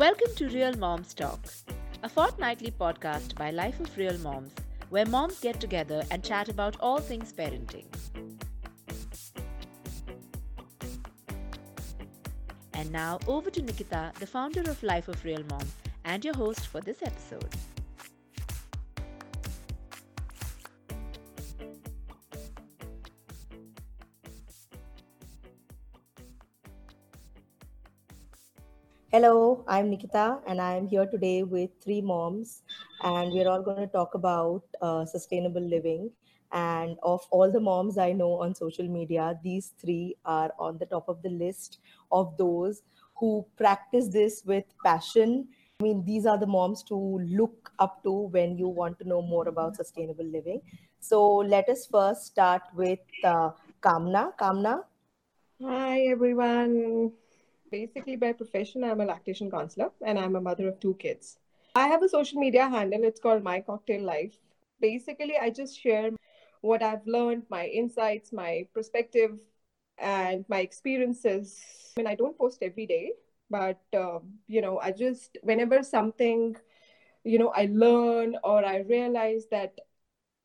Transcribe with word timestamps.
Welcome 0.00 0.34
to 0.36 0.48
Real 0.48 0.74
Moms 0.78 1.12
Talk, 1.12 1.40
a 2.02 2.08
fortnightly 2.08 2.70
podcast 2.70 3.34
by 3.34 3.50
Life 3.50 3.78
of 3.80 3.94
Real 3.98 4.16
Moms, 4.20 4.54
where 4.88 5.04
moms 5.04 5.38
get 5.40 5.60
together 5.60 6.02
and 6.10 6.24
chat 6.24 6.48
about 6.48 6.80
all 6.80 7.00
things 7.00 7.34
parenting. 7.34 7.84
And 12.72 12.90
now, 12.90 13.18
over 13.26 13.50
to 13.50 13.60
Nikita, 13.60 14.12
the 14.18 14.26
founder 14.26 14.62
of 14.62 14.82
Life 14.82 15.08
of 15.08 15.22
Real 15.22 15.44
Mom, 15.50 15.68
and 16.06 16.24
your 16.24 16.34
host 16.34 16.68
for 16.68 16.80
this 16.80 17.02
episode. 17.02 17.54
Hello, 29.20 29.62
I'm 29.68 29.90
Nikita, 29.90 30.38
and 30.46 30.62
I'm 30.62 30.88
here 30.88 31.04
today 31.04 31.42
with 31.42 31.68
three 31.84 32.00
moms, 32.00 32.62
and 33.02 33.30
we're 33.30 33.50
all 33.50 33.60
going 33.60 33.76
to 33.76 33.86
talk 33.86 34.14
about 34.14 34.62
uh, 34.80 35.04
sustainable 35.04 35.60
living. 35.60 36.10
And 36.52 36.96
of 37.02 37.26
all 37.30 37.52
the 37.52 37.60
moms 37.60 37.98
I 37.98 38.12
know 38.12 38.40
on 38.40 38.54
social 38.54 38.88
media, 38.88 39.38
these 39.44 39.74
three 39.78 40.16
are 40.24 40.50
on 40.58 40.78
the 40.78 40.86
top 40.86 41.06
of 41.06 41.20
the 41.20 41.28
list 41.28 41.80
of 42.10 42.34
those 42.38 42.80
who 43.14 43.44
practice 43.58 44.08
this 44.08 44.42
with 44.46 44.64
passion. 44.82 45.48
I 45.80 45.82
mean, 45.82 46.02
these 46.02 46.24
are 46.24 46.38
the 46.38 46.46
moms 46.46 46.82
to 46.84 46.96
look 46.96 47.72
up 47.78 48.02
to 48.04 48.12
when 48.12 48.56
you 48.56 48.68
want 48.68 48.98
to 49.00 49.04
know 49.06 49.20
more 49.20 49.48
about 49.48 49.76
sustainable 49.76 50.24
living. 50.24 50.62
So 51.00 51.28
let 51.36 51.68
us 51.68 51.84
first 51.84 52.24
start 52.24 52.62
with 52.74 53.00
uh, 53.22 53.50
Kamna. 53.82 54.32
Kamna. 54.38 54.84
Hi, 55.62 56.06
everyone 56.06 57.12
basically 57.70 58.16
by 58.16 58.32
profession 58.32 58.84
i'm 58.84 59.00
a 59.00 59.04
lactation 59.04 59.50
counselor 59.50 59.90
and 60.04 60.18
i'm 60.18 60.36
a 60.36 60.40
mother 60.40 60.68
of 60.68 60.80
two 60.80 60.94
kids. 60.94 61.38
I 61.74 61.86
have 61.86 62.02
a 62.02 62.08
social 62.08 62.40
media 62.40 62.68
handle. 62.68 63.04
It's 63.04 63.20
called 63.20 63.44
my 63.44 63.60
cocktail 63.60 64.02
life. 64.02 64.36
Basically 64.80 65.36
i 65.40 65.50
just 65.50 65.78
share 65.80 66.10
what 66.62 66.82
i've 66.82 67.06
learned 67.06 67.44
my 67.50 67.66
insights 67.66 68.32
my 68.32 68.66
perspective 68.74 69.38
and 69.98 70.44
my 70.48 70.60
experiences. 70.60 71.60
I 71.96 72.00
mean 72.00 72.06
i 72.06 72.14
don't 72.14 72.36
post 72.36 72.62
every 72.62 72.86
day 72.86 73.12
but 73.50 73.80
uh, 73.94 74.18
you 74.46 74.60
know 74.62 74.78
i 74.78 74.90
just 74.92 75.38
whenever 75.42 75.82
something 75.82 76.56
you 77.24 77.38
know 77.38 77.52
i 77.54 77.68
learn 77.70 78.36
or 78.44 78.64
i 78.64 78.78
realize 78.78 79.46
that 79.50 79.78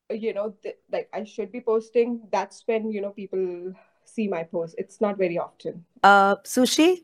you 0.10 0.34
know 0.34 0.54
th- 0.64 0.78
like 0.92 1.10
i 1.14 1.24
should 1.24 1.52
be 1.52 1.62
posting 1.62 2.28
that's 2.32 2.64
when 2.66 2.92
you 2.92 3.02
know 3.02 3.12
people 3.12 3.74
see 4.08 4.28
my 4.28 4.44
post. 4.44 4.76
It's 4.78 5.02
not 5.02 5.18
very 5.18 5.38
often. 5.38 5.84
Uh 6.04 6.36
sushi 6.44 7.04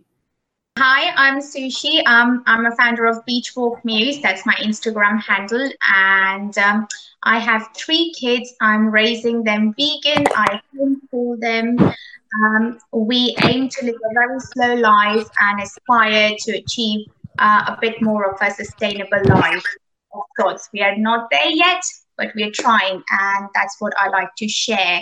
Hi, 0.77 1.11
I'm 1.17 1.39
Sushi. 1.41 2.02
Um, 2.08 2.44
I'm 2.47 2.66
a 2.66 2.75
founder 2.75 3.05
of 3.05 3.25
Beach 3.25 3.55
Walk 3.55 3.83
Muse. 3.83 4.22
That's 4.22 4.45
my 4.45 4.53
Instagram 4.55 5.22
handle. 5.22 5.69
And 5.94 6.58
um, 6.58 6.88
I 7.23 7.39
have 7.39 7.67
three 7.75 8.14
kids. 8.17 8.53
I'm 8.61 8.88
raising 8.88 9.44
them 9.44 9.75
vegan. 9.77 10.25
I 10.33 10.61
homeschool 10.73 11.39
them. 11.39 11.77
Um, 11.77 12.80
we 12.94 13.36
aim 13.44 13.67
to 13.67 13.86
live 13.86 13.95
a 13.95 14.14
very 14.14 14.39
slow 14.39 14.75
life 14.75 15.27
and 15.42 15.61
aspire 15.61 16.31
to 16.39 16.58
achieve 16.58 17.05
uh, 17.38 17.66
a 17.67 17.77
bit 17.81 18.02
more 18.02 18.31
of 18.31 18.42
a 18.42 18.49
sustainable 18.49 19.22
life. 19.25 19.66
Of 20.14 20.23
course, 20.39 20.69
we 20.73 20.81
are 20.81 20.95
not 20.95 21.27
there 21.31 21.49
yet, 21.49 21.83
but 22.17 22.31
we 22.33 22.44
are 22.44 22.52
trying. 22.52 23.03
And 23.11 23.49
that's 23.53 23.75
what 23.80 23.94
I 23.99 24.08
like 24.08 24.30
to 24.38 24.47
share 24.47 25.02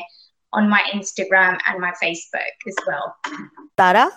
on 0.51 0.67
my 0.67 0.81
Instagram 0.93 1.59
and 1.67 1.79
my 1.79 1.93
Facebook 2.03 2.57
as 2.67 2.75
well. 2.87 3.15
Tara? 3.77 4.11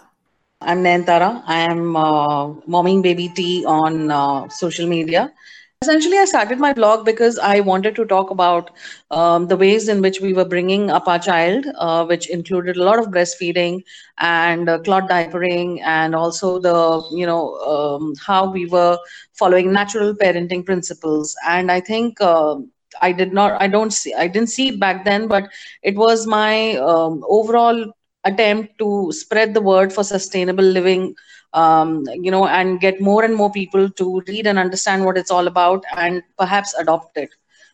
I'm 0.64 0.82
Nayantara. 0.84 1.42
I 1.46 1.60
am 1.60 1.96
uh, 1.96 2.46
momming 2.74 3.02
baby 3.02 3.28
tea 3.28 3.64
on 3.66 4.10
uh, 4.10 4.48
social 4.48 4.86
media. 4.88 5.32
Essentially, 5.80 6.16
I 6.18 6.24
started 6.24 6.58
my 6.58 6.72
blog 6.72 7.04
because 7.04 7.38
I 7.38 7.60
wanted 7.60 7.94
to 7.96 8.04
talk 8.04 8.30
about 8.30 8.70
um, 9.10 9.46
the 9.48 9.56
ways 9.56 9.88
in 9.88 10.00
which 10.00 10.20
we 10.20 10.32
were 10.32 10.44
bringing 10.44 10.90
up 10.90 11.08
our 11.08 11.18
child, 11.18 11.66
uh, 11.78 12.04
which 12.04 12.28
included 12.30 12.76
a 12.76 12.84
lot 12.84 12.98
of 12.98 13.06
breastfeeding 13.06 13.82
and 14.18 14.68
uh, 14.68 14.78
cloth 14.78 15.08
diapering, 15.08 15.80
and 15.84 16.14
also 16.14 16.58
the 16.58 17.02
you 17.12 17.26
know 17.26 17.54
um, 17.74 18.14
how 18.26 18.50
we 18.50 18.66
were 18.66 18.98
following 19.32 19.72
natural 19.72 20.14
parenting 20.14 20.64
principles. 20.64 21.34
And 21.46 21.70
I 21.70 21.80
think 21.80 22.20
uh, 22.20 22.56
I 23.00 23.12
did 23.12 23.32
not, 23.32 23.60
I 23.60 23.68
don't 23.68 23.92
see, 23.92 24.14
I 24.14 24.26
didn't 24.28 24.50
see 24.50 24.68
it 24.68 24.80
back 24.80 25.04
then, 25.04 25.26
but 25.28 25.48
it 25.82 25.96
was 25.96 26.26
my 26.26 26.76
um, 26.76 27.24
overall 27.28 27.84
attempt 28.24 28.78
to 28.78 29.10
spread 29.12 29.54
the 29.54 29.60
word 29.60 29.92
for 29.92 30.04
sustainable 30.04 30.64
living 30.64 31.14
um, 31.52 32.04
you 32.12 32.30
know 32.30 32.46
and 32.46 32.80
get 32.80 33.00
more 33.00 33.24
and 33.24 33.34
more 33.34 33.50
people 33.50 33.88
to 33.90 34.22
read 34.26 34.46
and 34.46 34.58
understand 34.58 35.04
what 35.04 35.16
it's 35.16 35.30
all 35.30 35.46
about 35.46 35.84
and 35.96 36.22
perhaps 36.38 36.74
adopt 36.78 37.16
it. 37.16 37.30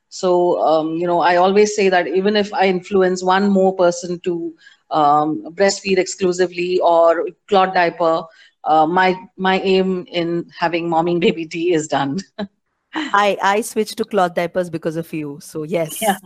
So 0.09 0.61
um, 0.61 0.95
you 0.97 1.07
know 1.07 1.21
i 1.21 1.37
always 1.37 1.75
say 1.77 1.89
that 1.89 2.07
even 2.09 2.37
if 2.37 2.53
i 2.55 2.67
influence 2.67 3.23
one 3.23 3.51
more 3.51 3.75
person 3.77 4.21
to 4.21 4.55
um, 4.91 5.45
breastfeed 5.55 5.99
exclusively 5.99 6.81
or 6.81 7.27
cloth 7.49 7.75
diaper 7.75 8.23
uh, 8.65 8.87
my 8.87 9.17
my 9.37 9.61
aim 9.61 10.07
in 10.11 10.51
having 10.59 10.89
momming 10.89 11.21
baby 11.21 11.47
tea 11.47 11.73
is 11.73 11.89
done. 11.89 12.19
I 12.95 13.37
i 13.43 13.61
switched 13.61 13.97
to 13.99 14.05
cloth 14.05 14.35
diapers 14.35 14.71
because 14.71 14.97
of 14.97 15.13
you. 15.13 15.39
So 15.41 15.63
yes. 15.63 16.03
Yeah. 16.03 16.17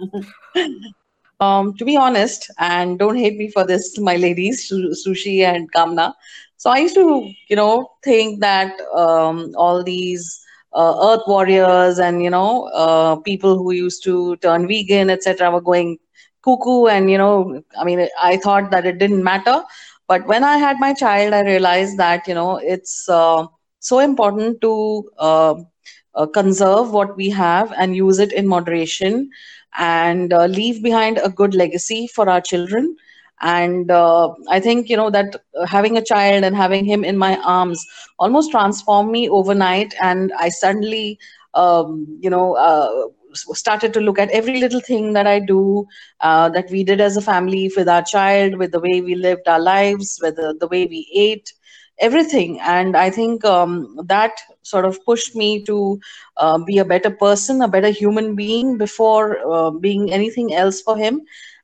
Um, 1.42 1.74
to 1.78 1.84
be 1.84 1.96
honest, 1.96 2.50
and 2.58 2.98
don't 2.98 3.16
hate 3.16 3.36
me 3.36 3.48
for 3.50 3.64
this, 3.66 3.98
my 3.98 4.16
ladies, 4.16 4.70
Sushi 4.70 5.40
and 5.42 5.70
Kamna. 5.72 6.12
So 6.56 6.70
I 6.70 6.78
used 6.78 6.94
to, 6.94 7.30
you 7.48 7.56
know, 7.56 7.90
think 8.04 8.40
that 8.40 8.80
um, 8.96 9.52
all 9.56 9.82
these 9.82 10.40
uh, 10.72 10.94
earth 11.10 11.22
warriors 11.26 11.98
and 11.98 12.22
you 12.22 12.30
know 12.30 12.64
uh, 12.84 13.16
people 13.16 13.58
who 13.58 13.72
used 13.72 14.04
to 14.04 14.36
turn 14.36 14.68
vegan, 14.68 15.10
etc., 15.10 15.50
were 15.50 15.60
going 15.60 15.98
cuckoo. 16.44 16.86
And 16.86 17.10
you 17.10 17.18
know, 17.18 17.62
I 17.78 17.84
mean, 17.84 18.06
I 18.22 18.36
thought 18.36 18.70
that 18.70 18.86
it 18.86 18.98
didn't 18.98 19.24
matter. 19.24 19.62
But 20.08 20.26
when 20.26 20.44
I 20.44 20.58
had 20.58 20.78
my 20.80 20.94
child, 20.94 21.34
I 21.34 21.42
realized 21.42 21.98
that 21.98 22.26
you 22.28 22.34
know 22.34 22.58
it's 22.58 23.08
uh, 23.08 23.46
so 23.80 23.98
important 23.98 24.60
to 24.62 25.10
uh, 25.18 25.54
uh, 26.14 26.26
conserve 26.26 26.92
what 26.92 27.16
we 27.16 27.30
have 27.30 27.72
and 27.76 27.96
use 27.96 28.18
it 28.18 28.32
in 28.32 28.46
moderation 28.46 29.30
and 29.78 30.32
uh, 30.32 30.46
leave 30.46 30.82
behind 30.82 31.18
a 31.22 31.28
good 31.30 31.54
legacy 31.54 32.06
for 32.06 32.28
our 32.28 32.40
children. 32.40 32.96
And 33.40 33.90
uh, 33.90 34.30
i 34.50 34.58
think 34.60 34.88
you 34.88 34.96
know 34.96 35.10
that 35.10 35.36
uh, 35.60 35.66
having 35.66 35.96
a 35.96 36.02
child 36.04 36.44
and 36.44 36.56
having 36.56 36.84
him 36.84 37.04
in 37.04 37.16
my 37.18 37.36
arms 37.38 37.84
almost 38.18 38.50
transformed 38.50 39.10
me 39.10 39.28
overnight. 39.28 39.94
And 40.00 40.32
i 40.38 40.48
suddenly 40.48 41.18
um, 41.54 42.06
you 42.20 42.30
know 42.30 42.54
uh, 42.54 43.08
started 43.34 43.92
to 43.94 44.00
look 44.00 44.18
at 44.18 44.30
every 44.30 44.58
little 44.58 44.80
thing 44.80 45.12
that 45.14 45.26
i 45.26 45.38
do 45.38 45.86
uh, 46.20 46.48
that 46.50 46.70
we 46.70 46.82
did 46.84 47.00
as 47.00 47.16
a 47.16 47.22
family 47.22 47.70
with 47.76 47.88
our 47.88 48.02
child 48.02 48.56
with 48.58 48.72
the 48.72 48.80
way 48.80 49.00
we 49.00 49.14
lived 49.14 49.48
our 49.48 49.60
lives 49.60 50.18
with 50.22 50.36
the, 50.36 50.54
the 50.60 50.66
way 50.68 50.86
we 50.86 51.06
ate 51.14 51.52
everything. 52.02 52.60
And 52.60 52.96
i 52.96 53.10
think 53.10 53.44
um, 53.44 53.72
that 54.12 54.42
sort 54.62 54.84
of 54.86 55.04
pushed 55.04 55.36
me 55.36 55.62
to 55.64 56.00
uh, 56.36 56.58
be 56.66 56.78
a 56.78 56.84
better 56.92 57.10
person 57.10 57.62
a 57.62 57.68
better 57.68 57.90
human 57.90 58.34
being 58.36 58.76
before 58.78 59.26
uh, 59.56 59.70
being 59.70 60.12
anything 60.12 60.54
else 60.54 60.80
for 60.82 60.96
him. 60.96 61.22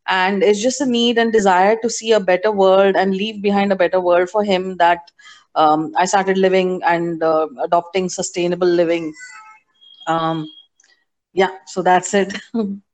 And 0.09 0.43
it's 0.43 0.63
just 0.63 0.81
a 0.81 0.87
need 0.87 1.19
and 1.19 1.33
desire 1.33 1.77
to 1.83 1.91
see 1.91 2.13
a 2.13 2.21
better 2.21 2.51
world 2.53 2.97
and 2.97 3.15
leave 3.15 3.43
behind 3.43 3.73
a 3.73 3.77
better 3.85 4.01
world 4.01 4.31
for 4.31 4.45
him 4.45 4.77
that 4.79 5.11
um, 5.55 5.93
i 5.97 6.05
started 6.07 6.39
living 6.39 6.81
and 6.95 7.23
uh, 7.23 7.47
adopting 7.69 8.09
sustainable 8.09 8.69
living. 8.83 9.13
Um, 10.07 10.49
yeah 11.33 11.51
so 11.67 11.83
that's 11.83 12.15
it 12.15 12.33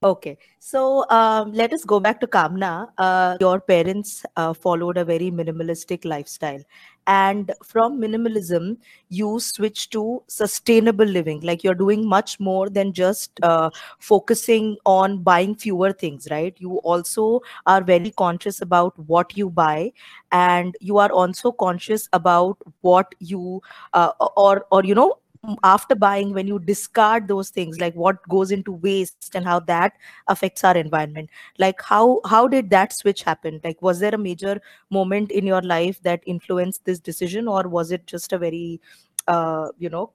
Okay, 0.00 0.38
so 0.60 1.04
um, 1.10 1.52
let 1.52 1.72
us 1.72 1.82
go 1.84 1.98
back 1.98 2.20
to 2.20 2.28
Kamna. 2.28 2.88
Uh, 2.98 3.36
your 3.40 3.58
parents 3.60 4.24
uh, 4.36 4.52
followed 4.52 4.96
a 4.96 5.04
very 5.04 5.28
minimalistic 5.32 6.04
lifestyle, 6.04 6.60
and 7.08 7.50
from 7.64 8.00
minimalism, 8.00 8.76
you 9.08 9.40
switch 9.40 9.90
to 9.90 10.22
sustainable 10.28 11.04
living. 11.04 11.40
Like 11.40 11.64
you're 11.64 11.74
doing 11.74 12.06
much 12.08 12.38
more 12.38 12.70
than 12.70 12.92
just 12.92 13.40
uh, 13.42 13.70
focusing 13.98 14.76
on 14.86 15.18
buying 15.24 15.56
fewer 15.56 15.90
things, 15.92 16.28
right? 16.30 16.54
You 16.58 16.76
also 16.84 17.40
are 17.66 17.82
very 17.82 18.12
conscious 18.12 18.60
about 18.60 18.96
what 19.08 19.36
you 19.36 19.50
buy, 19.50 19.92
and 20.30 20.76
you 20.80 20.98
are 20.98 21.10
also 21.10 21.50
conscious 21.50 22.08
about 22.12 22.56
what 22.82 23.16
you 23.18 23.62
uh, 23.94 24.12
or 24.36 24.64
or 24.70 24.84
you 24.84 24.94
know 24.94 25.18
after 25.62 25.94
buying 25.94 26.32
when 26.32 26.46
you 26.46 26.58
discard 26.58 27.28
those 27.28 27.50
things 27.50 27.80
like 27.80 27.94
what 27.94 28.16
goes 28.28 28.50
into 28.50 28.72
waste 28.72 29.34
and 29.34 29.44
how 29.44 29.60
that 29.60 29.92
affects 30.26 30.64
our 30.64 30.76
environment. 30.76 31.30
Like 31.58 31.80
how 31.82 32.20
how 32.26 32.48
did 32.48 32.70
that 32.70 32.92
switch 32.92 33.22
happen? 33.22 33.60
Like 33.64 33.80
was 33.82 34.00
there 34.00 34.14
a 34.14 34.18
major 34.18 34.60
moment 34.90 35.30
in 35.30 35.46
your 35.46 35.62
life 35.62 36.02
that 36.02 36.22
influenced 36.26 36.84
this 36.84 37.00
decision 37.00 37.48
or 37.48 37.68
was 37.68 37.92
it 37.92 38.06
just 38.06 38.32
a 38.32 38.38
very 38.38 38.80
uh, 39.26 39.68
you 39.78 39.88
know 39.88 40.12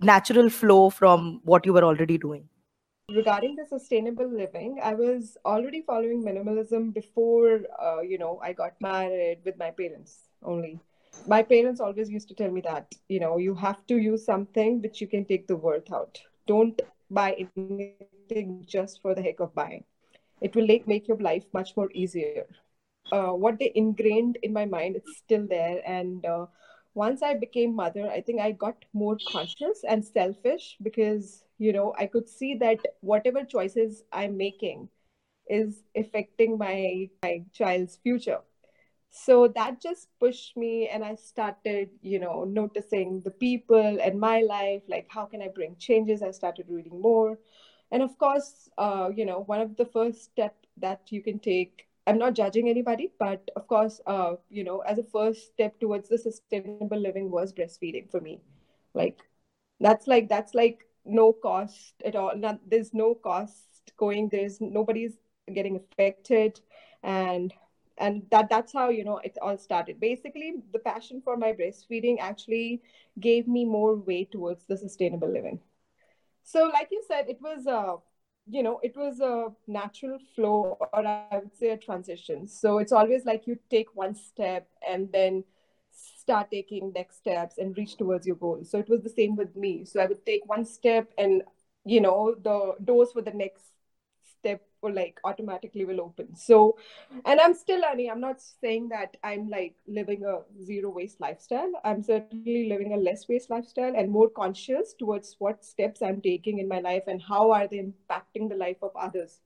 natural 0.00 0.48
flow 0.50 0.90
from 0.90 1.40
what 1.44 1.66
you 1.66 1.72
were 1.72 1.84
already 1.84 2.18
doing? 2.18 2.48
Regarding 3.10 3.56
the 3.56 3.64
sustainable 3.66 4.28
living 4.30 4.80
i 4.84 4.92
was 4.92 5.38
already 5.46 5.80
following 5.80 6.22
minimalism 6.22 6.92
before 6.92 7.60
uh, 7.80 8.00
you 8.02 8.18
know 8.18 8.38
i 8.42 8.52
got 8.52 8.74
married 8.82 9.38
with 9.46 9.56
my 9.56 9.70
parents 9.70 10.28
only 10.42 10.78
My 11.26 11.42
parents 11.42 11.80
always 11.80 12.08
used 12.10 12.28
to 12.28 12.34
tell 12.34 12.50
me 12.50 12.62
that, 12.62 12.94
you 13.08 13.20
know, 13.20 13.36
you 13.36 13.54
have 13.54 13.86
to 13.86 13.98
use 13.98 14.24
something 14.24 14.80
which 14.80 15.00
you 15.00 15.06
can 15.06 15.24
take 15.24 15.46
the 15.46 15.56
worth 15.56 15.92
out. 15.92 16.18
Don't 16.46 16.80
buy 17.10 17.46
anything 17.56 18.64
just 18.66 19.02
for 19.02 19.14
the 19.14 19.22
heck 19.22 19.40
of 19.40 19.54
buying. 19.54 19.84
It 20.40 20.54
will 20.54 20.66
make, 20.66 20.86
make 20.86 21.08
your 21.08 21.18
life 21.18 21.44
much 21.52 21.76
more 21.76 21.90
easier. 21.92 22.46
Uh, 23.12 23.32
what 23.32 23.58
they 23.58 23.72
ingrained 23.74 24.38
in 24.42 24.52
my 24.52 24.64
mind, 24.64 24.96
it's 24.96 25.16
still 25.16 25.46
there. 25.46 25.82
And 25.86 26.24
uh, 26.24 26.46
once 26.94 27.22
I 27.22 27.34
became 27.34 27.74
mother, 27.74 28.08
I 28.10 28.20
think 28.20 28.40
I 28.40 28.52
got 28.52 28.84
more 28.92 29.18
conscious 29.26 29.84
and 29.88 30.04
selfish 30.04 30.76
because, 30.82 31.44
you 31.58 31.72
know, 31.72 31.94
I 31.98 32.06
could 32.06 32.28
see 32.28 32.54
that 32.56 32.78
whatever 33.00 33.44
choices 33.44 34.04
I'm 34.12 34.36
making 34.36 34.88
is 35.48 35.82
affecting 35.96 36.58
my, 36.58 37.08
my 37.22 37.42
child's 37.52 37.96
future. 37.96 38.40
So 39.10 39.48
that 39.48 39.80
just 39.80 40.08
pushed 40.20 40.56
me, 40.56 40.88
and 40.88 41.04
I 41.04 41.14
started, 41.16 41.90
you 42.02 42.18
know, 42.18 42.44
noticing 42.44 43.20
the 43.20 43.30
people 43.30 43.98
and 44.00 44.20
my 44.20 44.40
life, 44.42 44.82
like 44.88 45.06
how 45.08 45.24
can 45.26 45.42
I 45.42 45.48
bring 45.48 45.76
changes? 45.78 46.22
I 46.22 46.30
started 46.30 46.66
reading 46.68 47.00
more. 47.00 47.38
And 47.90 48.02
of 48.02 48.16
course, 48.18 48.68
uh, 48.78 49.10
you 49.14 49.24
know, 49.24 49.40
one 49.40 49.60
of 49.60 49.76
the 49.76 49.86
first 49.86 50.22
step 50.24 50.54
that 50.78 51.00
you 51.10 51.22
can 51.22 51.38
take 51.38 51.84
I'm 52.06 52.16
not 52.18 52.32
judging 52.34 52.70
anybody, 52.70 53.12
but 53.18 53.50
of 53.54 53.66
course, 53.66 54.00
uh, 54.06 54.36
you 54.48 54.64
know, 54.64 54.78
as 54.80 54.98
a 54.98 55.02
first 55.04 55.48
step 55.52 55.78
towards 55.78 56.08
the 56.08 56.16
sustainable 56.16 56.98
living 56.98 57.30
was 57.30 57.52
breastfeeding 57.52 58.10
for 58.10 58.18
me. 58.18 58.40
Like, 58.94 59.18
that's 59.80 60.06
like 60.06 60.28
that's 60.28 60.54
like 60.54 60.86
no 61.04 61.32
cost 61.34 61.94
at 62.04 62.16
all. 62.16 62.34
Not, 62.36 62.60
there's 62.68 62.94
no 62.94 63.14
cost 63.14 63.92
going. 63.98 64.28
There's 64.30 64.58
nobody's 64.60 65.18
getting 65.52 65.76
affected, 65.76 66.60
and 67.02 67.52
and 68.00 68.22
that 68.30 68.48
that's 68.50 68.72
how 68.72 68.88
you 68.90 69.04
know 69.04 69.18
it 69.18 69.36
all 69.42 69.58
started. 69.58 70.00
Basically, 70.00 70.54
the 70.72 70.78
passion 70.78 71.20
for 71.22 71.36
my 71.36 71.52
breastfeeding 71.52 72.18
actually 72.20 72.82
gave 73.20 73.46
me 73.48 73.64
more 73.64 73.96
way 73.96 74.24
towards 74.24 74.64
the 74.64 74.76
sustainable 74.76 75.30
living. 75.30 75.60
So, 76.42 76.70
like 76.72 76.88
you 76.90 77.02
said, 77.06 77.28
it 77.28 77.40
was 77.40 77.66
a 77.66 77.96
you 78.50 78.62
know 78.62 78.80
it 78.82 78.96
was 78.96 79.20
a 79.20 79.48
natural 79.66 80.18
flow 80.34 80.72
or 80.80 81.06
i 81.06 81.36
would 81.38 81.54
say 81.54 81.68
a 81.70 81.76
transition 81.76 82.46
so 82.48 82.78
it's 82.78 82.92
always 82.92 83.24
like 83.26 83.46
you 83.46 83.58
take 83.70 83.94
one 83.94 84.14
step 84.14 84.66
and 84.88 85.12
then 85.12 85.44
start 85.90 86.50
taking 86.50 86.92
next 86.94 87.16
steps 87.18 87.58
and 87.58 87.76
reach 87.76 87.96
towards 87.96 88.26
your 88.26 88.36
goal 88.36 88.60
so 88.62 88.78
it 88.78 88.88
was 88.88 89.02
the 89.02 89.08
same 89.10 89.36
with 89.36 89.54
me 89.54 89.84
so 89.84 90.00
i 90.00 90.06
would 90.06 90.24
take 90.24 90.42
one 90.46 90.64
step 90.64 91.12
and 91.18 91.42
you 91.84 92.00
know 92.00 92.34
the 92.42 92.74
doors 92.84 93.12
for 93.12 93.20
the 93.22 93.32
next 93.32 93.72
step 94.38 94.62
or 94.82 94.92
like 94.92 95.18
automatically 95.24 95.84
will 95.84 96.00
open. 96.00 96.34
So 96.36 96.76
and 97.24 97.40
i'm 97.40 97.54
still 97.54 97.80
learning. 97.80 98.10
I'm 98.10 98.20
not 98.20 98.40
saying 98.40 98.88
that 98.90 99.16
i'm 99.24 99.48
like 99.48 99.74
living 99.86 100.24
a 100.24 100.40
zero 100.64 100.90
waste 100.90 101.20
lifestyle. 101.20 101.72
I'm 101.84 102.02
certainly 102.02 102.68
living 102.68 102.92
a 102.92 102.96
less 102.96 103.28
waste 103.28 103.50
lifestyle 103.50 103.94
and 103.96 104.10
more 104.10 104.28
conscious 104.28 104.94
towards 104.98 105.36
what 105.38 105.64
steps 105.64 106.02
i'm 106.02 106.20
taking 106.20 106.58
in 106.58 106.68
my 106.68 106.80
life 106.80 107.04
and 107.06 107.22
how 107.22 107.50
are 107.50 107.66
they 107.66 107.78
impacting 107.78 108.48
the 108.48 108.56
life 108.56 108.76
of 108.82 108.90
others 108.96 109.40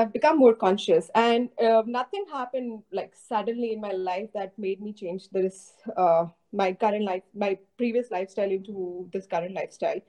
I've 0.00 0.12
become 0.12 0.38
more 0.38 0.54
conscious, 0.54 1.10
and 1.16 1.48
uh, 1.60 1.82
nothing 1.84 2.24
happened 2.30 2.84
like 2.92 3.14
suddenly 3.16 3.72
in 3.72 3.80
my 3.80 3.90
life 3.90 4.28
that 4.32 4.56
made 4.56 4.80
me 4.80 4.92
change 4.92 5.28
this 5.30 5.72
uh, 5.96 6.26
my 6.52 6.72
current 6.72 7.04
life, 7.04 7.24
my 7.34 7.58
previous 7.76 8.08
lifestyle 8.12 8.48
into 8.48 9.08
this 9.12 9.26
current 9.26 9.54
lifestyle. 9.56 10.00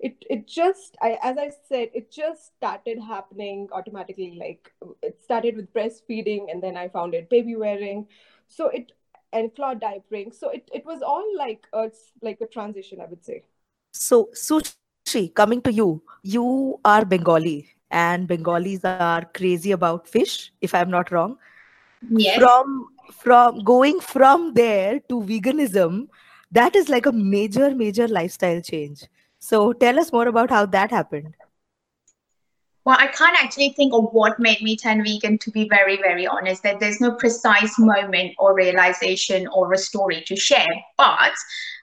It 0.00 0.22
it 0.28 0.46
just, 0.46 0.98
I 1.00 1.18
as 1.22 1.38
I 1.38 1.50
said, 1.66 1.88
it 1.94 2.10
just 2.10 2.56
started 2.56 3.00
happening 3.00 3.68
automatically. 3.72 4.36
Like 4.38 4.70
it 5.02 5.22
started 5.22 5.56
with 5.56 5.72
breastfeeding, 5.72 6.50
and 6.52 6.62
then 6.62 6.76
I 6.76 6.88
found 6.88 7.14
it 7.14 7.30
baby 7.30 7.56
wearing, 7.56 8.06
so 8.48 8.68
it 8.68 8.92
and 9.32 9.54
cloth 9.54 9.78
diapering. 9.78 10.34
So 10.34 10.50
it 10.50 10.70
it 10.74 10.84
was 10.84 11.00
all 11.00 11.24
like 11.38 11.66
it's 11.72 12.12
like 12.20 12.42
a 12.42 12.46
transition, 12.46 13.00
I 13.00 13.06
would 13.06 13.24
say. 13.24 13.44
So 13.94 14.28
Sushi, 14.34 15.34
coming 15.34 15.62
to 15.62 15.72
you, 15.72 16.02
you 16.22 16.80
are 16.84 17.06
Bengali 17.06 17.77
and 17.90 18.28
Bengalis 18.28 18.84
are 18.84 19.24
crazy 19.34 19.72
about 19.72 20.06
fish, 20.06 20.52
if 20.60 20.74
I'm 20.74 20.90
not 20.90 21.10
wrong. 21.10 21.38
Yes. 22.10 22.38
From 22.38 22.88
from 23.12 23.64
going 23.64 24.00
from 24.00 24.54
there 24.54 25.00
to 25.08 25.20
veganism, 25.22 26.08
that 26.52 26.76
is 26.76 26.88
like 26.88 27.06
a 27.06 27.12
major, 27.12 27.74
major 27.74 28.06
lifestyle 28.06 28.60
change. 28.60 29.04
So 29.38 29.72
tell 29.72 29.98
us 29.98 30.12
more 30.12 30.28
about 30.28 30.50
how 30.50 30.66
that 30.66 30.90
happened. 30.90 31.34
Well, 32.84 32.96
I 32.98 33.08
can't 33.08 33.36
actually 33.42 33.74
think 33.76 33.92
of 33.92 34.04
what 34.12 34.40
made 34.40 34.62
me 34.62 34.74
turn 34.74 35.04
vegan, 35.04 35.36
to 35.38 35.50
be 35.50 35.68
very, 35.68 35.96
very 35.96 36.26
honest. 36.26 36.62
That 36.62 36.80
there's 36.80 37.02
no 37.02 37.12
precise 37.12 37.78
moment 37.78 38.34
or 38.38 38.54
realization 38.54 39.46
or 39.48 39.72
a 39.72 39.78
story 39.78 40.22
to 40.26 40.36
share. 40.36 40.66
But 40.96 41.34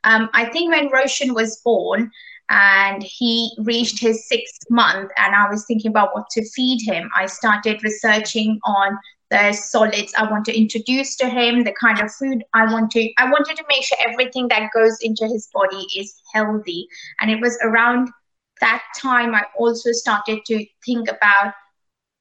um, 0.04 0.30
I 0.34 0.46
think 0.46 0.74
when 0.74 0.90
Roshan 0.90 1.36
was 1.36 1.62
born, 1.64 2.12
and 2.50 3.02
he 3.02 3.52
reached 3.60 4.00
his 4.00 4.28
sixth 4.28 4.62
month 4.70 5.12
and 5.18 5.36
i 5.36 5.50
was 5.50 5.66
thinking 5.66 5.90
about 5.90 6.14
what 6.14 6.30
to 6.30 6.48
feed 6.50 6.80
him. 6.86 7.10
I 7.16 7.26
started 7.26 7.84
researching 7.84 8.60
on 8.64 8.98
the 9.32 9.54
solids 9.54 10.14
i 10.18 10.30
want 10.30 10.46
to 10.46 10.56
introduce 10.56 11.16
to 11.16 11.28
him 11.28 11.64
the 11.64 11.74
kind 11.74 12.00
of 12.00 12.14
food 12.14 12.44
i 12.54 12.72
want 12.72 12.92
to 12.92 13.12
i 13.18 13.26
wanted 13.30 13.58
to 13.58 13.64
make 13.68 13.84
sure 13.84 13.98
everything 14.08 14.48
that 14.50 14.70
goes 14.72 14.98
into 15.02 15.28
his 15.28 15.50
body 15.54 15.88
is 15.98 16.22
healthy. 16.34 16.88
And 17.20 17.32
it 17.32 17.42
was 17.42 17.58
around 17.64 18.10
that 18.62 18.84
time 18.98 19.34
i 19.34 19.44
also 19.58 19.92
started 19.92 20.46
to 20.46 20.66
think 20.86 21.10
about 21.10 21.54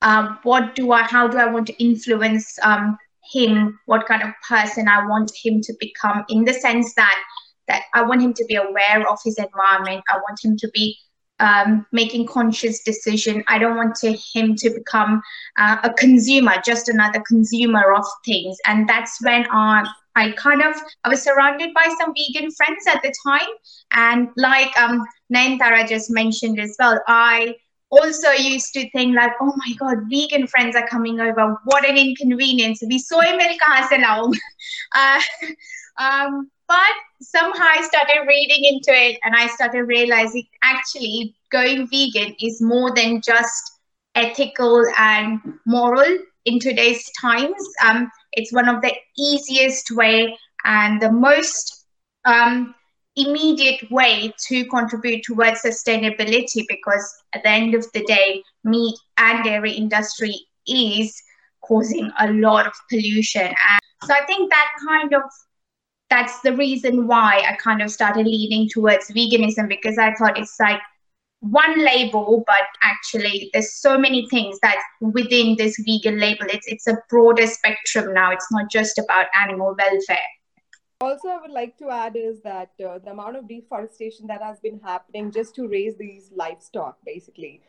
um, 0.02 0.38
what 0.42 0.74
do 0.74 0.92
i 0.92 1.02
how 1.02 1.28
do 1.28 1.38
i 1.38 1.46
want 1.46 1.66
to 1.66 1.82
influence 1.82 2.58
um, 2.62 2.96
him? 3.32 3.78
What 3.86 4.06
kind 4.06 4.22
of 4.22 4.30
person 4.48 4.88
i 4.88 5.06
want 5.06 5.32
him 5.34 5.60
to 5.62 5.74
become 5.80 6.24
in 6.28 6.44
the 6.44 6.54
sense 6.54 6.94
that 6.94 7.22
that 7.68 7.84
I 7.94 8.02
want 8.02 8.22
him 8.22 8.34
to 8.34 8.44
be 8.46 8.56
aware 8.56 9.08
of 9.08 9.18
his 9.24 9.38
environment. 9.38 10.04
I 10.10 10.16
want 10.16 10.42
him 10.42 10.56
to 10.56 10.68
be 10.72 10.96
um, 11.40 11.86
making 11.92 12.26
conscious 12.26 12.82
decision. 12.82 13.42
I 13.48 13.58
don't 13.58 13.76
want 13.76 13.96
to, 13.96 14.16
him 14.34 14.54
to 14.56 14.70
become 14.70 15.22
uh, 15.58 15.78
a 15.82 15.92
consumer, 15.92 16.54
just 16.64 16.88
another 16.88 17.22
consumer 17.26 17.92
of 17.92 18.04
things. 18.24 18.56
And 18.66 18.88
that's 18.88 19.22
when 19.22 19.46
uh, 19.46 19.84
I 20.16 20.30
kind 20.32 20.62
of 20.62 20.76
I 21.02 21.08
was 21.08 21.22
surrounded 21.22 21.74
by 21.74 21.92
some 21.98 22.14
vegan 22.14 22.50
friends 22.52 22.86
at 22.86 23.02
the 23.02 23.12
time, 23.26 23.48
and 23.92 24.28
like 24.36 24.76
um, 24.78 25.04
Nayantara 25.34 25.88
just 25.88 26.10
mentioned 26.10 26.60
as 26.60 26.76
well, 26.78 27.00
I 27.08 27.56
also 27.90 28.30
used 28.30 28.72
to 28.74 28.88
think 28.90 29.16
like, 29.16 29.32
oh 29.40 29.52
my 29.56 29.72
god, 29.78 30.04
vegan 30.08 30.46
friends 30.46 30.76
are 30.76 30.86
coming 30.86 31.20
over. 31.20 31.56
What 31.64 31.88
an 31.88 31.96
inconvenience. 31.96 32.82
We 32.86 32.98
soy 32.98 33.36
milk 33.36 33.60
uh, 34.94 35.20
um, 35.98 36.50
but 36.74 37.24
somehow 37.24 37.66
I 37.78 37.82
started 37.82 38.26
reading 38.26 38.64
into 38.64 38.92
it 38.92 39.20
and 39.22 39.32
I 39.36 39.46
started 39.46 39.82
realizing 39.84 40.44
actually 40.64 41.36
going 41.52 41.86
vegan 41.86 42.34
is 42.40 42.60
more 42.60 42.92
than 42.92 43.20
just 43.20 43.78
ethical 44.16 44.84
and 44.98 45.40
moral 45.66 46.18
in 46.46 46.58
today's 46.58 47.08
times. 47.20 47.62
Um, 47.84 48.10
it's 48.32 48.52
one 48.52 48.68
of 48.68 48.82
the 48.82 48.92
easiest 49.16 49.92
way 49.92 50.36
and 50.64 51.00
the 51.00 51.12
most 51.12 51.86
um, 52.24 52.74
immediate 53.14 53.88
way 53.92 54.34
to 54.48 54.64
contribute 54.64 55.22
towards 55.22 55.62
sustainability 55.62 56.64
because 56.68 57.06
at 57.34 57.44
the 57.44 57.50
end 57.50 57.76
of 57.76 57.86
the 57.92 58.02
day, 58.06 58.42
meat 58.64 58.98
and 59.18 59.44
dairy 59.44 59.74
industry 59.74 60.34
is 60.66 61.22
causing 61.62 62.10
a 62.18 62.32
lot 62.32 62.66
of 62.66 62.72
pollution. 62.90 63.46
And 63.46 63.80
so 64.02 64.12
I 64.12 64.26
think 64.26 64.50
that 64.50 64.68
kind 64.88 65.14
of 65.14 65.22
that's 66.14 66.40
the 66.40 66.54
reason 66.54 67.08
why 67.08 67.42
I 67.48 67.56
kind 67.56 67.82
of 67.82 67.90
started 67.90 68.26
leaning 68.26 68.68
towards 68.68 69.10
veganism 69.10 69.68
because 69.68 69.98
I 69.98 70.14
thought 70.14 70.38
it's 70.38 70.60
like 70.60 70.80
one 71.40 71.84
label, 71.84 72.44
but 72.46 72.66
actually 72.82 73.50
there's 73.52 73.74
so 73.74 73.98
many 73.98 74.28
things 74.28 74.60
that 74.62 74.78
within 75.00 75.56
this 75.58 75.76
vegan 75.84 76.20
label, 76.20 76.46
it's 76.48 76.66
it's 76.68 76.86
a 76.86 76.96
broader 77.10 77.48
spectrum 77.48 78.14
now. 78.14 78.30
It's 78.30 78.46
not 78.52 78.70
just 78.70 78.98
about 78.98 79.26
animal 79.42 79.74
welfare. 79.76 80.30
Also, 81.00 81.28
I 81.28 81.40
would 81.40 81.50
like 81.50 81.76
to 81.78 81.90
add 81.90 82.16
is 82.16 82.40
that 82.42 82.70
uh, 82.80 82.98
the 82.98 83.10
amount 83.10 83.36
of 83.36 83.48
deforestation 83.48 84.28
that 84.28 84.40
has 84.40 84.60
been 84.60 84.80
happening 84.84 85.32
just 85.32 85.54
to 85.56 85.66
raise 85.66 85.96
these 85.96 86.30
livestock, 86.34 86.96
basically, 87.04 87.60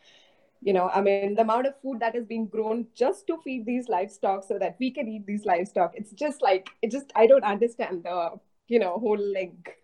you 0.62 0.72
know 0.72 0.88
i 0.94 1.00
mean 1.00 1.34
the 1.34 1.42
amount 1.42 1.66
of 1.66 1.74
food 1.80 2.00
that 2.00 2.14
is 2.14 2.24
being 2.24 2.46
grown 2.46 2.86
just 2.94 3.26
to 3.26 3.36
feed 3.44 3.64
these 3.66 3.88
livestock 3.88 4.44
so 4.44 4.58
that 4.58 4.76
we 4.78 4.90
can 4.90 5.08
eat 5.08 5.26
these 5.26 5.44
livestock 5.44 5.92
it's 5.94 6.12
just 6.12 6.42
like 6.42 6.68
it 6.82 6.90
just 6.90 7.12
i 7.14 7.26
don't 7.26 7.44
understand 7.44 8.02
the 8.04 8.30
you 8.68 8.78
know 8.78 8.98
whole 8.98 9.18
link 9.18 9.76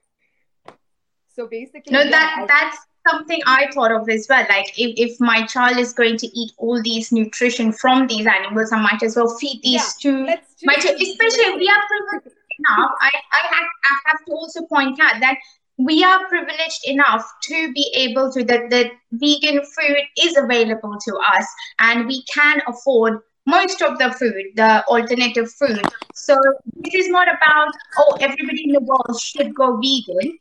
so 1.34 1.46
basically 1.46 1.92
no 1.92 2.08
that 2.08 2.36
yeah, 2.38 2.46
that's 2.46 2.78
something 3.08 3.40
i 3.46 3.68
thought 3.72 3.90
of 3.90 4.08
as 4.08 4.26
well. 4.28 4.46
Like 4.48 4.78
if, 4.78 5.12
if 5.12 5.20
my 5.20 5.44
child 5.46 5.76
is 5.76 5.92
going 5.92 6.16
to 6.18 6.26
eat 6.38 6.52
all 6.56 6.80
these 6.82 7.12
nutrition 7.12 7.72
from 7.72 8.06
these 8.06 8.26
animals 8.26 8.72
i 8.72 8.80
might 8.80 9.02
as 9.02 9.16
well 9.16 9.36
feed 9.38 9.60
these 9.62 9.96
yeah, 10.04 10.10
to 10.10 10.24
my 10.64 10.74
child. 10.74 11.00
especially 11.00 11.56
we 11.56 11.68
are 11.68 11.82
privileged 11.88 12.36
enough 12.58 12.90
I, 13.00 13.10
I, 13.32 13.38
have, 13.54 13.66
I 13.90 13.96
have 14.06 14.24
to 14.26 14.32
also 14.32 14.66
point 14.66 15.00
out 15.00 15.20
that 15.20 15.38
we 15.84 16.02
are 16.04 16.26
privileged 16.28 16.80
enough 16.86 17.24
to 17.42 17.72
be 17.72 17.92
able 17.94 18.32
to 18.32 18.44
that 18.44 18.70
the 18.70 18.90
vegan 19.12 19.62
food 19.64 19.96
is 20.18 20.36
available 20.36 20.96
to 21.04 21.16
us 21.16 21.46
and 21.78 22.06
we 22.06 22.22
can 22.32 22.60
afford 22.66 23.20
most 23.46 23.82
of 23.82 23.98
the 23.98 24.10
food, 24.12 24.44
the 24.54 24.84
alternative 24.86 25.50
food. 25.52 25.82
So 26.14 26.36
this 26.76 26.94
is 26.94 27.08
not 27.08 27.28
about, 27.28 27.72
oh, 27.98 28.16
everybody 28.20 28.64
in 28.64 28.72
the 28.72 28.80
world 28.80 29.18
should 29.20 29.54
go 29.54 29.76
vegan. 29.76 30.38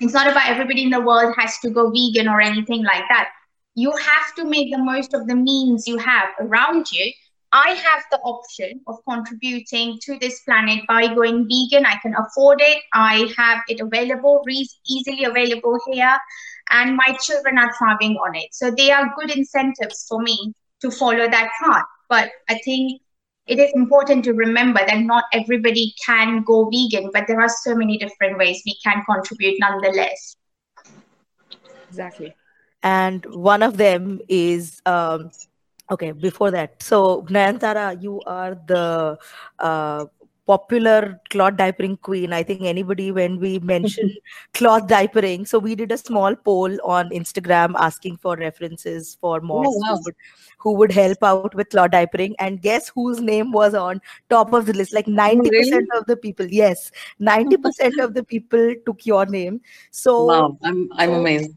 It's 0.00 0.12
not 0.12 0.28
about 0.28 0.48
everybody 0.48 0.84
in 0.84 0.90
the 0.90 1.00
world 1.00 1.34
has 1.36 1.58
to 1.60 1.70
go 1.70 1.90
vegan 1.90 2.28
or 2.28 2.40
anything 2.40 2.84
like 2.84 3.04
that. 3.08 3.30
You 3.74 3.90
have 3.90 4.34
to 4.36 4.44
make 4.44 4.70
the 4.70 4.78
most 4.82 5.14
of 5.14 5.26
the 5.26 5.34
means 5.34 5.86
you 5.86 5.98
have 5.98 6.28
around 6.40 6.90
you. 6.92 7.12
I 7.52 7.70
have 7.70 8.02
the 8.10 8.18
option 8.18 8.80
of 8.86 8.96
contributing 9.08 9.98
to 10.02 10.18
this 10.18 10.40
planet 10.42 10.80
by 10.88 11.14
going 11.14 11.48
vegan. 11.48 11.86
I 11.86 11.96
can 12.02 12.14
afford 12.14 12.60
it. 12.60 12.82
I 12.92 13.32
have 13.36 13.60
it 13.68 13.80
available, 13.80 14.44
easily 14.88 15.24
available 15.24 15.78
here, 15.90 16.16
and 16.70 16.96
my 16.96 17.16
children 17.20 17.58
are 17.58 17.72
thriving 17.78 18.16
on 18.16 18.34
it. 18.34 18.48
So 18.52 18.70
they 18.70 18.90
are 18.90 19.14
good 19.18 19.30
incentives 19.30 20.06
for 20.08 20.20
me 20.20 20.52
to 20.80 20.90
follow 20.90 21.28
that 21.28 21.50
path. 21.62 21.84
But 22.08 22.30
I 22.48 22.58
think 22.64 23.00
it 23.46 23.58
is 23.58 23.70
important 23.74 24.24
to 24.24 24.32
remember 24.32 24.80
that 24.86 25.00
not 25.00 25.24
everybody 25.32 25.94
can 26.04 26.42
go 26.42 26.68
vegan, 26.68 27.10
but 27.12 27.24
there 27.28 27.40
are 27.40 27.48
so 27.48 27.74
many 27.74 27.96
different 27.96 28.38
ways 28.38 28.62
we 28.66 28.76
can 28.84 29.04
contribute 29.08 29.56
nonetheless. 29.60 30.36
Exactly. 31.88 32.34
And 32.82 33.24
one 33.26 33.62
of 33.62 33.76
them 33.76 34.20
is 34.28 34.80
um, 34.84 35.30
okay, 35.90 36.12
before 36.12 36.50
that. 36.50 36.82
So, 36.82 37.22
Nayantara, 37.22 38.02
you 38.02 38.20
are 38.26 38.54
the 38.66 39.18
uh, 39.58 40.06
popular 40.46 41.20
cloth 41.30 41.54
diapering 41.54 42.00
queen. 42.00 42.32
I 42.32 42.42
think 42.42 42.62
anybody, 42.62 43.10
when 43.10 43.38
we 43.40 43.58
mention 43.58 44.14
cloth 44.54 44.86
diapering, 44.86 45.46
so 45.46 45.58
we 45.58 45.74
did 45.74 45.92
a 45.92 45.98
small 45.98 46.34
poll 46.36 46.76
on 46.84 47.10
Instagram 47.10 47.74
asking 47.76 48.18
for 48.18 48.36
references 48.36 49.18
for 49.20 49.40
moms 49.40 49.68
oh, 49.68 49.78
wow. 49.78 49.96
who, 49.96 50.02
would, 50.04 50.14
who 50.58 50.74
would 50.76 50.92
help 50.92 51.22
out 51.22 51.54
with 51.54 51.70
cloth 51.70 51.90
diapering. 51.90 52.34
And 52.38 52.62
guess 52.62 52.88
whose 52.88 53.20
name 53.20 53.52
was 53.52 53.74
on 53.74 54.00
top 54.30 54.52
of 54.52 54.66
the 54.66 54.72
list? 54.72 54.94
Like 54.94 55.06
90% 55.06 55.50
really? 55.50 55.86
of 55.94 56.06
the 56.06 56.16
people. 56.16 56.46
Yes, 56.46 56.92
90% 57.20 57.98
of 58.04 58.14
the 58.14 58.24
people 58.24 58.74
took 58.86 59.04
your 59.04 59.26
name. 59.26 59.60
So, 59.90 60.24
wow, 60.24 60.58
I'm, 60.62 60.88
I'm 60.94 61.12
amazed. 61.12 61.50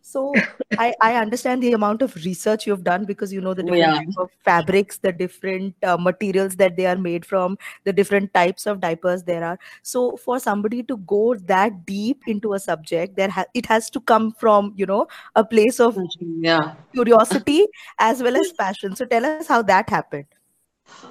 So 0.00 0.32
I, 0.78 0.94
I 1.00 1.16
understand 1.16 1.62
the 1.62 1.72
amount 1.72 2.02
of 2.02 2.14
research 2.16 2.66
you've 2.66 2.84
done 2.84 3.04
because 3.04 3.32
you 3.32 3.40
know 3.40 3.54
the 3.54 3.62
different 3.62 3.80
yeah. 3.80 3.98
types 4.00 4.18
of 4.18 4.30
fabrics 4.44 4.98
the 4.98 5.12
different 5.12 5.74
uh, 5.82 5.96
materials 5.96 6.56
that 6.56 6.76
they 6.76 6.86
are 6.86 6.96
made 6.96 7.24
from 7.24 7.58
the 7.84 7.92
different 7.92 8.32
types 8.34 8.66
of 8.66 8.80
diapers 8.80 9.22
there 9.22 9.44
are. 9.44 9.58
So 9.82 10.16
for 10.16 10.38
somebody 10.38 10.82
to 10.84 10.96
go 10.98 11.34
that 11.34 11.86
deep 11.86 12.22
into 12.26 12.54
a 12.54 12.58
subject 12.58 13.16
there 13.16 13.30
ha- 13.30 13.44
it 13.54 13.66
has 13.66 13.90
to 13.90 14.00
come 14.00 14.32
from 14.32 14.72
you 14.76 14.86
know 14.86 15.06
a 15.36 15.44
place 15.44 15.80
of 15.80 15.98
yeah. 16.20 16.74
curiosity 16.92 17.66
as 17.98 18.22
well 18.22 18.36
as 18.36 18.52
passion. 18.52 18.96
So 18.96 19.04
tell 19.04 19.24
us 19.24 19.46
how 19.46 19.62
that 19.62 19.88
happened. 19.88 20.26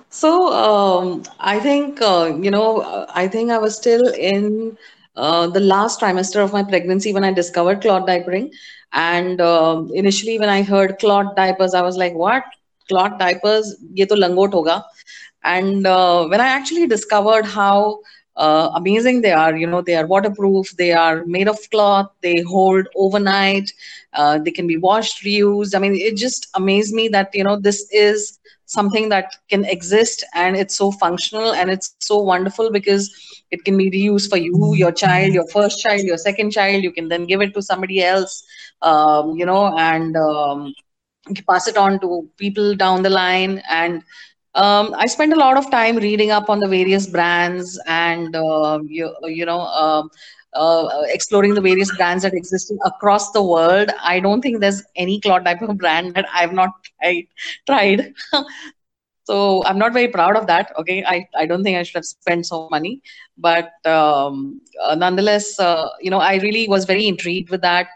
So 0.10 0.51
um, 0.53 1.24
i 1.39 1.60
think 1.60 2.01
uh, 2.01 2.38
you 2.39 2.51
know 2.51 3.07
i 3.15 3.27
think 3.27 3.51
i 3.51 3.57
was 3.57 3.75
still 3.75 4.07
in 4.13 4.77
uh, 5.15 5.47
the 5.47 5.59
last 5.59 5.99
trimester 5.99 6.43
of 6.43 6.53
my 6.53 6.63
pregnancy 6.63 7.13
when 7.13 7.23
I 7.23 7.31
discovered 7.31 7.81
cloth 7.81 8.07
diapering. 8.07 8.51
And 8.93 9.39
uh, 9.41 9.83
initially, 9.93 10.39
when 10.39 10.49
I 10.49 10.63
heard 10.63 10.99
cloth 10.99 11.35
diapers, 11.35 11.73
I 11.73 11.81
was 11.81 11.97
like, 11.97 12.13
what? 12.13 12.43
Cloth 12.89 13.17
diapers? 13.19 13.75
Ye 13.93 14.05
to 14.05 14.15
langot 14.15 14.51
hoga. 14.51 14.83
And 15.43 15.85
uh, 15.87 16.25
when 16.27 16.41
I 16.41 16.47
actually 16.47 16.87
discovered 16.87 17.45
how 17.45 17.99
uh, 18.35 18.69
amazing 18.75 19.21
they 19.21 19.31
are, 19.31 19.55
you 19.55 19.67
know, 19.67 19.81
they 19.81 19.95
are 19.95 20.05
waterproof, 20.05 20.71
they 20.77 20.91
are 20.91 21.23
made 21.25 21.47
of 21.47 21.57
cloth, 21.71 22.09
they 22.21 22.41
hold 22.41 22.87
overnight, 22.95 23.71
uh, 24.13 24.37
they 24.39 24.51
can 24.51 24.67
be 24.67 24.77
washed, 24.77 25.23
reused. 25.23 25.75
I 25.75 25.79
mean, 25.79 25.95
it 25.95 26.15
just 26.17 26.47
amazed 26.55 26.93
me 26.93 27.07
that, 27.09 27.29
you 27.33 27.43
know, 27.43 27.57
this 27.57 27.87
is 27.91 28.39
something 28.71 29.09
that 29.09 29.35
can 29.49 29.65
exist 29.65 30.23
and 30.35 30.55
it's 30.57 30.77
so 30.77 30.91
functional 30.91 31.53
and 31.53 31.71
it's 31.71 31.95
so 31.99 32.17
wonderful 32.17 32.71
because 32.71 33.09
it 33.51 33.63
can 33.65 33.77
be 33.77 33.89
reused 33.91 34.29
for 34.29 34.37
you 34.37 34.73
your 34.75 34.91
child 34.91 35.33
your 35.33 35.47
first 35.47 35.81
child 35.81 36.01
your 36.01 36.17
second 36.17 36.51
child. 36.51 36.83
You 36.83 36.91
can 36.91 37.09
then 37.09 37.25
give 37.25 37.41
it 37.41 37.53
to 37.55 37.61
somebody 37.61 38.03
else 38.03 38.43
um, 38.81 39.35
you 39.37 39.45
know 39.45 39.77
and 39.77 40.15
um, 40.17 40.73
pass 41.49 41.67
it 41.67 41.77
on 41.77 41.99
to 42.01 42.27
people 42.37 42.75
down 42.75 43.03
the 43.03 43.09
line. 43.09 43.61
And 43.69 44.03
um, 44.55 44.93
I 44.97 45.07
spent 45.07 45.33
a 45.33 45.37
lot 45.37 45.57
of 45.57 45.69
time 45.71 45.97
reading 45.97 46.31
up 46.31 46.49
on 46.49 46.59
the 46.59 46.67
various 46.67 47.07
brands 47.07 47.79
and 47.87 48.35
uh, 48.35 48.79
you, 48.85 49.13
you 49.25 49.45
know 49.45 49.61
uh, 49.61 50.03
uh, 50.53 51.03
exploring 51.08 51.53
the 51.53 51.62
various 51.62 51.96
brands 51.96 52.24
that 52.24 52.34
exist 52.34 52.74
across 52.86 53.31
the 53.31 53.41
world. 53.41 53.89
I 54.01 54.20
don't 54.20 54.41
think 54.41 54.60
there's 54.60 54.84
any 54.96 55.20
cloth 55.20 55.43
diaper 55.43 55.74
brand 55.74 56.13
that 56.15 56.25
I've 56.34 56.53
not 56.53 56.72
tried. 57.01 57.27
tried. 57.65 58.13
so 59.24 59.63
I'm 59.65 59.77
not 59.77 59.93
very 59.93 60.08
proud 60.08 60.36
of 60.36 60.48
that. 60.48 60.74
Okay, 60.77 61.03
I, 61.05 61.27
I 61.36 61.46
don't 61.46 61.63
think 61.63 61.77
I 61.77 61.84
should 61.84 61.96
have 61.96 62.05
spent 62.05 62.46
so 62.46 62.67
money, 62.70 63.01
but 63.38 63.72
um, 63.86 64.62
uh, 64.81 64.96
nonetheless, 64.96 65.60
uh, 65.60 65.89
you 66.01 66.10
know, 66.10 66.20
I 66.20 66.36
really 66.38 66.67
was 66.67 66.86
very 66.86 67.08
intrigued 67.08 67.50
with 67.50 67.62
that. 67.62 67.88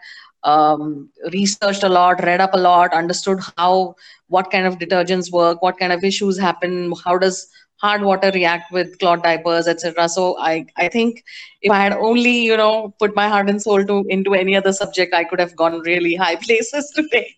Um, 0.44 1.10
researched 1.32 1.82
a 1.82 1.88
lot, 1.88 2.22
read 2.22 2.40
up 2.40 2.54
a 2.54 2.58
lot, 2.58 2.94
understood 2.94 3.40
how 3.56 3.96
what 4.28 4.50
kind 4.50 4.64
of 4.64 4.78
detergents 4.78 5.32
work, 5.32 5.60
what 5.60 5.78
kind 5.78 5.92
of 5.92 6.04
issues 6.04 6.38
happen, 6.38 6.92
how 7.04 7.18
does 7.18 7.48
hard 7.80 8.02
water 8.02 8.30
react 8.34 8.72
with 8.72 8.98
cloth 8.98 9.22
diapers 9.22 9.68
etc 9.68 10.08
so 10.08 10.36
i 10.38 10.64
i 10.76 10.88
think 10.88 11.22
if 11.62 11.70
i 11.72 11.78
had 11.82 11.92
only 11.92 12.36
you 12.50 12.56
know 12.56 12.94
put 12.98 13.14
my 13.16 13.28
heart 13.28 13.48
and 13.48 13.62
soul 13.62 13.84
to 13.84 14.04
into 14.08 14.34
any 14.34 14.56
other 14.56 14.72
subject 14.72 15.14
i 15.14 15.24
could 15.24 15.40
have 15.40 15.54
gone 15.56 15.80
really 15.80 16.14
high 16.14 16.36
places 16.46 16.92
today. 16.94 17.36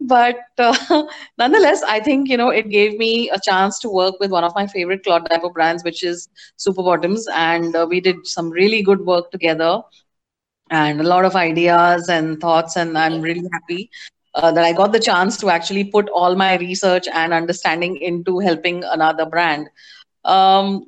But 0.00 0.38
uh, 0.58 1.04
nonetheless 1.38 1.82
i 1.84 2.00
think 2.00 2.28
you 2.28 2.36
know 2.36 2.50
it 2.50 2.68
gave 2.70 2.98
me 2.98 3.30
a 3.30 3.38
chance 3.40 3.78
to 3.80 3.88
work 3.88 4.16
with 4.20 4.30
one 4.30 4.44
of 4.44 4.54
my 4.54 4.66
favorite 4.66 5.04
cloth 5.04 5.24
diaper 5.28 5.50
brands 5.50 5.84
which 5.84 6.02
is 6.04 6.28
Superbottoms. 6.58 7.22
And 7.34 7.74
uh, 7.76 7.86
we 7.88 8.00
did 8.00 8.26
some 8.26 8.50
really 8.50 8.82
good 8.82 9.00
work 9.06 9.30
together 9.30 9.80
and 10.70 11.00
a 11.00 11.04
lot 11.04 11.24
of 11.24 11.36
ideas 11.36 12.08
and 12.08 12.40
thoughts 12.40 12.76
and 12.76 12.96
i'm 12.96 13.20
really 13.20 13.48
happy 13.52 13.90
uh, 14.34 14.52
that 14.52 14.64
I 14.64 14.72
got 14.72 14.92
the 14.92 15.00
chance 15.00 15.36
to 15.38 15.50
actually 15.50 15.84
put 15.84 16.08
all 16.10 16.34
my 16.34 16.56
research 16.56 17.06
and 17.12 17.32
understanding 17.32 17.96
into 17.96 18.38
helping 18.38 18.84
another 18.84 19.26
brand. 19.26 19.68
Um, 20.24 20.86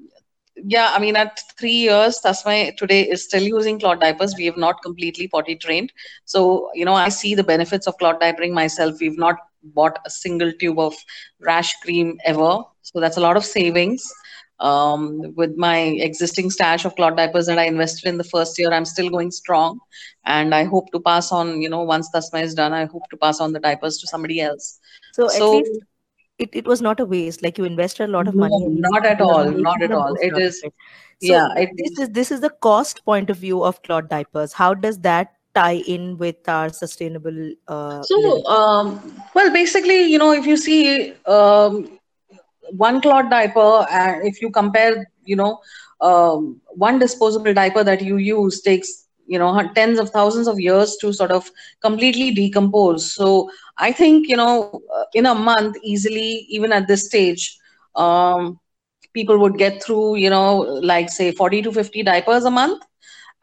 yeah, 0.56 0.90
I 0.92 0.98
mean, 0.98 1.16
at 1.16 1.38
three 1.58 1.70
years, 1.72 2.20
Tasmai 2.24 2.76
today 2.76 3.02
is 3.02 3.24
still 3.24 3.42
using 3.42 3.78
cloth 3.78 4.00
diapers. 4.00 4.34
We 4.36 4.46
have 4.46 4.56
not 4.56 4.82
completely 4.82 5.28
potty 5.28 5.56
trained. 5.56 5.92
So, 6.24 6.70
you 6.74 6.84
know, 6.84 6.94
I 6.94 7.08
see 7.08 7.34
the 7.34 7.44
benefits 7.44 7.86
of 7.86 7.96
cloth 7.98 8.20
diapering 8.20 8.52
myself. 8.52 8.96
We've 9.00 9.18
not 9.18 9.36
bought 9.62 9.98
a 10.06 10.10
single 10.10 10.52
tube 10.52 10.78
of 10.78 10.94
rash 11.40 11.74
cream 11.82 12.18
ever. 12.24 12.62
So 12.82 13.00
that's 13.00 13.16
a 13.16 13.20
lot 13.20 13.36
of 13.36 13.44
savings 13.44 14.10
um, 14.60 15.34
with 15.34 15.56
my 15.56 15.78
existing 15.78 16.50
stash 16.50 16.84
of 16.84 16.96
cloth 16.96 17.16
diapers 17.16 17.46
that 17.46 17.58
I 17.58 17.64
invested 17.64 18.08
in 18.08 18.18
the 18.18 18.24
first 18.24 18.58
year, 18.58 18.72
I'm 18.72 18.84
still 18.84 19.10
going 19.10 19.30
strong. 19.30 19.78
And 20.24 20.54
I 20.54 20.64
hope 20.64 20.90
to 20.92 21.00
pass 21.00 21.32
on, 21.32 21.60
you 21.60 21.68
know, 21.68 21.82
once 21.82 22.08
Tasmai 22.14 22.42
is 22.42 22.54
done, 22.54 22.72
I 22.72 22.86
hope 22.86 23.08
to 23.10 23.16
pass 23.16 23.40
on 23.40 23.52
the 23.52 23.60
diapers 23.60 23.98
to 23.98 24.06
somebody 24.06 24.40
else. 24.40 24.78
So, 25.12 25.28
so 25.28 25.58
at 25.58 25.64
least 25.64 25.80
it, 26.38 26.50
it 26.52 26.66
was 26.66 26.82
not 26.82 27.00
a 27.00 27.04
waste. 27.04 27.42
Like 27.42 27.58
you 27.58 27.64
invested 27.64 28.04
a 28.04 28.12
lot 28.12 28.28
of 28.28 28.34
money. 28.34 28.56
No, 28.58 28.88
not 28.90 29.06
at 29.06 29.20
all. 29.20 29.50
Not 29.50 29.82
at 29.82 29.92
all. 29.92 30.14
It 30.20 30.36
is. 30.38 30.60
So 30.60 30.70
yeah. 31.20 31.48
It 31.56 31.70
this 31.76 31.92
is. 31.92 31.98
is 31.98 32.08
this 32.10 32.30
is 32.30 32.40
the 32.40 32.50
cost 32.50 33.04
point 33.04 33.30
of 33.30 33.38
view 33.38 33.62
of 33.62 33.82
cloth 33.82 34.08
diapers. 34.08 34.52
How 34.52 34.74
does 34.74 34.98
that 35.00 35.32
tie 35.54 35.82
in 35.86 36.18
with 36.18 36.36
our 36.48 36.68
sustainable 36.68 37.52
uh, 37.66 38.02
so 38.02 38.44
um, 38.46 39.22
well 39.34 39.50
basically 39.50 40.02
you 40.02 40.18
know 40.18 40.32
if 40.32 40.44
you 40.44 40.54
see 40.54 41.14
um, 41.24 41.98
one 42.70 43.00
cloth 43.00 43.30
diaper 43.30 43.86
and 43.90 44.26
if 44.26 44.40
you 44.40 44.50
compare 44.50 45.06
you 45.24 45.36
know 45.36 45.58
um, 46.00 46.60
one 46.68 46.98
disposable 46.98 47.52
diaper 47.54 47.82
that 47.84 48.02
you 48.02 48.16
use 48.16 48.60
takes 48.62 49.06
you 49.26 49.38
know 49.38 49.60
tens 49.74 49.98
of 49.98 50.10
thousands 50.10 50.46
of 50.48 50.58
years 50.60 50.96
to 51.00 51.12
sort 51.12 51.30
of 51.30 51.50
completely 51.82 52.30
decompose. 52.32 53.12
So 53.12 53.50
i 53.78 53.92
think 53.92 54.28
you 54.28 54.36
know 54.36 54.70
uh, 54.94 55.04
in 55.14 55.26
a 55.26 55.34
month 55.34 55.76
easily 55.82 56.46
even 56.50 56.72
at 56.72 56.86
this 56.86 57.06
stage 57.06 57.58
um, 57.96 58.58
people 59.12 59.38
would 59.38 59.56
get 59.58 59.82
through 59.82 60.16
you 60.16 60.30
know 60.30 60.58
like 60.92 61.08
say 61.10 61.32
40 61.32 61.62
to 61.62 61.72
50 61.72 62.02
diapers 62.02 62.44
a 62.44 62.50
month. 62.50 62.82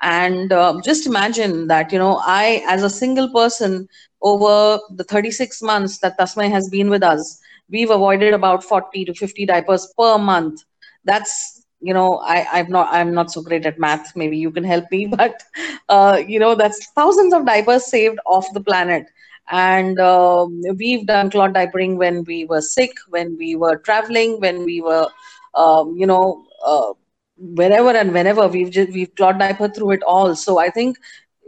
And 0.02 0.52
uh, 0.52 0.80
just 0.84 1.06
imagine 1.06 1.68
that 1.68 1.92
you 1.92 1.98
know 2.00 2.20
i 2.26 2.64
as 2.68 2.84
a 2.84 2.90
single 2.90 3.30
person 3.34 3.88
over 4.22 4.80
the 4.96 5.04
36 5.04 5.62
months 5.62 6.00
that 6.00 6.18
tasmai 6.18 6.50
has 6.52 6.70
been 6.70 6.90
with 6.90 7.04
us 7.04 7.40
we've 7.70 7.90
avoided 7.90 8.34
about 8.34 8.64
40 8.64 9.06
to 9.06 9.14
50 9.14 9.46
diapers 9.46 9.92
per 9.98 10.18
month. 10.18 10.62
That's 11.06 11.62
you 11.82 11.94
know 11.94 12.18
I, 12.20 12.46
i'm 12.54 12.70
not 12.72 12.88
i'm 12.92 13.14
not 13.14 13.32
so 13.32 13.42
great 13.42 13.66
at 13.66 13.80
math. 13.80 14.16
Maybe 14.16 14.38
you 14.38 14.52
can 14.52 14.64
help 14.64 14.86
me 14.92 15.06
but 15.18 15.42
uh, 15.90 16.22
you 16.28 16.40
know 16.40 16.56
that's 16.56 16.88
thousands 16.96 17.34
of 17.34 17.46
diapers 17.46 17.86
saved 17.86 18.20
off 18.26 18.48
the 18.54 18.62
planet. 18.62 19.06
And 19.52 20.00
um, 20.00 20.62
we've 20.78 21.06
done 21.06 21.30
cloth 21.30 21.52
diapering 21.54 21.98
when 21.98 22.24
we 22.24 22.46
were 22.46 22.62
sick 22.62 22.92
when 23.10 23.36
we 23.38 23.56
were 23.56 23.78
traveling 23.78 24.40
when 24.40 24.64
we 24.64 24.82
were 24.82 25.08
um, 25.54 25.96
you 25.98 26.06
know 26.06 26.44
uh, 26.66 26.94
wherever 27.38 27.90
and 27.90 28.14
whenever. 28.14 28.48
We've 28.48 28.72
just 28.72 28.92
we've 28.94 29.14
cloth 29.16 29.40
diaper 29.40 29.68
through 29.70 29.92
it 29.92 30.04
all. 30.04 30.36
So 30.36 30.60
i 30.60 30.70
think 30.70 30.98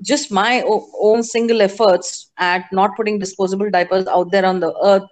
just 0.04 0.32
my 0.32 0.62
own 1.02 1.24
single 1.24 1.62
efforts 1.62 2.32
at 2.38 2.66
not 2.72 2.96
putting 2.96 3.20
disposable 3.20 3.70
diapers 3.70 4.08
out 4.08 4.32
there 4.32 4.46
on 4.46 4.60
the 4.60 4.74
earth 4.84 5.04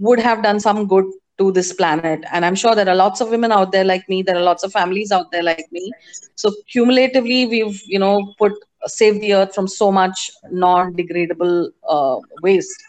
would 0.00 0.18
have 0.18 0.42
done 0.42 0.58
some 0.60 0.86
good 0.86 1.04
to 1.38 1.50
this 1.52 1.72
planet. 1.72 2.24
And 2.32 2.44
i'm 2.44 2.54
sure 2.54 2.74
there 2.74 2.88
are 2.88 2.94
lots 2.94 3.20
of 3.20 3.30
women 3.30 3.52
out 3.52 3.72
there 3.72 3.84
like 3.84 4.08
me. 4.08 4.22
There 4.22 4.36
are 4.36 4.42
lots 4.42 4.62
of 4.62 4.72
families 4.72 5.12
out 5.12 5.30
there 5.32 5.42
like 5.42 5.66
me. 5.70 5.90
So 6.34 6.52
cumulatively 6.72 7.46
we've 7.46 7.82
you 7.86 7.98
know 7.98 8.34
put 8.38 8.52
save 8.86 9.20
the 9.20 9.34
earth 9.34 9.54
from 9.54 9.68
so 9.68 9.90
much 9.92 10.30
non-degradable 10.50 11.68
uh, 11.88 12.16
waste. 12.42 12.82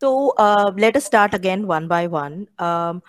So 0.00 0.34
uh, 0.38 0.72
let 0.76 0.96
us 0.96 1.04
start 1.04 1.34
again 1.34 1.66
one 1.66 1.88
by 1.88 2.06
one. 2.06 2.48
Um, 2.58 3.02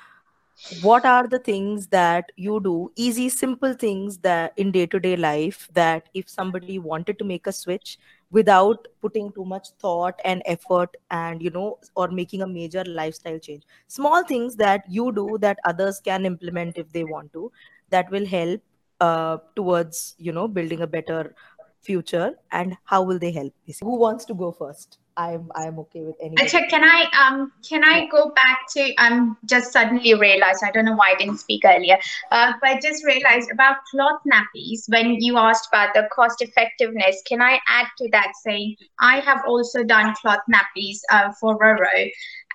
what 0.81 1.05
are 1.05 1.27
the 1.27 1.39
things 1.39 1.87
that 1.87 2.31
you 2.35 2.59
do 2.63 2.91
easy 2.95 3.29
simple 3.29 3.73
things 3.73 4.17
that 4.19 4.53
in 4.57 4.71
day 4.71 4.85
to 4.85 4.99
day 4.99 5.15
life 5.15 5.67
that 5.73 6.09
if 6.13 6.29
somebody 6.29 6.77
wanted 6.77 7.17
to 7.17 7.25
make 7.25 7.47
a 7.47 7.51
switch 7.51 7.97
without 8.31 8.87
putting 9.01 9.31
too 9.33 9.45
much 9.45 9.69
thought 9.79 10.19
and 10.25 10.41
effort 10.45 10.95
and 11.11 11.41
you 11.41 11.49
know 11.49 11.77
or 11.95 12.07
making 12.09 12.41
a 12.41 12.47
major 12.47 12.83
lifestyle 12.85 13.39
change. 13.39 13.63
Small 13.87 14.23
things 14.23 14.55
that 14.55 14.83
you 14.89 15.11
do 15.11 15.37
that 15.39 15.59
others 15.65 15.99
can 15.99 16.25
implement 16.25 16.77
if 16.77 16.91
they 16.91 17.03
want 17.03 17.33
to 17.33 17.51
that 17.89 18.09
will 18.09 18.25
help 18.25 18.61
uh, 18.99 19.37
towards 19.55 20.15
you 20.17 20.31
know 20.31 20.47
building 20.47 20.81
a 20.81 20.87
better 20.87 21.35
future 21.81 22.33
and 22.51 22.77
how 22.85 23.01
will 23.01 23.17
they 23.17 23.31
help 23.31 23.53
who 23.81 23.97
wants 23.97 24.23
to 24.25 24.35
go 24.35 24.51
first 24.51 24.99
I'm 25.27 25.51
I'm 25.55 25.79
okay 25.79 26.01
with 26.01 26.15
any. 26.21 26.35
Achha, 26.37 26.67
can 26.69 26.83
I 26.83 27.05
um 27.21 27.51
can 27.67 27.83
I 27.83 28.07
go 28.07 28.31
back 28.35 28.59
to 28.75 28.93
um 28.95 29.37
just 29.45 29.71
suddenly 29.71 30.13
realized 30.13 30.63
I 30.63 30.71
don't 30.71 30.85
know 30.85 30.95
why 30.95 31.11
I 31.11 31.15
didn't 31.15 31.37
speak 31.39 31.63
earlier, 31.65 31.97
uh, 32.31 32.53
but 32.61 32.81
just 32.81 33.05
realized 33.05 33.49
about 33.51 33.77
cloth 33.91 34.21
nappies 34.31 34.87
when 34.87 35.21
you 35.21 35.37
asked 35.37 35.67
about 35.71 35.93
the 35.93 36.07
cost 36.13 36.41
effectiveness. 36.41 37.21
Can 37.27 37.41
I 37.41 37.59
add 37.67 37.87
to 37.99 38.09
that 38.11 38.31
saying 38.43 38.75
I 38.99 39.19
have 39.19 39.41
also 39.47 39.83
done 39.83 40.13
cloth 40.21 40.41
nappies 40.51 40.99
uh, 41.11 41.31
for 41.39 41.57
Roro, 41.57 42.09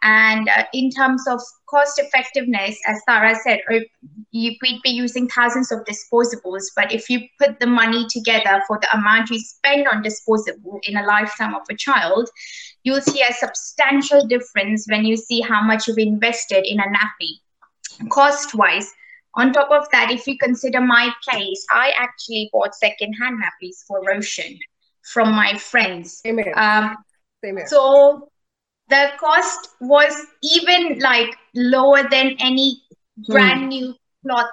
and 0.06 0.48
uh, 0.48 0.62
in 0.72 0.88
terms 0.88 1.26
of 1.26 1.40
cost 1.68 1.98
effectiveness, 1.98 2.78
as 2.86 3.02
Tara 3.08 3.34
said, 3.34 3.58
uh, 3.68 3.80
you, 4.30 4.52
we'd 4.62 4.80
be 4.84 4.90
using 4.90 5.28
thousands 5.28 5.72
of 5.72 5.80
disposables. 5.80 6.66
But 6.76 6.92
if 6.92 7.10
you 7.10 7.22
put 7.40 7.58
the 7.58 7.66
money 7.66 8.06
together 8.08 8.62
for 8.68 8.78
the 8.80 8.96
amount 8.96 9.30
you 9.30 9.40
spend 9.40 9.88
on 9.88 10.02
disposable 10.02 10.78
in 10.84 10.96
a 10.96 11.04
lifetime 11.04 11.56
of 11.56 11.62
a 11.68 11.74
child, 11.74 12.30
you'll 12.84 13.00
see 13.00 13.20
a 13.20 13.32
substantial 13.32 14.24
difference 14.28 14.86
when 14.88 15.04
you 15.04 15.16
see 15.16 15.40
how 15.40 15.60
much 15.60 15.88
you've 15.88 15.98
invested 15.98 16.64
in 16.64 16.78
a 16.78 16.84
nappy 16.84 18.08
cost 18.08 18.54
wise. 18.54 18.92
On 19.34 19.52
top 19.52 19.72
of 19.72 19.88
that, 19.90 20.12
if 20.12 20.28
you 20.28 20.38
consider 20.38 20.80
my 20.80 21.10
case, 21.28 21.66
I 21.72 21.92
actually 21.98 22.48
bought 22.52 22.76
second-hand 22.76 23.42
nappies 23.42 23.84
for 23.88 24.00
Roshan 24.06 24.56
from 25.02 25.32
my 25.32 25.58
friends. 25.58 26.20
Here. 26.22 26.54
Um, 26.56 26.96
here. 27.42 27.66
so 27.66 28.30
the 28.88 29.10
cost 29.18 29.70
was 29.80 30.14
even 30.42 30.98
like 30.98 31.36
lower 31.54 32.02
than 32.08 32.36
any 32.38 32.82
brand 33.28 33.68
new 33.68 33.94
cloth 34.22 34.50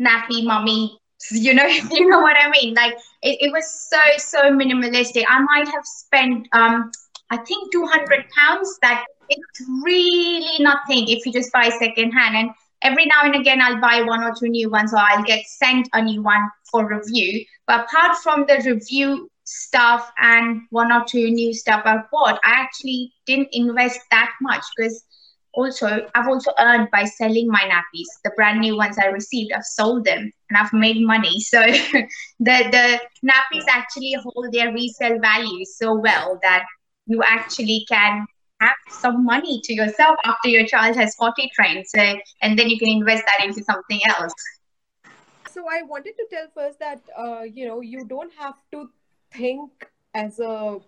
nappy 0.00 0.44
mummy 0.44 0.98
you 1.30 1.54
know 1.54 1.66
you 1.90 2.08
know 2.08 2.20
what 2.20 2.36
i 2.38 2.50
mean? 2.50 2.74
Like 2.74 2.94
it, 3.22 3.38
it 3.40 3.52
was 3.52 3.88
so 3.88 3.98
so 4.18 4.50
minimalistic. 4.50 5.24
I 5.28 5.40
might 5.40 5.68
have 5.68 5.84
spent 5.84 6.48
um 6.52 6.90
i 7.30 7.36
think 7.38 7.72
200 7.72 8.26
pounds 8.36 8.78
that 8.82 9.04
it's 9.28 9.62
really 9.82 10.62
nothing 10.62 11.08
if 11.08 11.24
you 11.24 11.32
just 11.32 11.50
buy 11.52 11.70
second 11.70 12.12
hand 12.12 12.36
and 12.36 12.50
every 12.82 13.06
now 13.06 13.22
and 13.22 13.34
again 13.34 13.60
i'll 13.62 13.80
buy 13.80 14.02
one 14.02 14.22
or 14.22 14.34
two 14.38 14.48
new 14.48 14.68
ones 14.70 14.92
or 14.92 14.98
i'll 14.98 15.24
get 15.24 15.42
sent 15.46 15.88
a 15.94 16.02
new 16.02 16.22
one 16.22 16.42
for 16.70 16.86
review. 16.86 17.44
But 17.66 17.86
apart 17.86 18.16
from 18.18 18.44
the 18.46 18.62
review 18.70 19.30
stuff 19.44 20.10
and 20.18 20.62
one 20.70 20.92
or 20.92 21.04
two 21.08 21.30
new 21.30 21.52
stuff 21.54 21.82
I've 21.84 22.10
bought, 22.10 22.40
I 22.44 22.52
actually 22.52 23.12
didn't 23.26 23.48
invest 23.52 24.00
that 24.10 24.30
much 24.40 24.64
because 24.76 25.04
also 25.54 26.06
I've 26.14 26.28
also 26.28 26.50
earned 26.58 26.88
by 26.90 27.04
selling 27.04 27.48
my 27.48 27.60
nappies. 27.60 28.08
The 28.24 28.32
brand 28.36 28.60
new 28.60 28.76
ones 28.76 28.98
I 28.98 29.06
received, 29.06 29.52
I've 29.52 29.64
sold 29.64 30.04
them 30.04 30.30
and 30.50 30.58
I've 30.58 30.72
made 30.72 31.00
money. 31.00 31.40
So 31.40 31.60
the 31.62 32.06
the 32.40 33.00
nappies 33.24 33.64
actually 33.68 34.14
hold 34.22 34.52
their 34.52 34.72
resale 34.72 35.18
value 35.20 35.64
so 35.64 35.94
well 35.94 36.38
that 36.42 36.64
you 37.06 37.22
actually 37.22 37.84
can 37.88 38.26
have 38.60 38.76
some 38.88 39.24
money 39.24 39.60
to 39.64 39.74
yourself 39.74 40.16
after 40.24 40.48
your 40.48 40.66
child 40.66 40.96
has 40.96 41.14
potty 41.18 41.50
trained. 41.54 41.86
So 41.86 42.00
and 42.42 42.58
then 42.58 42.68
you 42.68 42.78
can 42.78 42.88
invest 42.88 43.24
that 43.26 43.44
into 43.44 43.62
something 43.64 44.00
else. 44.08 44.32
So 45.46 45.66
I 45.70 45.82
wanted 45.82 46.16
to 46.16 46.26
tell 46.30 46.48
first 46.54 46.78
that 46.80 47.02
uh, 47.16 47.42
you 47.42 47.66
know 47.66 47.80
you 47.80 48.04
don't 48.04 48.32
have 48.34 48.56
to 48.72 48.90
think 49.36 49.88
as 50.14 50.38
a 50.40 50.78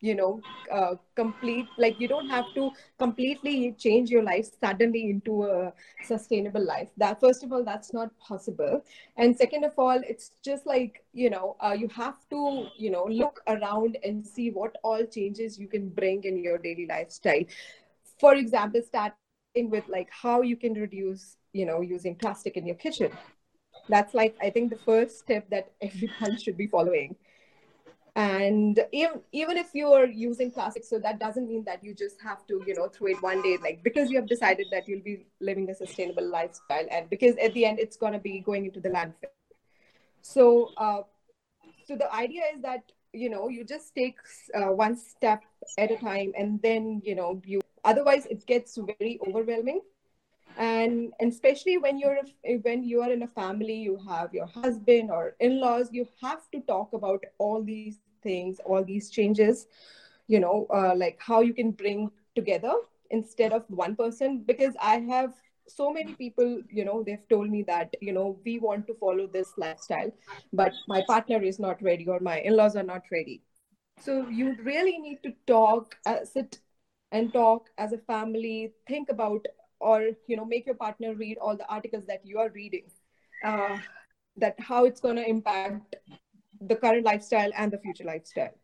you 0.00 0.14
know 0.14 0.40
uh, 0.70 0.94
complete 1.14 1.66
like 1.78 1.98
you 2.00 2.06
don't 2.08 2.28
have 2.28 2.44
to 2.54 2.70
completely 2.98 3.72
change 3.78 4.10
your 4.10 4.22
life 4.22 4.46
suddenly 4.60 5.10
into 5.10 5.44
a 5.44 5.72
sustainable 6.02 6.64
life. 6.64 6.88
That 6.98 7.20
first 7.20 7.42
of 7.44 7.52
all 7.52 7.64
that's 7.64 7.92
not 7.94 8.10
possible. 8.18 8.84
And 9.16 9.36
second 9.36 9.64
of 9.64 9.72
all 9.78 10.00
it's 10.06 10.32
just 10.44 10.66
like 10.66 11.04
you 11.12 11.30
know 11.30 11.56
uh, 11.60 11.76
you 11.78 11.88
have 11.88 12.18
to 12.30 12.66
you 12.76 12.90
know 12.90 13.04
look 13.06 13.40
around 13.46 13.96
and 14.04 14.26
see 14.26 14.50
what 14.50 14.76
all 14.82 15.04
changes 15.06 15.58
you 15.58 15.68
can 15.68 15.88
bring 15.88 16.24
in 16.24 16.38
your 16.42 16.58
daily 16.58 16.86
lifestyle. 16.86 17.44
For 18.18 18.34
example 18.34 18.82
starting 18.86 19.30
with 19.30 19.44
like 19.44 19.70
how 19.76 20.42
you 20.42 20.56
can 20.56 20.74
reduce 20.74 20.90
you 21.18 21.22
know 21.30 21.80
using 21.80 22.16
plastic 22.16 22.26
in 22.30 22.38
your 22.38 22.50
kitchen. 22.54 22.84
That's 23.88 24.14
like 24.14 24.36
i 24.42 24.50
think 24.50 24.70
the 24.70 24.78
first 24.78 25.18
step 25.18 25.48
that 25.50 25.72
everyone 25.82 26.38
should 26.38 26.56
be 26.56 26.66
following 26.66 27.16
and 28.16 28.78
even 28.92 29.20
even 29.32 29.56
if 29.56 29.70
you're 29.74 30.06
using 30.06 30.50
plastic 30.50 30.84
so 30.84 31.00
that 31.00 31.18
doesn't 31.18 31.48
mean 31.48 31.64
that 31.64 31.82
you 31.82 31.92
just 31.92 32.20
have 32.20 32.46
to 32.46 32.62
you 32.64 32.74
know 32.74 32.86
throw 32.86 33.08
it 33.08 33.20
one 33.22 33.42
day 33.42 33.58
like 33.60 33.82
because 33.82 34.08
you 34.08 34.16
have 34.16 34.28
decided 34.28 34.66
that 34.70 34.86
you'll 34.86 35.02
be 35.02 35.26
living 35.40 35.68
a 35.68 35.74
sustainable 35.74 36.28
lifestyle 36.28 36.86
and 36.92 37.10
because 37.10 37.34
at 37.36 37.52
the 37.54 37.64
end 37.64 37.80
it's 37.80 37.96
going 37.96 38.12
to 38.12 38.20
be 38.20 38.38
going 38.38 38.64
into 38.66 38.80
the 38.80 38.88
landfill. 38.88 39.30
So 40.22 40.70
uh, 40.76 41.02
so 41.86 41.96
the 41.96 42.12
idea 42.14 42.42
is 42.54 42.62
that 42.62 42.84
you 43.12 43.30
know 43.30 43.48
you 43.48 43.64
just 43.64 43.94
take 43.96 44.16
uh, 44.54 44.72
one 44.72 44.96
step 44.96 45.42
at 45.76 45.90
a 45.90 45.96
time 45.96 46.32
and 46.38 46.62
then 46.62 47.02
you 47.04 47.16
know 47.16 47.42
you 47.44 47.60
otherwise 47.84 48.26
it 48.26 48.46
gets 48.46 48.76
very 48.76 49.18
overwhelming. 49.26 49.80
And, 50.56 51.12
and 51.18 51.32
especially 51.32 51.78
when 51.78 51.98
you're 51.98 52.18
when 52.62 52.84
you 52.84 53.02
are 53.02 53.10
in 53.10 53.24
a 53.24 53.26
family 53.26 53.74
you 53.74 53.98
have 54.08 54.32
your 54.32 54.46
husband 54.46 55.10
or 55.10 55.34
in-laws 55.40 55.88
you 55.90 56.06
have 56.22 56.48
to 56.52 56.60
talk 56.60 56.92
about 56.92 57.24
all 57.38 57.60
these 57.60 57.98
things 58.24 58.60
all 58.66 58.84
these 58.84 59.10
changes 59.10 59.68
you 60.28 60.40
know 60.40 60.66
uh, 60.74 60.94
like 60.96 61.18
how 61.20 61.40
you 61.40 61.54
can 61.54 61.70
bring 61.72 62.10
together 62.34 62.74
instead 63.10 63.52
of 63.52 63.64
one 63.68 63.96
person. 63.96 64.42
Because 64.46 64.74
i 64.82 64.98
have 64.98 65.34
so 65.68 65.92
many 65.92 66.14
people 66.14 66.60
you 66.70 66.84
know 66.84 67.02
they've 67.04 67.28
told 67.28 67.50
me 67.50 67.62
that 67.62 67.94
you 68.00 68.12
know 68.12 68.38
we 68.44 68.58
want 68.58 68.86
to 68.88 68.94
follow 68.94 69.26
this 69.26 69.52
lifestyle 69.58 70.12
but 70.52 70.72
my 70.88 71.02
partner 71.08 71.42
is 71.42 71.58
not 71.58 71.82
ready 71.82 72.06
or 72.08 72.20
my 72.20 72.40
in-laws 72.40 72.76
are 72.76 72.82
not 72.82 73.02
ready. 73.12 73.42
So 74.00 74.28
you 74.28 74.56
really 74.62 74.98
need 74.98 75.22
to 75.24 75.32
talk 75.46 75.96
uh, 76.06 76.24
sit 76.24 76.58
and 77.12 77.32
talk 77.32 77.70
as 77.78 77.92
a 77.92 77.98
family 77.98 78.72
think 78.88 79.08
about 79.10 79.46
or 79.80 80.10
you 80.26 80.36
know 80.36 80.44
make 80.44 80.66
your 80.66 80.74
partner 80.76 81.14
read 81.14 81.38
all 81.38 81.56
the 81.56 81.68
articles 81.72 82.04
that 82.06 82.24
you 82.24 82.38
are 82.38 82.50
reading 82.50 82.84
uh, 83.44 83.78
that 84.36 84.58
how 84.60 84.84
it's 84.84 85.00
going 85.00 85.16
to 85.16 85.28
impact 85.28 85.96
the 86.68 86.76
current 86.76 87.04
lifestyle 87.04 87.50
and 87.56 87.72
the 87.72 87.78
future 87.78 88.04
lifestyle. 88.04 88.54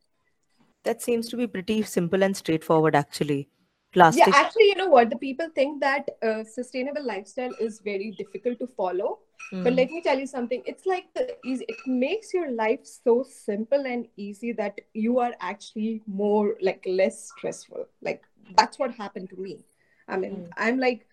That 0.84 1.02
seems 1.02 1.28
to 1.28 1.36
be 1.36 1.46
pretty 1.46 1.82
simple 1.82 2.22
and 2.22 2.36
straightforward 2.36 2.94
actually. 2.94 3.48
Plastic 3.92 4.26
yeah 4.26 4.32
actually 4.36 4.68
you 4.68 4.76
know 4.76 4.88
what? 4.88 5.10
The 5.10 5.16
people 5.16 5.48
think 5.54 5.80
that 5.80 6.08
uh, 6.22 6.44
sustainable 6.44 7.04
lifestyle 7.04 7.50
is 7.60 7.80
very 7.80 8.14
difficult 8.16 8.58
to 8.60 8.66
follow. 8.66 9.18
Mm. 9.52 9.64
but 9.64 9.72
let 9.72 9.90
me 9.90 10.00
tell 10.02 10.18
you 10.18 10.26
something. 10.26 10.62
It's 10.66 10.86
like 10.86 11.06
the 11.14 11.36
easy 11.44 11.64
it 11.68 11.76
makes 11.86 12.32
your 12.32 12.50
life 12.52 12.80
so 12.84 13.24
simple 13.28 13.86
and 13.86 14.06
easy 14.16 14.52
that 14.52 14.80
you 14.94 15.18
are 15.18 15.32
actually 15.40 16.02
more 16.06 16.56
like 16.60 16.84
less 16.86 17.28
stressful. 17.30 17.86
Like 18.00 18.22
that's 18.56 18.78
what 18.78 18.94
happened 18.94 19.30
to 19.30 19.36
me. 19.36 19.64
I 20.08 20.16
mean 20.16 20.36
mm. 20.36 20.48
i'm 20.56 20.78
like 20.78 21.06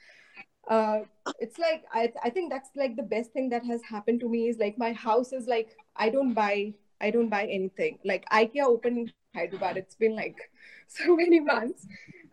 uh, 0.67 0.99
it's 1.39 1.57
like 1.57 1.83
I, 1.93 2.11
I 2.23 2.29
think 2.29 2.51
that's 2.51 2.69
like 2.75 2.95
the 2.95 3.03
best 3.03 3.31
thing 3.31 3.49
that 3.49 3.65
has 3.65 3.81
happened 3.83 4.19
to 4.21 4.29
me 4.29 4.47
is 4.49 4.57
like 4.57 4.77
my 4.77 4.91
house 4.91 5.31
is 5.31 5.47
like 5.47 5.75
i 5.95 6.09
don't 6.09 6.33
buy 6.33 6.73
i 7.01 7.09
don't 7.11 7.29
buy 7.29 7.45
anything. 7.45 7.99
Like 8.03 8.25
ikea 8.29 8.63
opened 8.63 8.97
in 8.97 9.11
hyderabad. 9.35 9.77
It's 9.77 9.95
been 9.95 10.15
like 10.15 10.37
so 10.87 11.15
many 11.15 11.39
months. 11.39 11.87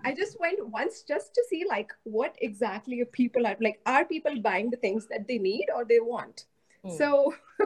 I 0.05 0.15
just 0.15 0.39
went 0.41 0.67
once 0.69 1.03
just 1.03 1.35
to 1.35 1.43
see 1.49 1.65
like 1.69 1.93
what 2.05 2.37
exactly 2.41 3.03
people 3.13 3.47
are 3.47 3.57
like 3.61 3.81
are 3.87 4.05
people 4.05 4.41
buying 4.41 4.71
the 4.71 4.77
things 4.77 5.07
that 5.09 5.27
they 5.29 5.39
need 5.39 5.67
or 5.75 5.85
they 5.85 6.01
want? 6.01 6.47
Mm. 6.85 6.99
so 6.99 7.35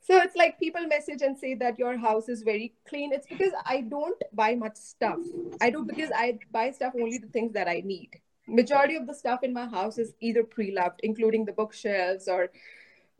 so 0.00 0.16
it's 0.18 0.36
like 0.36 0.58
people 0.58 0.86
message 0.86 1.22
and 1.22 1.36
say 1.36 1.54
that 1.54 1.78
your 1.78 1.96
house 1.98 2.28
is 2.28 2.42
very 2.42 2.74
clean. 2.88 3.12
It's 3.12 3.26
because 3.26 3.52
i 3.66 3.80
don't 3.80 4.22
buy 4.32 4.54
much 4.54 4.76
stuff. 4.76 5.18
I 5.60 5.70
do 5.70 5.84
because 5.84 6.10
i 6.14 6.38
buy 6.50 6.70
stuff 6.70 6.94
only 7.00 7.18
the 7.18 7.28
things 7.28 7.52
that 7.54 7.68
i 7.68 7.82
need 7.84 8.20
majority 8.52 8.96
of 8.96 9.06
the 9.06 9.14
stuff 9.14 9.42
in 9.42 9.52
my 9.52 9.66
house 9.66 9.98
is 9.98 10.14
either 10.20 10.42
pre-loved 10.42 11.00
including 11.02 11.44
the 11.44 11.52
bookshelves 11.52 12.28
or 12.28 12.50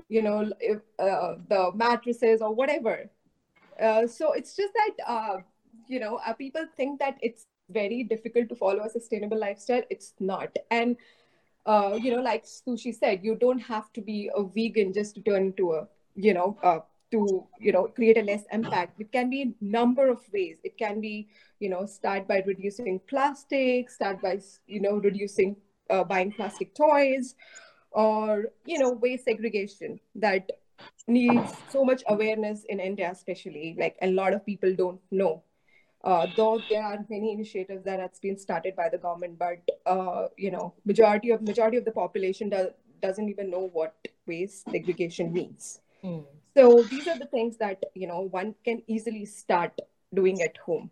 you 0.09 0.23
know 0.23 0.51
uh, 0.99 1.35
the 1.49 1.71
mattresses 1.75 2.43
or 2.43 2.55
whatever 2.55 3.11
uh, 3.81 4.07
so 4.07 4.33
it's 4.33 4.55
just 4.57 4.73
that 4.75 4.95
uh, 5.07 5.37
you 5.89 6.01
know 6.01 6.21
uh, 6.27 6.33
people 6.35 6.65
think 6.77 6.99
that 6.99 7.17
it's 7.23 7.47
very 7.73 8.05
difficult 8.05 8.49
to 8.49 8.55
follow 8.55 8.85
a 8.85 8.91
sustainable 8.91 9.39
lifestyle. 9.39 9.83
It's 9.91 10.15
not. 10.21 10.57
And 10.71 10.97
uh, 11.65 11.99
you 12.01 12.11
know, 12.15 12.23
like 12.23 12.45
Sushi 12.45 12.95
said, 12.95 13.21
you 13.23 13.37
don't 13.37 13.61
have 13.61 13.93
to 13.93 14.01
be 14.01 14.31
a 14.35 14.43
vegan 14.43 14.93
just 14.93 15.15
to 15.15 15.23
turn 15.23 15.47
into 15.47 15.73
a, 15.73 15.87
you 16.17 16.35
know, 16.35 16.59
to 17.13 17.47
you 17.61 17.73
know 17.73 17.85
create 17.87 18.19
a 18.19 18.23
less 18.23 18.45
impact. 18.53 19.01
It 19.01 19.13
can 19.13 19.31
be 19.31 19.43
a 19.43 19.65
number 19.65 20.09
of 20.09 20.21
ways. 20.33 20.57
It 20.65 20.77
can 20.79 21.01
be, 21.01 21.29
you 21.61 21.69
know, 21.69 21.87
start 21.87 22.27
by 22.27 22.43
reducing 22.47 23.01
plastic, 23.07 23.91
start 23.91 24.21
by 24.23 24.41
you 24.67 24.81
know 24.81 24.97
reducing 24.97 25.57
uh, 25.91 26.05
buying 26.05 26.33
plastic 26.33 26.75
toys, 26.75 27.35
or 27.91 28.47
you 28.65 28.79
know 28.79 28.91
waste 28.91 29.25
segregation 29.25 30.01
that 30.17 30.51
needs 31.07 31.53
so 31.69 31.85
much 31.85 32.03
awareness 32.09 32.65
in 32.69 32.81
India, 32.81 33.11
especially 33.11 33.77
like 33.79 33.97
a 34.03 34.11
lot 34.11 34.33
of 34.33 34.45
people 34.45 34.75
don't 34.75 35.01
know 35.11 35.43
uh, 36.05 36.27
though 36.37 36.61
there 36.69 36.83
are 36.83 36.99
many 37.09 37.33
initiatives 37.33 37.85
that 37.85 38.01
has 38.01 38.19
been 38.21 38.37
started 38.37 38.75
by 38.75 38.89
the 38.89 38.99
government, 38.99 39.39
but 39.39 39.59
uh, 39.87 40.27
you 40.37 40.51
know, 40.51 40.75
majority 40.85 41.31
of 41.31 41.43
majority 41.43 41.77
of 41.77 41.85
the 41.85 41.93
population 41.93 42.49
does, 42.49 42.69
doesn't 43.01 43.29
even 43.29 43.51
know 43.51 43.71
what 43.73 43.95
waste 44.27 44.69
segregation 44.71 45.33
means. 45.33 45.81
Mm. 46.03 46.25
So 46.57 46.83
these 46.83 47.07
are 47.09 47.19
the 47.19 47.27
things 47.27 47.57
that 47.59 47.83
you 47.95 48.07
know 48.07 48.21
one 48.21 48.55
can 48.65 48.83
easily 48.87 49.25
start 49.25 49.81
doing 50.15 50.41
at 50.43 50.57
home. 50.59 50.91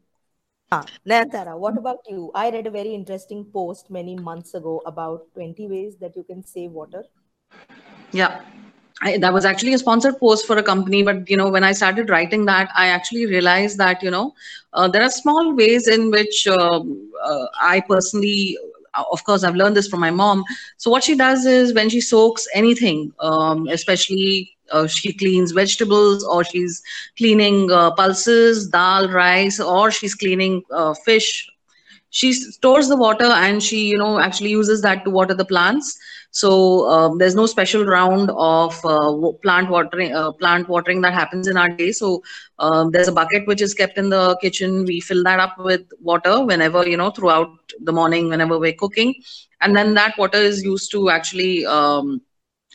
Ah, 0.73 0.87
Nayantara, 1.07 1.59
what 1.59 1.77
about 1.79 2.01
you? 2.09 2.31
I 2.35 2.51
read 2.51 2.67
a 2.67 2.71
very 2.71 2.95
interesting 2.95 3.45
post 3.45 3.91
many 3.91 4.17
months 4.17 4.55
ago 4.55 4.83
about 4.87 5.33
20 5.35 5.67
ways 5.69 5.97
that 5.99 6.17
you 6.17 6.25
can 6.25 6.45
save 6.45 6.73
water. 6.73 7.05
Yeah, 8.13 8.41
I, 9.03 9.19
that 9.19 9.33
was 9.33 9.45
actually 9.45 9.75
a 9.75 9.79
sponsored 9.79 10.19
post 10.19 10.47
for 10.47 10.57
a 10.59 10.63
company 10.63 11.03
but 11.03 11.29
you 11.31 11.37
know 11.37 11.49
when 11.49 11.65
i 11.65 11.73
started 11.73 12.11
writing 12.11 12.45
that 12.47 12.69
i 12.77 12.89
actually 12.89 13.27
realized 13.27 13.79
that 13.79 14.03
you 14.03 14.11
know 14.11 14.35
uh, 14.75 14.89
there 14.89 15.03
are 15.03 15.11
small 15.11 15.55
ways 15.55 15.89
in 15.89 16.11
which 16.11 16.47
uh, 16.47 16.81
uh, 17.25 17.47
i 17.63 17.81
personally 17.89 18.59
uh, 18.95 19.05
of 19.13 19.25
course 19.25 19.43
i've 19.43 19.55
learned 19.55 19.77
this 19.77 19.89
from 19.89 20.01
my 20.01 20.11
mom 20.11 20.45
so 20.77 20.91
what 20.91 21.03
she 21.03 21.15
does 21.17 21.47
is 21.47 21.73
when 21.75 21.89
she 21.89 22.01
soaks 22.01 22.47
anything 22.55 23.13
um, 23.21 23.67
especially 23.69 24.57
uh, 24.71 24.87
she 24.87 25.13
cleans 25.13 25.53
vegetables 25.53 26.25
or 26.25 26.45
she's 26.45 26.83
cleaning 27.17 27.71
uh, 27.71 27.91
pulses 27.93 28.69
dal 28.69 29.09
rice 29.09 29.61
or 29.61 29.91
she's 29.91 30.15
cleaning 30.15 30.63
fish 31.05 31.49
she 32.11 32.33
stores 32.33 32.89
the 32.89 32.97
water 32.97 33.25
and 33.25 33.63
she 33.63 33.87
you 33.87 33.99
know 33.99 34.19
actually 34.19 34.51
uses 34.51 34.83
that 34.83 35.05
to 35.05 35.11
water 35.11 35.35
the 35.35 35.45
plants 35.45 35.99
so 36.31 36.89
um, 36.89 37.19
there's 37.19 37.35
no 37.35 37.47
special 37.47 37.85
round 37.85 38.31
of 38.37 38.79
uh, 38.85 39.13
plant 39.43 39.71
watering, 39.71 40.15
uh, 40.15 40.33
plant 40.33 40.69
watering 40.69 41.01
that 41.03 41.15
happens 41.15 41.47
in 41.49 41.57
our 41.57 41.69
day. 41.69 41.93
So 41.93 42.23
um, 42.59 42.91
there's 42.91 43.09
a 43.09 43.13
bucket 43.13 43.47
which 43.47 43.61
is 43.61 43.75
kept 43.75 43.99
in 43.99 44.11
the 44.11 44.37
kitchen. 44.41 44.85
We 44.85 45.01
fill 45.01 45.25
that 45.25 45.41
up 45.41 45.57
with 45.59 45.83
water 46.01 46.45
whenever 46.45 46.87
you 46.87 46.97
know 46.97 47.11
throughout 47.11 47.49
the 47.81 47.93
morning, 47.93 48.29
whenever 48.29 48.59
we're 48.59 48.73
cooking, 48.73 49.15
and 49.61 49.77
then 49.77 49.95
that 49.95 50.17
water 50.19 50.39
is 50.39 50.63
used 50.63 50.91
to 50.93 51.11
actually 51.11 51.67
um, 51.67 52.21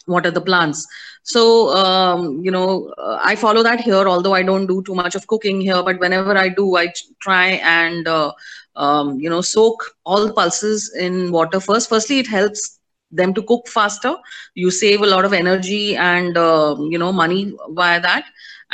water 0.08 0.32
the 0.32 0.42
plants. 0.42 0.86
So 1.24 1.70
um, 1.76 2.42
you 2.44 2.52
know, 2.52 2.94
uh, 2.98 3.20
I 3.24 3.36
follow 3.36 3.64
that 3.64 3.82
here. 3.82 4.08
Although 4.08 4.34
I 4.34 4.44
don't 4.44 4.68
do 4.68 4.84
too 4.84 4.96
much 4.96 5.16
of 5.16 5.28
cooking 5.28 5.62
here, 5.62 5.82
but 5.84 6.00
whenever 6.00 6.36
I 6.38 6.50
do, 6.50 6.76
I 6.76 6.88
try 7.22 7.48
and 7.64 8.08
uh, 8.08 8.32
um, 8.76 9.20
you 9.20 9.30
know 9.30 9.42
soak 9.42 9.84
all 10.06 10.32
pulses 10.32 10.94
in 10.98 11.32
water 11.32 11.60
first. 11.60 11.90
Firstly, 11.90 12.20
it 12.20 12.28
helps 12.28 12.80
them 13.12 13.34
to 13.34 13.42
cook 13.44 13.68
faster 13.68 14.16
you 14.56 14.70
save 14.72 15.02
a 15.02 15.06
lot 15.06 15.26
of 15.26 15.34
energy 15.34 15.96
and 15.96 16.38
uh, 16.38 16.76
you 16.90 16.98
know 16.98 17.12
money 17.12 17.54
via 17.70 18.00
that 18.02 18.26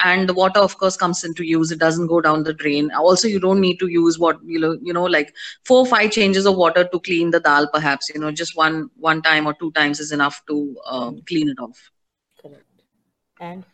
and 0.03 0.27
the 0.29 0.33
water 0.33 0.59
of 0.59 0.77
course 0.77 0.97
comes 0.97 1.23
into 1.23 1.43
use. 1.43 1.71
It 1.71 1.79
doesn't 1.79 2.07
go 2.07 2.21
down 2.21 2.43
the 2.43 2.53
drain. 2.53 2.91
Also 2.91 3.27
you 3.27 3.39
don't 3.39 3.61
need 3.61 3.79
to 3.79 3.87
use 3.87 4.19
what 4.19 4.39
you 4.45 4.59
know 4.59 4.77
you 4.81 4.93
know 4.93 5.03
like 5.03 5.33
four 5.65 5.79
or 5.79 5.85
five 5.85 6.11
changes 6.11 6.45
of 6.45 6.55
water 6.55 6.85
to 6.91 6.99
clean 6.99 7.31
the 7.31 7.39
dal 7.39 7.67
perhaps 7.73 8.09
you 8.13 8.19
know 8.19 8.31
just 8.31 8.55
one 8.55 8.89
one 8.97 9.21
time 9.21 9.47
or 9.47 9.53
two 9.53 9.71
times 9.71 9.99
is 9.99 10.11
enough 10.11 10.41
to 10.47 10.75
uh, 10.85 11.11
clean 11.27 11.49
it 11.49 11.59
off. 11.59 11.91
Correct. 12.41 12.83
And 13.39 13.65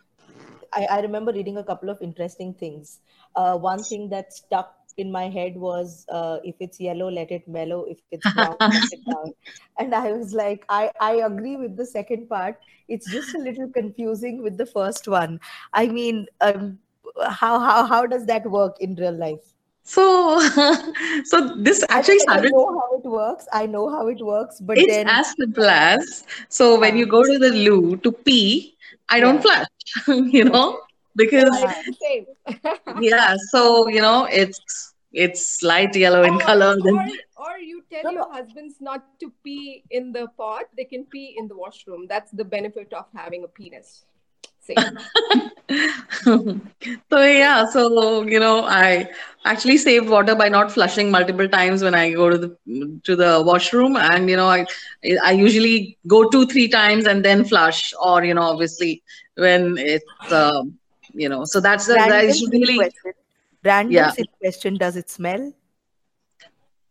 I, 0.73 0.85
I 0.85 0.99
remember 1.01 1.31
reading 1.33 1.57
a 1.57 1.63
couple 1.63 1.89
of 1.89 2.01
interesting 2.01 2.53
things. 2.53 2.99
Uh, 3.35 3.57
one 3.57 3.83
thing 3.83 4.09
that 4.09 4.33
stuck 4.33 4.76
in 4.97 5.11
my 5.11 5.29
head 5.29 5.55
was 5.55 6.05
uh, 6.09 6.39
if 6.43 6.55
it's 6.59 6.79
yellow 6.79 7.09
let 7.09 7.31
it 7.31 7.47
mellow. 7.47 7.85
If 7.85 7.99
it's 8.11 8.33
brown 8.35 8.55
let 8.59 8.91
it 8.91 9.05
down. 9.05 9.33
And 9.79 9.93
i 9.95 10.11
was 10.11 10.33
like 10.33 10.65
i 10.69 10.91
i 10.99 11.11
agree 11.27 11.55
with 11.55 11.75
the 11.77 11.85
second 11.85 12.27
part. 12.29 12.59
It's 12.87 13.11
just 13.11 13.35
a 13.35 13.37
little 13.37 13.69
confusing 13.69 14.41
with 14.41 14.57
the 14.57 14.65
first 14.65 15.07
one. 15.07 15.39
I 15.73 15.87
mean 15.87 16.25
um, 16.41 16.79
how 17.29 17.59
how 17.59 17.85
how 17.85 18.05
does 18.05 18.25
that 18.25 18.49
work 18.49 18.77
in 18.79 18.95
real 18.95 19.17
life? 19.17 19.53
So 19.83 20.39
so 21.25 21.55
this 21.55 21.83
actually 21.89 22.19
I, 22.27 22.39
I 22.39 22.41
know 22.41 22.79
how 22.79 22.97
it 22.97 23.05
works. 23.05 23.47
I 23.53 23.65
know 23.65 23.89
how 23.89 24.07
it 24.07 24.21
works 24.21 24.59
but 24.59 24.77
it's 24.77 24.93
then 24.93 25.07
as 25.07 25.33
simple 25.37 25.65
as 25.65 26.25
so 26.49 26.79
when 26.79 26.97
you 26.97 27.05
go 27.05 27.23
to 27.23 27.37
the 27.39 27.49
loo 27.49 27.97
to 27.97 28.11
pee 28.11 28.75
i 29.09 29.19
don't 29.19 29.35
yeah. 29.35 29.41
flush 29.41 29.67
you 30.33 30.43
know 30.43 30.79
because 31.17 31.65
yeah 33.01 33.35
so 33.51 33.87
you 33.89 34.01
know 34.01 34.27
it's 34.31 34.93
it's 35.11 35.63
light 35.63 35.95
yellow 35.95 36.23
in 36.23 36.35
or, 36.35 36.39
color 36.39 36.77
or, 36.83 37.07
or 37.37 37.57
you 37.57 37.83
tell 37.91 38.11
your 38.11 38.31
husbands 38.31 38.75
not 38.79 39.19
to 39.19 39.31
pee 39.43 39.83
in 39.89 40.11
the 40.11 40.27
pot. 40.37 40.65
They 40.75 40.83
can 40.83 41.05
pee 41.05 41.35
in 41.37 41.47
the 41.47 41.57
washroom. 41.57 42.05
That's 42.07 42.31
the 42.31 42.43
benefit 42.43 42.93
of 42.93 43.05
having 43.15 43.43
a 43.43 43.47
penis. 43.47 44.05
Same. 44.59 44.99
So 47.09 47.21
yeah 47.21 47.65
so 47.65 48.23
you 48.23 48.39
know 48.39 48.63
i 48.65 49.09
actually 49.43 49.77
save 49.77 50.09
water 50.09 50.33
by 50.33 50.47
not 50.47 50.71
flushing 50.71 51.11
multiple 51.11 51.49
times 51.49 51.83
when 51.83 51.93
i 51.93 52.11
go 52.11 52.29
to 52.29 52.37
the 52.37 52.99
to 53.03 53.15
the 53.15 53.43
washroom. 53.45 53.97
And 53.97 54.29
you 54.29 54.37
know 54.37 54.47
i 54.47 54.65
i 55.23 55.31
usually 55.31 55.97
go 56.07 56.29
two 56.29 56.45
three 56.45 56.67
times 56.67 57.05
and 57.05 57.23
then 57.23 57.43
flush. 57.43 57.93
Or 58.01 58.23
you 58.23 58.33
know 58.33 58.43
obviously 58.43 59.03
when 59.35 59.77
it's 59.77 60.31
um, 60.31 60.77
you 61.17 61.29
know. 61.29 61.43
So 61.43 61.59
that's 61.59 61.87
the 61.87 61.95
that 61.95 62.23
is 62.23 62.47
really 62.51 62.77
question. 62.77 63.13
random 63.63 63.93
yeah. 63.93 64.11
question 64.39 64.75
does 64.75 64.95
it 64.95 65.09
smell? 65.09 65.53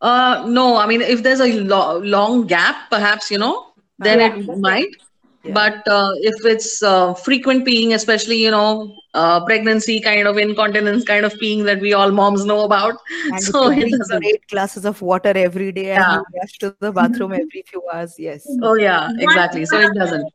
Uh 0.00 0.44
no 0.46 0.76
i 0.76 0.86
mean 0.86 1.00
if 1.00 1.22
there's 1.22 1.40
a 1.40 1.50
lo- 1.60 1.98
long 1.98 2.46
gap 2.46 2.90
perhaps 2.90 3.30
you 3.30 3.38
know 3.38 3.72
then 3.98 4.20
yeah, 4.20 4.36
it 4.36 4.58
might. 4.58 4.94
Yeah. 5.42 5.54
but 5.54 5.88
uh, 5.88 6.10
if 6.16 6.44
it's 6.44 6.82
uh, 6.82 7.14
frequent 7.14 7.66
peeing 7.66 7.94
especially 7.94 8.36
you 8.36 8.50
know 8.50 8.94
uh, 9.14 9.44
pregnancy 9.44 10.00
kind 10.00 10.26
of 10.26 10.36
incontinence 10.36 11.04
kind 11.04 11.24
of 11.24 11.32
peeing 11.34 11.64
that 11.64 11.80
we 11.80 11.94
all 11.94 12.10
moms 12.10 12.44
know 12.44 12.64
about 12.64 12.98
and 13.32 13.42
so 13.48 13.70
it 13.70 13.90
doesn't 13.90 14.24
eight 14.24 14.46
glasses 14.48 14.84
of 14.84 15.00
water 15.00 15.32
every 15.34 15.70
day 15.72 15.92
and 15.92 16.04
you 16.12 16.40
rush 16.40 16.58
to 16.58 16.74
the 16.80 16.92
bathroom 16.92 17.32
every 17.32 17.62
few 17.66 17.82
hours 17.92 18.16
yes. 18.18 18.46
Oh 18.60 18.74
yeah 18.74 19.08
exactly. 19.18 19.64
So 19.64 19.80
it 19.80 19.94
doesn't 19.94 20.28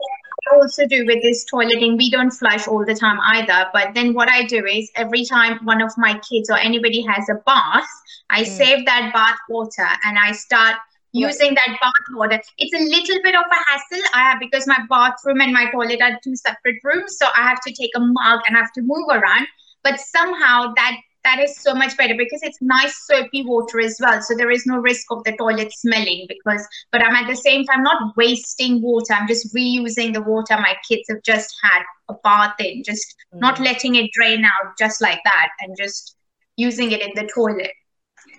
also 0.55 0.85
do 0.87 1.05
with 1.05 1.21
this 1.21 1.45
toileting. 1.51 1.97
We 1.97 2.09
don't 2.09 2.31
flush 2.31 2.67
all 2.67 2.85
the 2.85 2.95
time 2.95 3.19
either. 3.33 3.69
But 3.73 3.93
then 3.93 4.13
what 4.13 4.29
I 4.29 4.45
do 4.45 4.65
is 4.65 4.91
every 4.95 5.25
time 5.25 5.59
one 5.63 5.81
of 5.81 5.91
my 5.97 6.19
kids 6.29 6.49
or 6.49 6.57
anybody 6.57 7.01
has 7.01 7.27
a 7.29 7.35
bath, 7.45 7.87
I 8.29 8.43
mm. 8.43 8.47
save 8.47 8.85
that 8.85 9.11
bath 9.13 9.37
water 9.49 9.87
and 10.05 10.17
I 10.17 10.31
start 10.33 10.75
using 11.13 11.53
that 11.55 11.77
bath 11.81 12.15
water. 12.15 12.41
It's 12.57 12.73
a 12.73 12.83
little 12.83 13.21
bit 13.23 13.35
of 13.35 13.43
a 13.43 13.71
hassle 13.71 14.05
I 14.13 14.19
have 14.31 14.39
because 14.39 14.67
my 14.67 14.79
bathroom 14.89 15.41
and 15.41 15.53
my 15.53 15.69
toilet 15.71 16.01
are 16.01 16.19
two 16.23 16.35
separate 16.35 16.77
rooms. 16.83 17.17
So 17.17 17.27
I 17.35 17.47
have 17.47 17.61
to 17.61 17.73
take 17.73 17.91
a 17.95 17.99
mug 17.99 18.41
and 18.47 18.55
I 18.55 18.59
have 18.59 18.73
to 18.73 18.81
move 18.81 19.07
around. 19.09 19.47
But 19.83 19.99
somehow 19.99 20.73
that 20.75 20.97
that 21.23 21.39
is 21.39 21.55
so 21.57 21.73
much 21.73 21.95
better 21.97 22.15
because 22.17 22.41
it's 22.43 22.57
nice 22.61 23.05
soapy 23.05 23.43
water 23.45 23.79
as 23.79 23.97
well 24.01 24.21
so 24.21 24.35
there 24.35 24.51
is 24.51 24.65
no 24.65 24.77
risk 24.77 25.05
of 25.11 25.23
the 25.23 25.35
toilet 25.37 25.71
smelling 25.73 26.25
because 26.27 26.65
but 26.91 27.03
i'm 27.03 27.15
at 27.15 27.27
the 27.27 27.35
same 27.35 27.65
time 27.65 27.83
not 27.83 28.15
wasting 28.17 28.81
water 28.81 29.13
i'm 29.13 29.27
just 29.27 29.53
reusing 29.55 30.13
the 30.13 30.21
water 30.21 30.55
my 30.57 30.75
kids 30.87 31.07
have 31.09 31.21
just 31.23 31.53
had 31.63 31.83
a 32.09 32.13
bath 32.23 32.55
in 32.59 32.83
just 32.83 33.15
mm-hmm. 33.33 33.39
not 33.39 33.59
letting 33.59 33.95
it 33.95 34.09
drain 34.13 34.43
out 34.45 34.77
just 34.77 35.01
like 35.01 35.19
that 35.23 35.49
and 35.61 35.75
just 35.77 36.15
using 36.57 36.91
it 36.91 37.01
in 37.01 37.11
the 37.15 37.29
toilet 37.33 37.71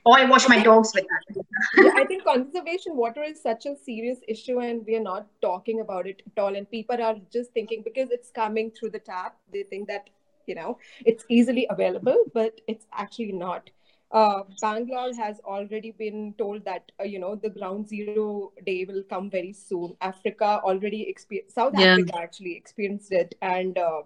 or 0.04 0.18
I 0.18 0.24
wash 0.24 0.48
my 0.48 0.62
dogs 0.62 0.92
with 0.94 1.04
that. 1.04 1.44
yeah, 1.76 1.92
I 1.96 2.04
think 2.08 2.24
conservation 2.24 2.96
water 2.96 3.22
is 3.22 3.40
such 3.40 3.66
a 3.66 3.76
serious 3.76 4.18
issue, 4.26 4.58
and 4.60 4.84
we 4.84 4.96
are 4.96 5.02
not 5.02 5.26
talking 5.40 5.80
about 5.80 6.06
it 6.06 6.22
at 6.26 6.42
all. 6.42 6.56
And 6.56 6.68
people 6.68 7.00
are 7.00 7.16
just 7.32 7.52
thinking 7.52 7.82
because 7.82 8.10
it's 8.10 8.30
coming 8.30 8.70
through 8.70 8.90
the 8.90 8.98
tap, 8.98 9.36
they 9.52 9.62
think 9.62 9.88
that 9.88 10.10
you 10.46 10.54
know 10.54 10.78
it's 11.04 11.24
easily 11.28 11.66
available 11.70 12.24
but 12.34 12.60
it's 12.66 12.86
actually 12.92 13.32
not 13.32 13.70
uh, 14.12 14.42
Bangalore 14.60 15.14
has 15.14 15.40
already 15.40 15.90
been 15.90 16.34
told 16.36 16.64
that 16.66 16.92
uh, 17.00 17.04
you 17.04 17.18
know 17.18 17.34
the 17.34 17.48
ground 17.48 17.88
zero 17.88 18.52
day 18.66 18.84
will 18.84 19.02
come 19.04 19.30
very 19.30 19.54
soon. 19.54 19.96
Africa 20.02 20.60
already 20.62 21.08
experienced 21.08 21.54
South 21.54 21.72
yeah. 21.78 21.94
Africa 21.94 22.18
actually 22.18 22.54
experienced 22.54 23.10
it, 23.10 23.34
and 23.40 23.78
uh, 23.78 24.02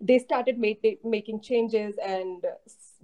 they 0.00 0.18
started 0.18 0.58
making 0.58 1.40
changes, 1.40 1.96
and 2.02 2.46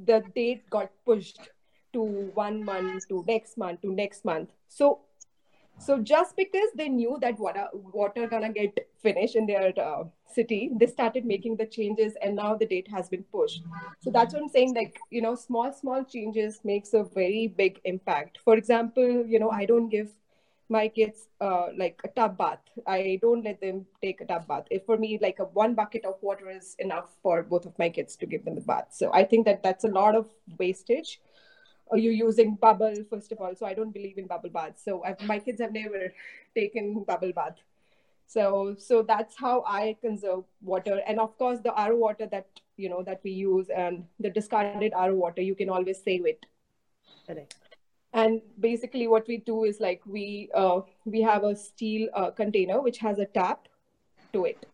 the 0.07 0.22
date 0.35 0.68
got 0.70 0.90
pushed 1.05 1.51
to 1.92 2.03
one 2.03 2.64
month 2.64 3.07
to 3.09 3.22
next 3.29 3.59
month 3.59 3.83
to 3.83 3.92
next 3.92 4.25
month. 4.25 4.48
So 4.68 5.01
So 5.79 5.99
just 5.99 6.37
because 6.37 6.69
they 6.77 6.89
knew 6.89 7.19
that 7.21 7.39
water 7.39 7.67
water 7.73 8.27
gonna 8.29 8.53
get 8.53 8.89
finished 9.03 9.35
in 9.35 9.47
their 9.47 9.73
uh, 9.81 10.05
city, 10.27 10.71
they 10.79 10.87
started 10.87 11.25
making 11.25 11.57
the 11.57 11.67
changes, 11.67 12.15
and 12.23 12.37
now 12.37 12.55
the 12.55 12.67
date 12.67 12.89
has 12.89 13.09
been 13.09 13.25
pushed. 13.25 13.63
So 14.01 14.11
that's 14.11 14.33
what 14.33 14.43
I'm 14.43 14.49
saying. 14.49 14.75
Like 14.75 15.01
you 15.11 15.23
know, 15.23 15.35
small 15.35 15.73
small 15.73 16.05
changes 16.05 16.61
makes 16.65 16.95
a 16.95 17.03
very 17.03 17.49
big 17.49 17.81
impact. 17.85 18.39
For 18.45 18.57
example, 18.57 19.27
you 19.27 19.41
know, 19.41 19.51
I 19.51 19.65
don't 19.65 19.89
give 19.89 20.11
my 20.69 20.89
kids 20.89 21.29
uh, 21.41 21.69
like 21.77 22.01
a 22.05 22.09
tub 22.09 22.39
bath. 22.39 22.61
I 22.87 23.19
don't 23.21 23.45
let 23.45 23.61
them 23.61 23.87
take 24.01 24.21
a 24.21 24.25
tub 24.25 24.47
bath. 24.49 24.65
If 24.71 24.87
for 24.87 24.97
me, 24.97 25.19
like 25.21 25.39
a 25.41 25.45
one 25.45 25.75
bucket 25.75 26.05
of 26.05 26.17
water 26.23 26.49
is 26.49 26.77
enough 26.79 27.11
for 27.23 27.43
both 27.43 27.67
of 27.67 27.79
my 27.79 27.89
kids 27.91 28.17
to 28.17 28.27
give 28.27 28.45
them 28.45 28.55
the 28.55 28.61
bath. 28.63 28.87
So 28.91 29.13
I 29.13 29.25
think 29.25 29.47
that 29.47 29.63
that's 29.63 29.85
a 29.85 29.89
lot 29.89 30.15
of 30.15 30.31
wastage 30.59 31.21
or 31.93 31.99
you're 31.99 32.21
using 32.21 32.55
bubble 32.55 32.95
first 33.11 33.33
of 33.33 33.41
all. 33.41 33.55
So 33.55 33.67
i 33.67 33.75
don't 33.75 33.93
believe 33.93 34.19
in 34.19 34.27
bubble 34.27 34.51
baths. 34.51 34.83
So 34.85 35.05
I've, 35.05 35.21
my 35.23 35.39
kids 35.39 35.61
have 35.61 35.73
never 35.73 36.13
taken 36.55 37.05
bubble 37.05 37.33
bath. 37.33 37.59
So 38.27 38.75
so 38.79 39.03
that's 39.03 39.37
how 39.37 39.63
i 39.67 39.97
conserve 40.01 40.45
water. 40.63 41.01
And 41.07 41.21
of 41.21 41.37
course 41.37 41.61
the 41.61 41.75
ro 41.89 41.97
water 41.97 42.27
that 42.37 42.63
you 42.77 42.89
know 42.89 43.03
that 43.03 43.21
we 43.23 43.33
use 43.33 43.69
and 43.69 44.05
the 44.19 44.31
discarded 44.31 44.95
ro 44.97 45.15
water 45.15 45.43
you 45.43 45.55
can 45.55 45.69
always 45.69 46.03
save 46.03 46.27
it. 46.35 46.47
Correct. 47.27 47.55
and 48.21 48.41
basically 48.65 49.07
what 49.11 49.29
we 49.29 49.37
do 49.49 49.65
is 49.65 49.79
like 49.81 50.03
we 50.15 50.25
uh, 50.63 50.81
we 51.05 51.21
have 51.23 51.45
a 51.45 51.55
steel 51.57 52.09
uh, 52.15 52.31
container 52.31 52.81
which 52.87 52.99
has 52.99 53.19
a 53.19 53.27
tap 53.37 53.69
to 54.33 54.45
it 54.45 54.67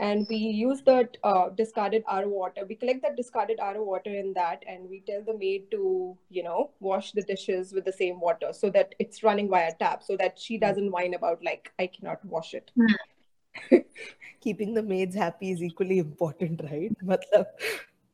and 0.00 0.26
we 0.30 0.36
use 0.36 0.80
that 0.86 1.18
uh, 1.22 1.50
discarded 1.50 2.02
RO 2.10 2.28
water. 2.28 2.62
We 2.66 2.74
collect 2.74 3.02
that 3.02 3.16
discarded 3.16 3.58
RO 3.60 3.84
water 3.84 4.10
in 4.10 4.32
that, 4.32 4.64
and 4.66 4.88
we 4.88 5.00
tell 5.06 5.22
the 5.22 5.36
maid 5.36 5.70
to, 5.72 6.16
you 6.30 6.42
know, 6.42 6.70
wash 6.80 7.12
the 7.12 7.22
dishes 7.22 7.72
with 7.72 7.84
the 7.84 7.92
same 7.92 8.18
water 8.18 8.52
so 8.52 8.70
that 8.70 8.94
it's 8.98 9.22
running 9.22 9.50
via 9.50 9.72
tap, 9.78 10.02
so 10.02 10.16
that 10.16 10.38
she 10.38 10.56
doesn't 10.56 10.90
whine 10.90 11.12
about 11.12 11.44
like 11.44 11.70
I 11.78 11.86
cannot 11.86 12.24
wash 12.24 12.54
it. 12.54 12.70
Hmm. 12.80 13.76
Keeping 14.40 14.72
the 14.72 14.82
maids 14.82 15.14
happy 15.14 15.50
is 15.50 15.62
equally 15.62 15.98
important, 15.98 16.62
right? 16.64 16.90
Matlab, 17.04 17.44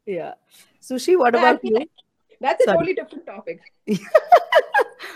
yeah. 0.06 0.34
Sushi, 0.82 1.16
what 1.16 1.36
about 1.36 1.60
you? 1.62 1.86
That's 2.40 2.62
a 2.62 2.64
Sorry. 2.64 2.78
totally 2.78 2.94
different 2.94 3.26
topic. 3.26 3.60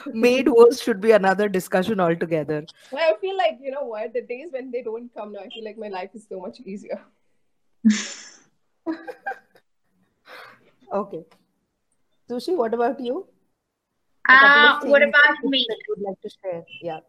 Maid 0.06 0.48
worse 0.48 0.80
should 0.80 1.00
be 1.00 1.12
another 1.12 1.48
discussion 1.48 2.00
altogether. 2.00 2.66
I 2.92 3.14
feel 3.20 3.36
like 3.36 3.58
you 3.60 3.70
know 3.70 3.84
what 3.84 4.12
the 4.12 4.22
days 4.22 4.48
when 4.50 4.70
they 4.70 4.82
don't 4.82 5.12
come 5.14 5.32
now, 5.32 5.40
I 5.40 5.48
feel 5.48 5.64
like 5.64 5.78
my 5.78 5.88
life 5.88 6.10
is 6.14 6.26
so 6.28 6.40
much 6.40 6.60
easier. 6.60 7.00
Okay. 10.92 11.24
Sushi, 12.28 12.56
what 12.56 12.74
about 12.74 13.00
you? 13.00 13.26
A 14.28 14.32
Uh, 14.32 14.80
what 14.84 15.02
about 15.02 15.44
me? 15.44 15.66
would 15.88 16.00
like 16.00 16.20
to 16.20 16.30
share? 16.30 16.64
Yeah. 16.82 17.00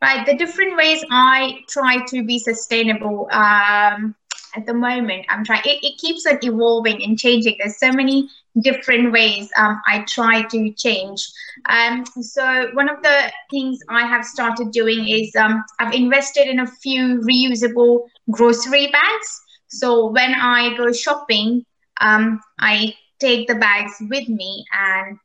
Right, 0.00 0.26
the 0.26 0.34
different 0.36 0.76
ways 0.76 1.04
I 1.10 1.60
try 1.68 2.04
to 2.06 2.24
be 2.24 2.38
sustainable 2.38 3.28
um, 3.30 4.16
at 4.56 4.66
the 4.66 4.74
moment, 4.74 5.26
I'm 5.28 5.44
trying. 5.44 5.62
It, 5.64 5.78
it 5.84 5.98
keeps 5.98 6.26
on 6.26 6.38
evolving 6.42 7.02
and 7.04 7.16
changing. 7.16 7.56
There's 7.58 7.78
so 7.78 7.92
many 7.92 8.28
different 8.60 9.12
ways 9.12 9.48
um, 9.56 9.80
I 9.86 10.04
try 10.08 10.42
to 10.42 10.72
change. 10.72 11.26
Um, 11.68 12.04
so 12.20 12.68
one 12.74 12.88
of 12.88 13.02
the 13.02 13.32
things 13.50 13.78
I 13.88 14.06
have 14.06 14.24
started 14.24 14.70
doing 14.72 15.08
is 15.08 15.34
um, 15.36 15.64
I've 15.78 15.94
invested 15.94 16.48
in 16.48 16.60
a 16.60 16.66
few 16.66 17.20
reusable 17.20 18.06
grocery 18.30 18.88
bags. 18.88 19.40
So 19.68 20.10
when 20.10 20.34
I 20.34 20.76
go 20.76 20.92
shopping, 20.92 21.64
um, 22.00 22.40
I 22.58 22.94
take 23.20 23.48
the 23.48 23.54
bags 23.54 23.94
with 24.00 24.28
me. 24.28 24.64
And 24.72 25.18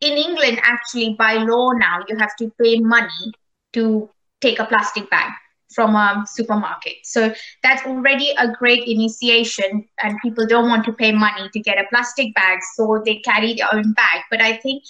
in 0.00 0.16
England, 0.16 0.60
actually, 0.62 1.16
by 1.18 1.34
law 1.34 1.72
now, 1.72 2.04
you 2.08 2.16
have 2.16 2.36
to 2.36 2.52
pay 2.60 2.78
money 2.78 3.32
to 3.72 4.08
take 4.40 4.60
a 4.60 4.64
plastic 4.64 5.10
bag 5.10 5.32
from 5.74 5.94
a 5.94 6.24
supermarket. 6.26 6.94
So 7.04 7.32
that's 7.62 7.86
already 7.86 8.32
a 8.38 8.48
great 8.50 8.86
initiation, 8.86 9.86
and 10.02 10.18
people 10.22 10.46
don't 10.46 10.68
want 10.68 10.84
to 10.86 10.92
pay 10.92 11.12
money 11.12 11.48
to 11.52 11.60
get 11.60 11.78
a 11.78 11.84
plastic 11.90 12.34
bag, 12.34 12.58
so 12.74 13.02
they 13.04 13.16
carry 13.18 13.54
their 13.54 13.72
own 13.72 13.92
bag. 13.92 14.22
But 14.30 14.40
I 14.40 14.56
think 14.56 14.82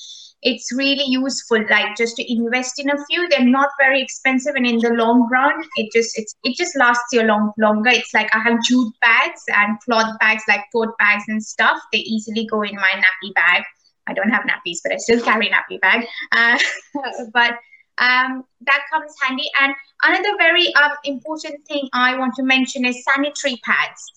it's 0.43 0.73
really 0.73 1.05
useful, 1.07 1.65
like 1.69 1.97
just 1.97 2.17
to 2.17 2.33
invest 2.33 2.79
in 2.79 2.91
a 2.91 3.05
few. 3.07 3.29
They're 3.29 3.45
not 3.45 3.71
very 3.79 4.01
expensive, 4.01 4.55
and 4.55 4.67
in 4.67 4.79
the 4.79 4.91
long 4.91 5.29
run, 5.31 5.55
it 5.77 5.91
just 5.93 6.19
it's 6.19 6.35
it 6.45 6.57
just 6.57 6.77
lasts 6.77 7.13
you 7.13 7.23
long 7.23 7.53
longer. 7.59 7.91
It's 7.91 8.15
like 8.15 8.35
I 8.35 8.41
have 8.41 8.63
jute 8.63 8.93
bags 9.01 9.43
and 9.49 9.79
cloth 9.81 10.19
bags, 10.21 10.45
like 10.49 10.65
tote 10.73 10.97
bags 10.99 11.25
and 11.29 11.43
stuff. 11.43 11.79
They 11.93 11.99
easily 11.99 12.47
go 12.47 12.63
in 12.63 12.77
my 12.77 12.91
nappy 12.91 13.35
bag. 13.35 13.65
I 14.07 14.15
don't 14.15 14.31
have 14.31 14.45
nappies, 14.45 14.79
but 14.83 14.93
I 14.93 14.97
still 14.97 15.21
carry 15.21 15.51
nappy 15.51 15.81
bag. 15.81 16.07
Uh, 16.33 16.59
but 17.33 17.59
um, 18.01 18.45
that 18.67 18.81
comes 18.93 19.15
handy. 19.23 19.49
And 19.61 19.75
another 20.05 20.37
very 20.39 20.73
um, 20.75 20.93
important 21.05 21.67
thing 21.67 21.89
I 21.93 22.17
want 22.19 22.35
to 22.37 22.43
mention 22.43 22.85
is 22.87 23.05
sanitary 23.05 23.61
pads 23.65 24.13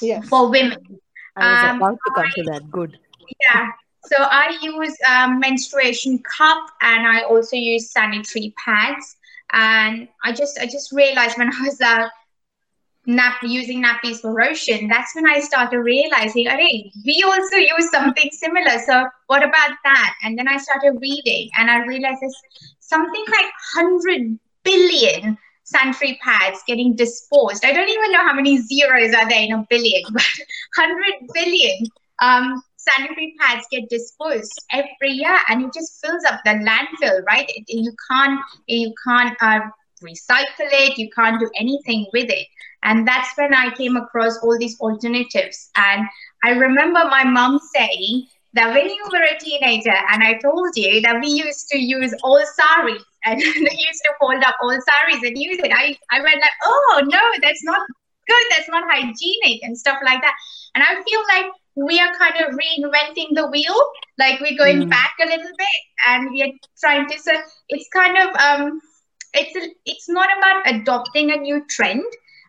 Yes. 0.00 0.28
for 0.28 0.50
women. 0.50 0.78
I 1.36 1.44
was 1.46 1.62
Um, 1.62 1.80
about 1.80 1.98
to 2.04 2.10
come 2.10 2.30
to 2.32 2.42
that. 2.44 2.70
Good. 2.70 2.98
Yeah. 3.50 3.66
So 4.04 4.16
I 4.18 4.56
use 4.60 4.96
um, 5.08 5.40
menstruation 5.40 6.20
cup 6.38 6.58
and 6.82 7.06
I 7.06 7.22
also 7.22 7.56
use 7.56 7.90
sanitary 7.90 8.54
pads. 8.64 9.16
And 9.52 10.08
I 10.24 10.32
just 10.32 10.58
I 10.60 10.66
just 10.66 10.92
realized 10.92 11.38
when 11.38 11.48
I 11.54 11.62
was 11.64 11.80
uh, 11.80 12.08
nap 13.06 13.36
using 13.42 13.82
nappies 13.82 14.18
for 14.20 14.32
Roshan, 14.34 14.88
that's 14.88 15.14
when 15.14 15.28
I 15.28 15.40
started 15.40 15.78
realizing, 15.80 16.46
hey, 16.46 16.90
we 17.04 17.22
also 17.26 17.56
use 17.56 17.90
something 17.90 18.28
similar. 18.32 18.78
So 18.86 19.06
what 19.26 19.42
about 19.42 19.70
that? 19.84 20.14
And 20.22 20.38
then 20.38 20.48
I 20.48 20.56
started 20.58 20.98
reading 21.00 21.48
and 21.58 21.70
I 21.70 21.84
realized 21.84 22.18
there's 22.20 22.40
something 22.88 23.24
like 23.28 23.50
100 23.74 24.38
billion 24.64 25.38
sanitary 25.64 26.18
pads 26.22 26.60
getting 26.66 26.94
disposed. 26.94 27.64
I 27.64 27.72
don't 27.72 27.88
even 27.88 28.12
know 28.12 28.26
how 28.26 28.34
many 28.34 28.58
zeros 28.58 29.14
are 29.14 29.28
there 29.28 29.42
in 29.42 29.52
a 29.52 29.66
billion, 29.68 30.02
but 30.12 30.22
100 30.76 31.28
billion 31.34 31.86
um, 32.22 32.62
sanitary 32.76 33.34
pads 33.40 33.66
get 33.70 33.88
disposed 33.90 34.52
every 34.72 35.10
year, 35.10 35.36
and 35.48 35.64
it 35.64 35.72
just 35.74 36.04
fills 36.04 36.24
up 36.24 36.40
the 36.44 36.50
landfill, 36.50 37.24
right? 37.26 37.46
It, 37.48 37.64
you 37.68 37.92
can't 38.10 38.40
you 38.66 38.94
can't 39.06 39.36
uh, 39.40 39.60
recycle 40.02 40.70
it. 40.72 40.98
You 40.98 41.10
can't 41.10 41.40
do 41.40 41.50
anything 41.58 42.06
with 42.12 42.30
it. 42.30 42.46
And 42.82 43.06
that's 43.06 43.36
when 43.36 43.52
I 43.52 43.74
came 43.74 43.96
across 43.96 44.38
all 44.38 44.56
these 44.58 44.78
alternatives. 44.80 45.70
And 45.76 46.06
I 46.44 46.50
remember 46.50 47.00
my 47.10 47.24
mom 47.24 47.58
saying 47.74 48.26
that 48.56 48.74
when 48.74 48.88
you 48.88 49.04
were 49.12 49.22
a 49.24 49.38
teenager, 49.38 49.94
and 50.12 50.22
I 50.24 50.34
told 50.42 50.70
you 50.76 51.00
that 51.02 51.20
we 51.22 51.28
used 51.28 51.68
to 51.70 51.78
use 51.78 52.14
all 52.24 52.42
saris 52.56 53.04
and 53.24 53.40
they 53.40 53.76
used 53.88 54.02
to 54.04 54.12
fold 54.20 54.42
up 54.44 54.56
all 54.62 54.70
saris 54.72 55.22
and 55.22 55.38
use 55.38 55.58
it. 55.60 55.72
I, 55.72 55.96
I 56.12 56.22
went 56.22 56.40
like, 56.40 56.58
oh 56.64 57.02
no, 57.06 57.20
that's 57.42 57.64
not 57.64 57.80
good. 58.28 58.44
That's 58.50 58.68
not 58.68 58.84
hygienic 58.88 59.62
and 59.62 59.78
stuff 59.78 59.98
like 60.04 60.22
that. 60.22 60.34
And 60.74 60.84
I 60.84 60.94
feel 61.02 61.22
like 61.28 61.46
we 61.76 62.00
are 62.00 62.12
kind 62.14 62.34
of 62.44 62.54
reinventing 62.54 63.34
the 63.34 63.48
wheel. 63.48 63.76
Like 64.18 64.40
we're 64.40 64.56
going 64.58 64.80
Mm. 64.80 64.88
back 64.88 65.14
a 65.22 65.26
little 65.26 65.52
bit 65.58 65.80
and 66.08 66.30
we 66.30 66.42
are 66.42 66.52
trying 66.80 67.08
to, 67.08 67.18
so 67.18 67.32
it's 67.68 67.88
kind 67.92 68.16
of, 68.18 68.34
um, 68.36 68.80
it's, 69.34 69.56
a, 69.56 69.68
it's 69.86 70.08
not 70.08 70.28
about 70.38 70.62
adopting 70.74 71.30
a 71.32 71.36
new 71.36 71.64
trend. 71.68 72.04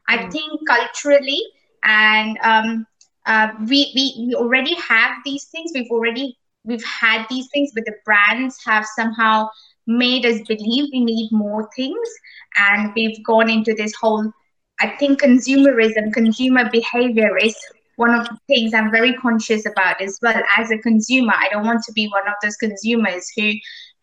I 0.08 0.18
Mm. 0.18 0.32
think 0.32 0.68
culturally 0.68 1.42
and 1.84 2.38
um, 2.44 2.86
uh, 3.28 3.50
we, 3.68 3.92
we 3.96 4.26
we 4.28 4.36
already 4.36 4.74
have 4.76 5.18
these 5.26 5.46
things. 5.46 5.72
We've 5.76 5.92
already 5.92 6.38
we've 6.64 6.84
had 6.84 7.26
these 7.30 7.48
things, 7.54 7.72
but 7.76 7.86
the 7.86 7.96
brands 8.06 8.58
have 8.66 8.86
somehow 8.96 9.50
made 9.86 10.26
us 10.26 10.42
believe 10.48 10.90
we 10.92 11.04
need 11.04 11.30
more 11.32 11.70
things, 11.76 12.08
and 12.58 12.92
we've 12.96 13.24
gone 13.26 13.50
into 13.50 13.74
this 13.76 13.94
whole. 14.00 14.32
I 14.80 14.90
think 14.98 15.22
consumerism, 15.22 16.14
consumer 16.14 16.70
behavior 16.72 17.38
is 17.38 17.56
one 17.98 18.14
of 18.14 18.28
the 18.28 18.38
things 18.48 18.74
I'm 18.74 18.92
very 18.92 19.14
conscious 19.14 19.66
about 19.66 20.02
as 20.02 20.20
well. 20.22 20.42
As 20.58 20.72
a 20.72 20.78
consumer, 20.78 21.34
I 21.36 21.50
don't 21.52 21.66
want 21.66 21.84
to 21.86 21.92
be 21.94 22.08
one 22.08 22.28
of 22.28 22.36
those 22.44 22.56
consumers 22.58 23.28
who 23.36 23.54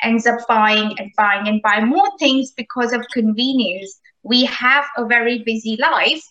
ends 0.02 0.26
up 0.26 0.40
buying 0.48 0.98
and 0.98 1.10
buying 1.16 1.48
and 1.48 1.62
buying 1.62 1.86
more 1.86 2.10
things 2.18 2.52
because 2.56 2.92
of 2.92 3.06
convenience. 3.12 4.00
We 4.24 4.44
have 4.46 4.84
a 4.96 5.06
very 5.06 5.44
busy 5.44 5.76
life, 5.80 6.22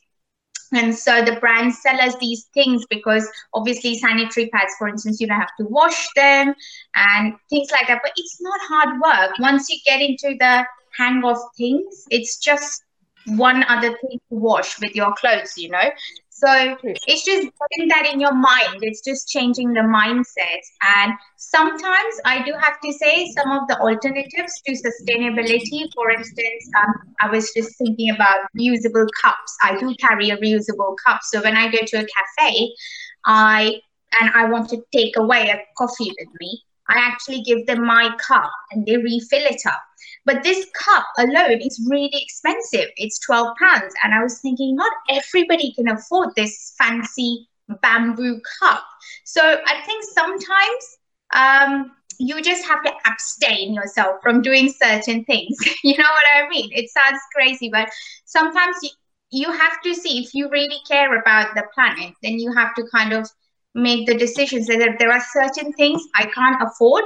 and 0.74 0.96
so 0.96 1.24
the 1.24 1.36
brands 1.40 1.82
sell 1.82 2.00
us 2.02 2.16
these 2.20 2.46
things 2.54 2.86
because 2.90 3.30
obviously 3.54 3.98
sanitary 3.98 4.50
pads, 4.50 4.74
for 4.78 4.88
instance, 4.88 5.20
you 5.22 5.28
don't 5.28 5.40
have 5.40 5.56
to 5.60 5.66
wash 5.66 6.08
them 6.16 6.54
and 6.96 7.34
things 7.50 7.70
like 7.72 7.88
that. 7.88 8.02
But 8.04 8.14
it's 8.18 8.42
not 8.42 8.60
hard 8.62 9.00
work. 9.00 9.38
Once 9.40 9.70
you 9.70 9.78
get 9.86 10.02
into 10.02 10.36
the 10.40 10.66
hang 10.98 11.24
of 11.24 11.38
things, 11.58 12.06
it's 12.10 12.38
just 12.38 12.84
one 13.28 13.64
other 13.64 13.90
thing 13.90 14.20
to 14.30 14.36
wash 14.36 14.80
with 14.82 14.96
your 14.96 15.14
clothes, 15.14 15.58
you 15.58 15.70
know. 15.70 15.90
So 16.30 16.76
it's 16.84 17.24
just 17.24 17.48
putting 17.58 17.88
that 17.90 18.10
in 18.12 18.20
your 18.20 18.34
mind. 18.34 18.80
It's 18.82 19.02
just 19.02 19.30
changing 19.30 19.74
the 19.74 19.82
mindset. 19.82 20.62
And 20.98 21.14
sometimes 21.54 22.16
I 22.26 22.44
do 22.44 22.54
have 22.60 22.80
to 22.82 22.92
say 22.94 23.32
some 23.38 23.52
of 23.52 23.68
the 23.68 23.78
alternatives 23.80 24.62
to 24.66 24.72
sustainability. 24.74 25.92
For 25.94 26.10
instance, 26.12 26.64
um, 26.82 26.94
I 27.22 27.30
was 27.30 27.52
just 27.56 27.78
thinking 27.78 28.10
about 28.10 28.40
reusable 28.58 29.08
cups. 29.22 29.58
I 29.62 29.78
do 29.78 29.94
carry 29.96 30.30
a 30.32 30.38
reusable 30.38 30.96
cup. 31.06 31.20
So 31.24 31.42
when 31.44 31.56
I 31.56 31.70
go 31.70 31.78
to 31.86 31.98
a 31.98 32.08
cafe, 32.16 32.74
I 33.26 33.80
and 34.20 34.30
I 34.36 34.46
want 34.46 34.70
to 34.70 34.84
take 34.92 35.16
away 35.18 35.50
a 35.50 35.60
coffee 35.78 36.12
with 36.20 36.30
me, 36.40 36.62
I 36.90 36.98
actually 36.98 37.42
give 37.42 37.66
them 37.66 37.86
my 37.86 38.16
cup 38.28 38.52
and 38.72 38.86
they 38.86 38.98
refill 38.98 39.46
it 39.46 39.62
up. 39.66 39.82
But 40.26 40.44
this 40.44 40.66
cup 40.78 41.06
alone 41.18 41.60
is 41.62 41.86
really 41.90 42.12
expensive. 42.14 42.90
It's 42.98 43.20
12 43.20 43.56
pounds. 43.62 43.94
And 44.04 44.14
I 44.14 44.22
was 44.22 44.40
thinking, 44.40 44.76
not 44.76 44.92
everybody 45.10 45.74
can 45.74 45.90
afford 45.90 46.30
this 46.36 46.76
fancy 46.78 47.48
bamboo 47.82 48.40
cup. 48.60 48.84
So 49.24 49.42
I 49.66 49.82
think 49.86 50.04
sometimes 50.04 50.98
um, 51.34 51.92
you 52.20 52.42
just 52.42 52.66
have 52.66 52.84
to 52.84 52.92
abstain 53.06 53.74
yourself 53.74 54.22
from 54.22 54.42
doing 54.42 54.70
certain 54.70 55.24
things. 55.26 55.58
you 55.84 55.98
know 55.98 56.04
what 56.04 56.24
I 56.36 56.48
mean? 56.50 56.70
It 56.72 56.90
sounds 56.90 57.20
crazy, 57.34 57.70
but 57.70 57.90
sometimes 58.26 58.78
you, 58.82 58.90
you 59.32 59.52
have 59.52 59.82
to 59.84 59.96
see 59.96 60.24
if 60.24 60.34
you 60.34 60.50
really 60.50 60.80
care 60.88 61.20
about 61.20 61.56
the 61.56 61.64
planet, 61.74 62.14
then 62.22 62.40
you 62.40 62.54
have 62.54 62.76
to 62.76 62.84
kind 62.94 63.14
of 63.14 63.30
make 63.76 64.06
the 64.06 64.16
decisions 64.16 64.68
that 64.68 64.96
there 65.00 65.12
are 65.12 65.24
certain 65.32 65.74
things 65.74 66.04
I 66.16 66.26
can't 66.26 66.62
afford, 66.62 67.06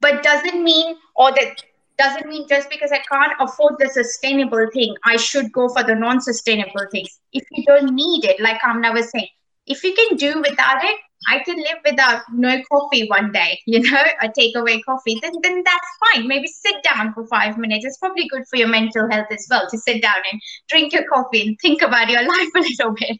but 0.00 0.22
doesn't 0.22 0.62
mean 0.62 0.96
or 1.14 1.30
that 1.32 1.62
doesn't 1.96 2.28
mean 2.28 2.48
just 2.48 2.68
because 2.70 2.90
I 2.90 2.98
can't 2.98 3.32
afford 3.40 3.76
the 3.78 3.88
sustainable 3.88 4.66
thing, 4.72 4.96
I 5.04 5.16
should 5.16 5.52
go 5.52 5.68
for 5.68 5.84
the 5.84 5.94
non-sustainable 5.94 6.86
things. 6.90 7.20
If 7.32 7.44
you 7.52 7.64
don't 7.64 7.94
need 7.94 8.24
it, 8.24 8.40
like 8.40 8.60
Kamna 8.60 8.92
was 8.92 9.10
saying, 9.10 9.28
if 9.66 9.82
you 9.82 9.94
can 9.94 10.16
do 10.16 10.40
without 10.40 10.84
it, 10.84 10.98
I 11.26 11.38
can 11.40 11.56
live 11.56 11.78
without 11.84 12.22
no 12.32 12.60
coffee 12.70 13.06
one 13.08 13.32
day, 13.32 13.58
you 13.66 13.80
know, 13.80 14.02
a 14.20 14.28
takeaway 14.28 14.80
coffee, 14.84 15.18
then 15.22 15.32
then 15.42 15.62
that's 15.64 15.88
fine. 16.12 16.28
Maybe 16.28 16.46
sit 16.48 16.76
down 16.82 17.14
for 17.14 17.26
five 17.26 17.56
minutes. 17.56 17.84
It's 17.84 17.98
probably 17.98 18.28
good 18.28 18.44
for 18.48 18.56
your 18.56 18.68
mental 18.68 19.08
health 19.10 19.28
as 19.30 19.46
well 19.50 19.66
to 19.70 19.78
sit 19.78 20.02
down 20.02 20.16
and 20.30 20.40
drink 20.68 20.92
your 20.92 21.04
coffee 21.12 21.48
and 21.48 21.56
think 21.60 21.82
about 21.82 22.10
your 22.10 22.22
life 22.28 22.50
a 22.56 22.60
little 22.60 22.92
bit. 22.92 23.18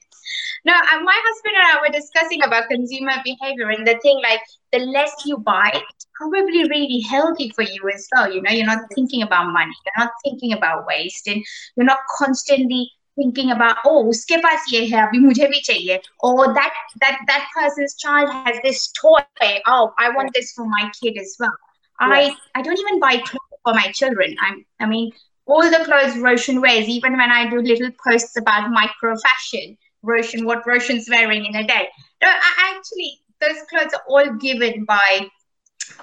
Now, 0.65 0.81
uh, 0.81 1.01
my 1.01 1.19
husband 1.25 1.55
and 1.57 1.67
I 1.67 1.81
were 1.81 1.93
discussing 1.93 2.43
about 2.43 2.69
consumer 2.69 3.13
behavior 3.25 3.71
and 3.71 3.87
the 3.87 3.99
thing 4.03 4.21
like 4.23 4.41
the 4.73 4.79
less 4.79 5.13
you 5.25 5.37
buy, 5.39 5.71
it's 5.75 6.07
probably 6.15 6.69
really 6.69 7.01
healthy 7.01 7.51
for 7.51 7.63
you 7.63 7.91
as 7.95 8.09
well. 8.15 8.33
You 8.33 8.41
know, 8.43 8.51
you're 8.51 8.67
not 8.67 8.85
thinking 8.95 9.23
about 9.23 9.53
money, 9.53 9.75
you're 9.85 10.05
not 10.05 10.13
thinking 10.25 10.53
about 10.53 10.87
waste, 10.87 11.27
and 11.29 11.45
you're 11.77 11.87
not 11.87 11.99
constantly 12.17 12.91
thinking 13.17 13.51
about 13.51 13.77
oh 13.85 14.09
uske 14.13 14.35
paas 14.47 14.71
ye 14.73 14.81
hai 14.91 15.03
abhi 15.07 15.21
mujhe 15.27 15.51
bhi 15.53 15.61
chahiye. 15.69 15.99
Or 16.21 16.55
that 16.55 16.81
that 17.05 17.21
that 17.29 17.47
person's 17.57 17.97
child 18.05 18.33
has 18.33 18.59
this 18.65 18.89
toy. 19.01 19.53
Oh 19.67 19.93
i 19.99 20.11
want 20.17 20.35
this 20.35 20.53
for 20.53 20.67
my 20.67 20.91
kid 21.01 21.21
as 21.25 21.37
well. 21.39 21.57
I 22.01 22.35
i 22.55 22.63
don't 22.63 22.79
even 22.87 23.01
buy 23.01 23.17
clothes 23.19 23.61
for 23.63 23.75
my 23.75 23.87
children. 24.01 24.37
I'm 24.41 24.65
i 24.81 24.87
mean 24.87 25.13
all 25.47 25.71
the 25.71 25.85
clothes 25.85 26.19
Roshan 26.19 26.61
wears 26.61 26.89
even 26.89 27.19
when 27.19 27.31
i 27.31 27.49
do 27.49 27.61
little 27.61 27.91
posts 28.07 28.39
about 28.43 28.71
micro 28.71 29.15
fashion 29.25 29.77
Roshan 30.03 30.47
what 30.47 30.67
Roshan's 30.67 31.09
wearing 31.11 31.45
in 31.47 31.55
a 31.57 31.67
day. 31.67 31.89
No 32.23 32.29
I 32.29 32.75
actually 32.75 33.21
those 33.41 33.63
clothes 33.71 33.95
are 33.95 34.05
all 34.09 34.35
given 34.35 34.85
by 34.85 35.29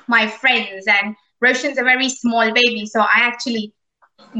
my 0.08 0.28
friends 0.28 0.86
and 0.88 1.16
Roshan's 1.42 1.78
a 1.78 1.84
very 1.84 2.10
small 2.10 2.52
baby 2.52 2.86
so 2.86 3.02
I 3.02 3.22
actually 3.30 3.74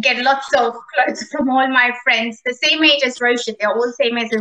get 0.02 0.24
lots 0.24 0.48
of 0.58 0.74
clothes 0.94 1.24
from 1.32 1.50
all 1.50 1.68
my 1.68 1.92
friends, 2.04 2.42
the 2.46 2.54
same 2.54 2.84
age 2.84 3.02
as 3.06 3.20
Roshan. 3.20 3.56
They're 3.60 3.74
all 3.74 3.94
same 4.00 4.18
as 4.18 4.32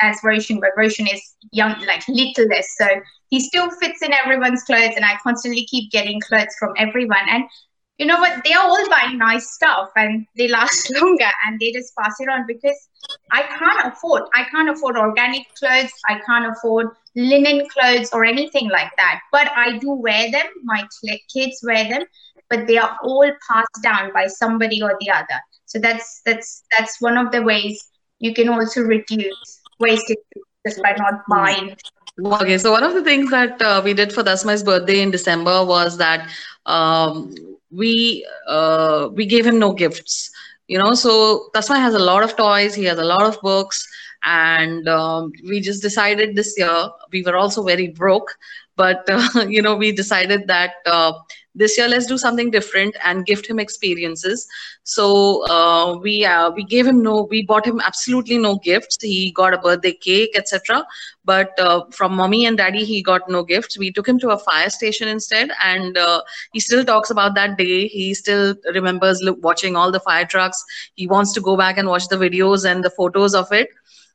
as 0.00 0.18
Roshan, 0.24 0.60
but 0.60 0.70
Roshan 0.76 1.06
is 1.06 1.36
young, 1.52 1.78
like 1.86 2.06
littlest. 2.08 2.76
So 2.76 2.86
he 3.28 3.40
still 3.40 3.70
fits 3.70 4.02
in 4.02 4.12
everyone's 4.12 4.62
clothes, 4.62 4.94
and 4.96 5.04
I 5.04 5.16
constantly 5.22 5.64
keep 5.64 5.90
getting 5.90 6.20
clothes 6.20 6.54
from 6.58 6.72
everyone. 6.78 7.28
And 7.28 7.44
you 7.98 8.06
know 8.06 8.18
what? 8.18 8.42
They 8.44 8.52
are 8.52 8.64
all 8.64 8.88
buying 8.88 9.18
nice 9.18 9.50
stuff, 9.50 9.90
and 9.96 10.26
they 10.36 10.48
last 10.48 10.90
longer, 11.00 11.30
and 11.46 11.60
they 11.60 11.72
just 11.72 11.92
pass 11.96 12.14
it 12.20 12.28
on 12.28 12.46
because 12.46 12.88
I 13.32 13.42
can't 13.42 13.92
afford. 13.92 14.22
I 14.34 14.44
can't 14.44 14.70
afford 14.70 14.96
organic 14.96 15.42
clothes. 15.58 15.92
I 16.08 16.20
can't 16.24 16.46
afford 16.46 16.88
linen 17.14 17.66
clothes 17.68 18.10
or 18.12 18.24
anything 18.24 18.70
like 18.70 18.92
that. 18.96 19.20
But 19.32 19.50
I 19.54 19.78
do 19.78 19.92
wear 19.92 20.30
them. 20.30 20.46
My 20.64 20.86
kids 21.32 21.60
wear 21.62 21.84
them 21.88 22.04
but 22.50 22.66
they 22.66 22.78
are 22.78 22.96
all 23.02 23.30
passed 23.50 23.82
down 23.82 24.12
by 24.12 24.26
somebody 24.26 24.82
or 24.82 24.96
the 25.00 25.10
other 25.10 25.40
so 25.66 25.78
that's 25.78 26.20
that's 26.24 26.62
that's 26.76 27.00
one 27.00 27.16
of 27.16 27.30
the 27.32 27.42
ways 27.42 27.88
you 28.18 28.34
can 28.34 28.48
also 28.48 28.82
reduce 28.82 29.60
wastage 29.78 30.18
just 30.66 30.82
by 30.82 30.94
not 30.98 31.22
buying 31.28 31.76
Okay, 32.24 32.58
so 32.58 32.72
one 32.72 32.82
of 32.82 32.94
the 32.94 33.04
things 33.04 33.30
that 33.30 33.62
uh, 33.62 33.80
we 33.84 33.94
did 33.94 34.12
for 34.12 34.24
Tasmai's 34.24 34.64
birthday 34.64 35.02
in 35.02 35.12
December 35.12 35.64
was 35.64 35.98
that 35.98 36.28
um, 36.66 37.32
we 37.70 38.26
uh, 38.48 39.08
we 39.12 39.24
gave 39.24 39.46
him 39.46 39.60
no 39.60 39.72
gifts. 39.72 40.30
You 40.66 40.78
know, 40.78 40.94
so 40.94 41.48
Dasmai 41.54 41.76
has 41.76 41.94
a 41.94 42.00
lot 42.00 42.24
of 42.24 42.36
toys. 42.36 42.74
He 42.74 42.84
has 42.84 42.98
a 42.98 43.04
lot 43.04 43.22
of 43.22 43.40
books, 43.40 43.86
and 44.24 44.88
um, 44.88 45.30
we 45.48 45.60
just 45.60 45.80
decided 45.80 46.34
this 46.34 46.58
year 46.58 46.88
we 47.12 47.22
were 47.22 47.36
also 47.36 47.62
very 47.62 47.88
broke, 47.88 48.34
but 48.74 49.08
uh, 49.08 49.46
you 49.48 49.62
know 49.62 49.76
we 49.76 49.92
decided 49.92 50.48
that 50.48 50.72
uh, 50.86 51.12
this 51.58 51.76
year 51.76 51.88
let's 51.88 52.06
do 52.06 52.16
something 52.16 52.50
different 52.50 52.96
and 53.04 53.26
gift 53.26 53.48
him 53.50 53.58
experiences. 53.58 54.46
So 54.84 55.44
uh, 55.46 55.98
we 56.02 56.24
uh, 56.24 56.50
we 56.50 56.64
gave 56.64 56.86
him 56.86 57.02
no 57.02 57.22
we 57.30 57.44
bought 57.44 57.66
him 57.66 57.80
absolutely 57.84 58.38
no 58.38 58.56
gifts. 58.56 58.96
He 59.02 59.32
got 59.32 59.54
a 59.54 59.58
birthday 59.58 59.92
cake 59.92 60.36
etc 60.36 60.84
but 61.24 61.58
uh, 61.60 61.84
from 61.98 62.14
mommy 62.20 62.46
and 62.46 62.56
daddy 62.56 62.84
he 62.84 63.02
got 63.02 63.28
no 63.28 63.42
gifts. 63.42 63.78
We 63.78 63.92
took 63.92 64.08
him 64.08 64.18
to 64.20 64.30
a 64.30 64.38
fire 64.38 64.70
station 64.70 65.08
instead 65.08 65.50
and 65.62 65.98
uh, 65.98 66.22
he 66.52 66.60
still 66.60 66.84
talks 66.84 67.10
about 67.10 67.34
that 67.34 67.58
day. 67.58 67.88
He 67.88 68.14
still 68.14 68.54
remembers 68.74 69.22
watching 69.48 69.76
all 69.76 69.92
the 69.92 70.00
fire 70.00 70.24
trucks. 70.24 70.64
He 70.94 71.06
wants 71.06 71.34
to 71.34 71.40
go 71.40 71.56
back 71.56 71.76
and 71.78 71.88
watch 71.88 72.08
the 72.08 72.16
videos 72.16 72.64
and 72.70 72.82
the 72.82 72.90
photos 72.90 73.34
of 73.34 73.52
it. 73.52 73.68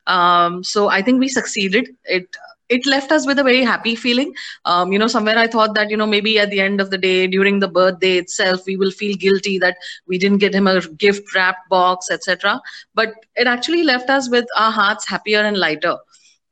Um, 0.06 0.63
so 0.63 0.89
i 0.89 1.01
think 1.01 1.19
we 1.19 1.29
succeeded. 1.29 1.95
It 2.03 2.36
it 2.73 2.86
left 2.86 3.12
us 3.12 3.27
with 3.27 3.39
a 3.39 3.43
very 3.43 3.63
happy 3.63 3.95
feeling. 3.95 4.33
Um, 4.65 4.91
you 4.91 4.99
know, 4.99 5.07
somewhere 5.07 5.38
I 5.38 5.47
thought 5.47 5.75
that, 5.75 5.89
you 5.91 5.97
know, 5.97 6.07
maybe 6.07 6.39
at 6.39 6.49
the 6.49 6.59
end 6.59 6.81
of 6.81 6.89
the 6.89 6.97
day, 6.97 7.27
during 7.27 7.59
the 7.59 7.67
birthday 7.67 8.17
itself, 8.17 8.62
we 8.65 8.77
will 8.77 8.91
feel 8.91 9.15
guilty 9.15 9.59
that 9.59 9.77
we 10.07 10.17
didn't 10.17 10.39
get 10.39 10.55
him 10.55 10.67
a 10.67 10.81
gift 11.05 11.36
wrap 11.36 11.57
box, 11.69 12.09
etc. 12.09 12.59
But 12.95 13.13
it 13.36 13.47
actually 13.47 13.83
left 13.83 14.09
us 14.09 14.29
with 14.29 14.45
our 14.57 14.71
hearts 14.71 15.07
happier 15.07 15.41
and 15.41 15.57
lighter. 15.57 15.97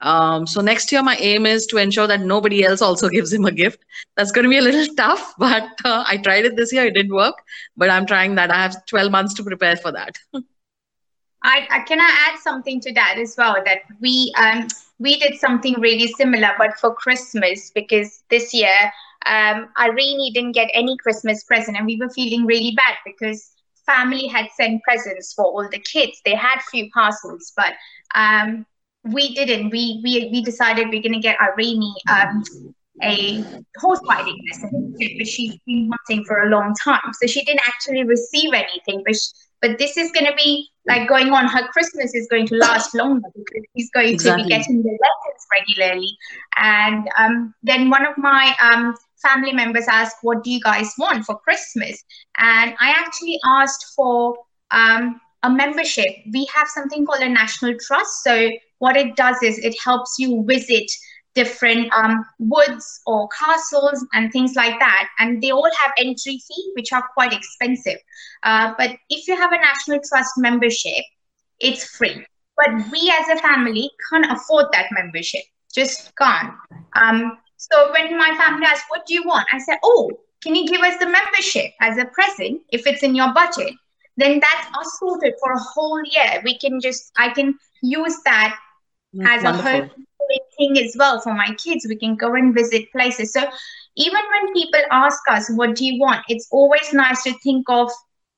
Um, 0.02 0.48
so 0.48 0.62
next 0.62 0.92
year, 0.92 1.04
my 1.04 1.16
aim 1.18 1.46
is 1.46 1.66
to 1.68 1.78
ensure 1.78 2.08
that 2.08 2.22
nobody 2.22 2.64
else 2.64 2.82
also 2.82 3.10
gives 3.18 3.34
him 3.34 3.46
a 3.46 3.52
gift. 3.52 3.84
That's 4.16 4.32
going 4.32 4.44
to 4.44 4.50
be 4.50 4.58
a 4.58 4.62
little 4.62 4.94
tough, 4.98 5.34
but 5.38 5.70
uh, 5.86 6.04
I 6.08 6.18
tried 6.18 6.46
it 6.46 6.56
this 6.56 6.74
year. 6.74 6.86
It 6.86 6.94
didn't 6.94 7.16
work, 7.16 7.36
but 7.78 7.90
I'm 7.90 8.06
trying 8.06 8.36
that. 8.36 8.52
I 8.52 8.62
have 8.62 8.86
12 8.86 9.12
months 9.12 9.34
to 9.36 9.44
prepare 9.44 9.78
for 9.78 9.92
that. 9.92 10.18
I, 11.44 11.68
I 11.72 11.80
can 11.82 12.00
I 12.00 12.30
add 12.30 12.40
something 12.40 12.80
to 12.82 12.94
that 12.94 13.18
as 13.18 13.36
well 13.38 13.56
that 13.66 13.80
we 14.00 14.32
um 14.38 14.68
we 15.02 15.20
did 15.20 15.40
something 15.40 15.80
really 15.82 16.08
similar 16.08 16.52
but 16.58 16.78
for 16.80 16.94
Christmas 16.96 17.72
because 17.76 18.24
this 18.30 18.54
year 18.54 18.76
um 19.26 19.70
Irene 19.80 20.34
didn't 20.34 20.54
get 20.54 20.70
any 20.74 20.98
Christmas 20.98 21.44
present 21.44 21.78
and 21.78 21.86
we 21.86 21.98
were 21.98 22.10
feeling 22.10 22.46
really 22.46 22.74
bad 22.76 22.98
because 23.06 23.52
family 23.86 24.28
had 24.28 24.48
sent 24.58 24.84
presents 24.84 25.34
for 25.34 25.46
all 25.46 25.68
the 25.72 25.80
kids 25.80 26.22
they 26.26 26.36
had 26.36 26.62
few 26.72 26.90
parcels 26.94 27.54
but 27.58 27.74
um 28.16 28.66
we 29.04 29.34
didn't 29.36 29.70
we 29.72 30.02
we 30.04 30.30
we 30.32 30.44
decided 30.44 30.90
we're 30.90 31.02
gonna 31.02 31.20
get 31.20 31.38
Irene 31.42 31.94
um 32.12 32.44
a 33.04 33.44
horse 33.80 34.02
riding 34.10 34.38
lesson, 34.52 34.96
but 35.18 35.28
she's 35.28 35.56
been 35.66 35.90
wanting 35.90 36.26
for 36.26 36.44
a 36.44 36.50
long 36.50 36.74
time. 36.84 37.14
So 37.22 37.28
she 37.28 37.44
didn't 37.44 37.62
actually 37.68 38.04
receive 38.04 38.54
anything, 38.54 39.04
but 39.06 39.16
she, 39.16 39.30
but 39.62 39.80
this 39.80 39.98
is 39.98 40.12
going 40.12 40.28
to 40.28 40.36
be 40.36 40.71
like 40.88 41.08
going 41.08 41.30
on. 41.32 41.48
Her 41.48 41.68
Christmas 41.68 42.14
is 42.16 42.28
going 42.30 42.48
to 42.48 42.56
last 42.56 42.94
longer 43.02 43.28
because 43.36 43.64
he's 43.74 43.90
going 43.92 44.14
exactly. 44.14 44.44
to 44.44 44.48
be 44.48 44.56
getting 44.56 44.84
the 44.84 44.90
lessons 44.90 45.48
regularly. 45.52 46.18
And 46.56 47.08
um, 47.18 47.54
then 47.64 47.90
one 47.90 48.06
of 48.06 48.18
my 48.18 48.56
um, 48.62 48.96
family 49.22 49.54
members 49.54 49.86
asked, 49.88 50.18
"What 50.22 50.44
do 50.44 50.52
you 50.52 50.60
guys 50.62 50.94
want 50.98 51.26
for 51.26 51.38
Christmas?" 51.40 52.04
And 52.38 52.76
I 52.80 52.90
actually 52.90 53.40
asked 53.46 53.94
for 53.96 54.36
um, 54.72 55.20
a 55.44 55.50
membership. 55.50 56.08
We 56.34 56.48
have 56.54 56.68
something 56.68 57.06
called 57.06 57.22
a 57.22 57.30
national 57.30 57.76
trust. 57.86 58.24
So 58.24 58.50
what 58.80 58.98
it 58.98 59.16
does 59.16 59.38
is 59.44 59.60
it 59.60 59.76
helps 59.84 60.18
you 60.18 60.44
visit 60.48 60.90
different 61.34 61.92
um, 61.94 62.26
woods 62.40 63.02
or 63.06 63.28
castles 63.30 64.06
and 64.14 64.32
things 64.32 64.56
like 64.56 64.80
that. 64.80 65.10
And 65.20 65.42
they 65.42 65.52
all 65.52 65.70
have 65.84 65.92
entry 65.98 66.42
fee, 66.48 66.72
which 66.76 66.92
are 66.92 67.08
quite 67.14 67.34
expensive. 67.34 67.98
Uh, 68.44 68.74
but 68.78 68.92
if 69.10 69.28
you 69.28 69.36
have 69.36 69.52
a 69.52 69.58
National 69.58 70.00
Trust 70.08 70.32
membership, 70.38 71.04
it's 71.60 71.86
free. 71.86 72.26
But 72.58 72.92
we 72.92 73.14
as 73.20 73.38
a 73.38 73.42
family 73.42 73.90
can't 74.10 74.32
afford 74.32 74.68
that 74.74 74.88
membership, 74.92 75.42
just 75.74 76.14
can't. 76.16 76.54
Um, 76.96 77.38
so 77.58 77.92
when 77.92 78.18
my 78.18 78.36
family 78.38 78.66
asked, 78.66 78.86
what 78.90 79.06
do 79.06 79.14
you 79.14 79.24
want? 79.24 79.48
I 79.54 79.60
said, 79.60 79.78
oh, 79.84 80.12
can 80.42 80.56
you 80.56 80.68
give 80.68 80.82
us 80.82 80.98
the 80.98 81.06
membership 81.06 81.72
as 81.80 81.98
a 81.98 82.06
present 82.06 82.62
if 82.72 82.88
it's 82.88 83.04
in 83.04 83.16
your 83.16 83.34
budget? 83.34 83.74
Then 84.18 84.40
that's 84.40 84.68
us 84.78 84.98
sorted 85.00 85.34
for 85.42 85.54
a 85.54 85.60
whole 85.60 86.02
year. 86.04 86.42
We 86.44 86.58
can 86.58 86.82
just, 86.82 87.12
I 87.18 87.30
can 87.30 87.58
use 87.82 88.18
that 88.26 88.60
that's 89.14 89.38
as 89.38 89.44
wonderful. 89.44 89.70
a 89.70 89.72
home 89.72 90.08
thing 90.62 90.78
as 90.86 90.96
well 90.98 91.20
for 91.22 91.34
my 91.34 91.50
kids. 91.66 91.86
We 91.90 91.96
can 91.96 92.16
go 92.16 92.34
and 92.36 92.54
visit 92.54 92.92
places. 92.92 93.34
So 93.34 93.42
even 93.96 94.22
when 94.34 94.54
people 94.54 94.82
ask 94.92 95.20
us, 95.30 95.50
what 95.60 95.76
do 95.76 95.86
you 95.86 96.00
want? 96.00 96.24
It's 96.30 96.48
always 96.52 96.94
nice 96.94 97.24
to 97.24 97.34
think 97.44 97.70
of 97.70 97.90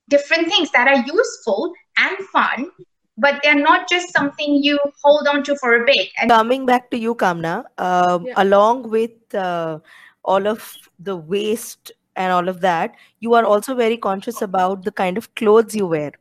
different 0.09 0.47
things 0.47 0.71
that 0.71 0.87
are 0.87 1.03
useful 1.05 1.73
and 1.97 2.17
fun, 2.31 2.71
but 3.17 3.39
they're 3.43 3.63
not 3.63 3.89
just 3.89 4.13
something 4.13 4.55
you 4.63 4.79
hold 5.03 5.27
on 5.27 5.43
to 5.43 5.55
for 5.57 5.75
a 5.81 5.85
bit. 5.85 6.09
And 6.21 6.29
coming 6.29 6.65
back 6.65 6.89
to 6.91 6.97
you, 6.97 7.15
Kamna, 7.15 7.65
um, 7.77 8.25
yeah. 8.25 8.33
along 8.37 8.89
with 8.89 9.35
uh, 9.35 9.79
all 10.23 10.47
of 10.47 10.75
the 10.99 11.15
waste 11.15 11.91
and 12.15 12.31
all 12.31 12.49
of 12.49 12.61
that, 12.61 12.95
you 13.19 13.33
are 13.33 13.45
also 13.45 13.75
very 13.75 13.97
conscious 13.97 14.41
about 14.41 14.83
the 14.83 14.91
kind 14.91 15.17
of 15.17 15.33
clothes 15.35 15.75
you 15.75 15.87
wear 15.87 16.11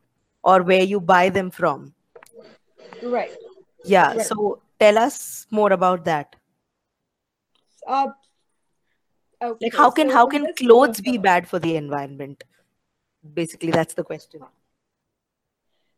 or 0.43 0.63
where 0.63 0.83
you 0.83 1.01
buy 1.01 1.29
them 1.29 1.51
from. 1.51 1.95
Right. 3.03 3.33
Yeah. 3.85 4.13
Right. 4.13 4.27
So 4.27 4.61
tell 4.83 4.99
us 4.99 5.47
more 5.51 5.73
about 5.73 6.05
that. 6.05 6.37
Uh, 7.87 8.09
okay, 9.43 9.71
Like 9.71 9.75
how 9.75 9.91
can 9.91 10.09
so 10.09 10.15
how 10.15 10.27
can 10.27 10.53
clothes 10.55 11.01
be 11.01 11.19
bad 11.19 11.49
for 11.49 11.59
the 11.59 11.77
environment? 11.77 12.45
Basically, 13.35 13.71
that's 13.73 13.95
the 13.95 14.05
question. 14.05 14.43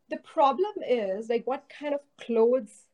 the 0.09 0.17
problem 0.17 0.71
is 0.87 1.29
like 1.29 1.45
what 1.45 1.63
kind 1.69 1.93
of 1.93 2.01
clothes 2.19 2.85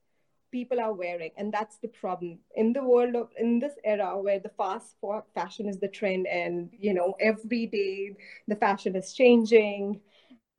people 0.52 0.80
are 0.80 0.94
wearing 0.94 1.32
and 1.38 1.52
that's 1.54 1.78
the 1.78 1.88
problem 1.88 2.40
in 2.56 2.74
the 2.74 2.84
world 2.84 3.16
of 3.16 3.30
in 3.38 3.60
this 3.60 3.74
era 3.84 4.18
where 4.20 4.40
the 4.40 4.50
fast 4.50 4.96
fashion 5.34 5.68
is 5.68 5.80
the 5.80 5.88
trend 5.88 6.28
and 6.28 6.70
you 6.78 6.94
know 6.94 7.16
every 7.20 7.66
day 7.68 8.16
the 8.48 8.56
fashion 8.56 8.96
is 8.96 9.14
changing 9.14 10.00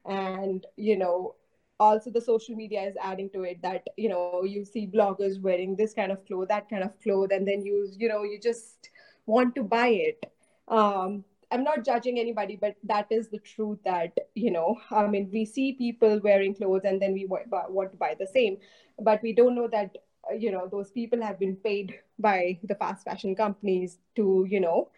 and 0.07 0.67
you 0.77 0.97
know 0.97 1.35
also 1.83 2.11
the 2.11 2.21
social 2.21 2.55
media 2.57 2.83
is 2.83 2.97
adding 3.03 3.31
to 3.31 3.43
it 3.45 3.63
that 3.63 3.87
you 3.97 4.09
know 4.09 4.43
you 4.45 4.65
see 4.65 4.87
bloggers 4.87 5.41
wearing 5.41 5.77
this 5.77 5.95
kind 5.95 6.13
of 6.13 6.25
clothes 6.27 6.49
that 6.49 6.69
kind 6.69 6.83
of 6.83 6.99
clothes 7.03 7.31
and 7.33 7.47
then 7.47 7.65
you 7.65 7.89
you 7.99 8.09
know 8.09 8.23
you 8.23 8.39
just 8.41 8.91
want 9.27 9.55
to 9.55 9.63
buy 9.63 9.89
it. 9.89 10.33
Um 10.69 11.25
i'm 11.55 11.63
not 11.65 11.85
judging 11.87 12.19
anybody 12.19 12.57
but 12.61 12.77
that 12.91 13.07
is 13.11 13.29
the 13.29 13.39
truth 13.39 13.79
that 13.85 14.17
you 14.35 14.51
know 14.51 14.77
i 14.91 15.07
mean 15.07 15.29
we 15.33 15.45
see 15.45 15.73
people 15.73 16.19
wearing 16.25 16.55
clothes 16.55 16.83
and 16.85 17.03
then 17.03 17.13
we 17.13 17.27
wa- 17.27 17.67
want 17.69 17.91
to 17.91 17.97
buy 17.99 18.15
the 18.19 18.27
same 18.27 18.57
but 18.99 19.23
we 19.23 19.33
don't 19.35 19.55
know 19.55 19.69
that 19.69 19.97
uh, 20.31 20.35
you 20.35 20.51
know 20.51 20.67
those 20.71 20.91
people 20.91 21.21
have 21.23 21.39
been 21.39 21.57
paid 21.57 21.99
by 22.19 22.59
the 22.65 22.75
fast 22.75 23.05
fashion 23.05 23.35
companies 23.35 23.99
to 24.17 24.47
you 24.49 24.61
know 24.61 24.89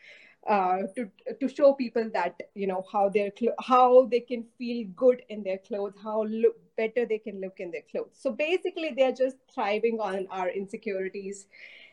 uh, 0.46 0.78
to 0.96 1.10
to 1.40 1.48
show 1.48 1.72
people 1.72 2.10
that 2.12 2.40
you 2.54 2.66
know 2.66 2.84
how 2.92 3.08
their 3.08 3.30
clo- 3.30 3.58
how 3.60 4.06
they 4.06 4.20
can 4.20 4.44
feel 4.58 4.86
good 4.96 5.22
in 5.28 5.42
their 5.42 5.58
clothes, 5.58 5.94
how 6.02 6.24
look 6.24 6.56
better 6.76 7.06
they 7.06 7.18
can 7.18 7.40
look 7.40 7.60
in 7.60 7.70
their 7.70 7.86
clothes. 7.90 8.16
So 8.18 8.30
basically, 8.32 8.90
they 8.96 9.04
are 9.04 9.12
just 9.12 9.36
thriving 9.52 10.00
on 10.00 10.26
our 10.30 10.48
insecurities, 10.50 11.46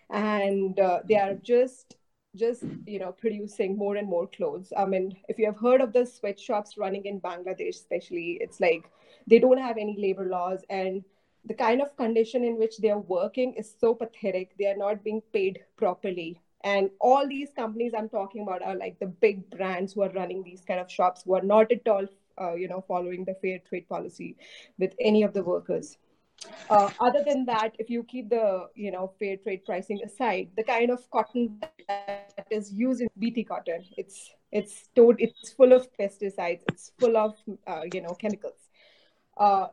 and 0.10 0.80
uh, 0.80 1.00
they 1.08 1.16
are 1.18 1.36
just 1.36 1.96
just 2.36 2.64
you 2.86 3.00
know 3.00 3.12
producing 3.12 3.78
more 3.78 3.96
and 3.96 4.08
more 4.08 4.28
clothes. 4.28 4.74
I 4.78 4.86
mean, 4.86 5.16
if 5.30 5.40
you 5.40 5.46
have 5.46 5.58
heard 5.60 5.82
of 5.82 5.94
the 5.94 6.06
sweatshops 6.06 6.78
running 6.78 7.06
in 7.06 7.22
Bangladesh, 7.22 7.70
especially, 7.76 8.38
it's 8.42 8.60
like 8.60 8.84
they 9.28 9.40
don't 9.40 9.58
have 9.60 9.78
any 9.78 9.96
labor 10.00 10.26
laws 10.26 10.64
and 10.70 11.04
the 11.46 11.54
kind 11.56 11.82
of 11.82 11.96
condition 11.98 12.44
in 12.44 12.58
which 12.58 12.78
they 12.78 12.90
are 12.92 13.00
working 13.00 13.54
is 13.56 13.74
so 13.80 13.94
pathetic. 13.96 14.52
They 14.58 14.68
are 14.68 14.78
not 14.78 15.04
being 15.04 15.22
paid 15.34 15.60
properly 15.78 16.40
and 16.64 16.90
all 17.00 17.28
these 17.28 17.50
companies 17.56 17.94
i'm 17.98 18.10
talking 18.10 18.42
about 18.44 18.62
are 18.62 18.76
like 18.76 19.00
the 19.00 19.08
big 19.08 19.50
brands 19.50 19.94
who 19.94 20.02
are 20.02 20.12
running 20.12 20.44
these 20.44 20.62
kind 20.62 20.80
of 20.80 20.90
shops 20.90 21.24
who 21.24 21.34
are 21.36 21.42
not 21.42 21.72
at 21.72 21.88
all 21.88 22.06
uh, 22.40 22.54
you 22.54 22.68
know 22.68 22.84
following 22.88 23.26
the 23.26 23.36
fair 23.42 23.60
trade 23.68 23.88
policy 23.88 24.36
with 24.78 24.94
any 25.00 25.24
of 25.24 25.34
the 25.34 25.44
workers. 25.44 25.98
Uh, 26.72 26.90
other 27.00 27.24
than 27.24 27.46
that 27.46 27.76
if 27.78 27.88
you 27.88 28.04
keep 28.04 28.30
the 28.30 28.68
you 28.74 28.92
know 28.92 29.14
fair 29.20 29.38
trade 29.38 29.64
pricing 29.64 30.00
aside 30.04 30.50
the 30.58 30.64
kind 30.64 30.90
of 30.90 31.08
cotton 31.12 31.60
that 31.88 32.48
is 32.50 32.74
used 32.74 33.02
in 33.02 33.08
bt 33.20 33.44
cotton 33.44 33.86
it's 33.96 34.32
it's 34.52 34.76
stored 34.76 35.18
it's 35.20 35.52
full 35.52 35.72
of 35.72 35.88
pesticides 36.00 36.64
it's 36.70 36.94
full 36.98 37.16
of 37.16 37.36
uh, 37.68 37.82
you 37.94 38.02
know 38.02 38.16
chemicals. 38.16 38.70
Uh, 39.38 39.68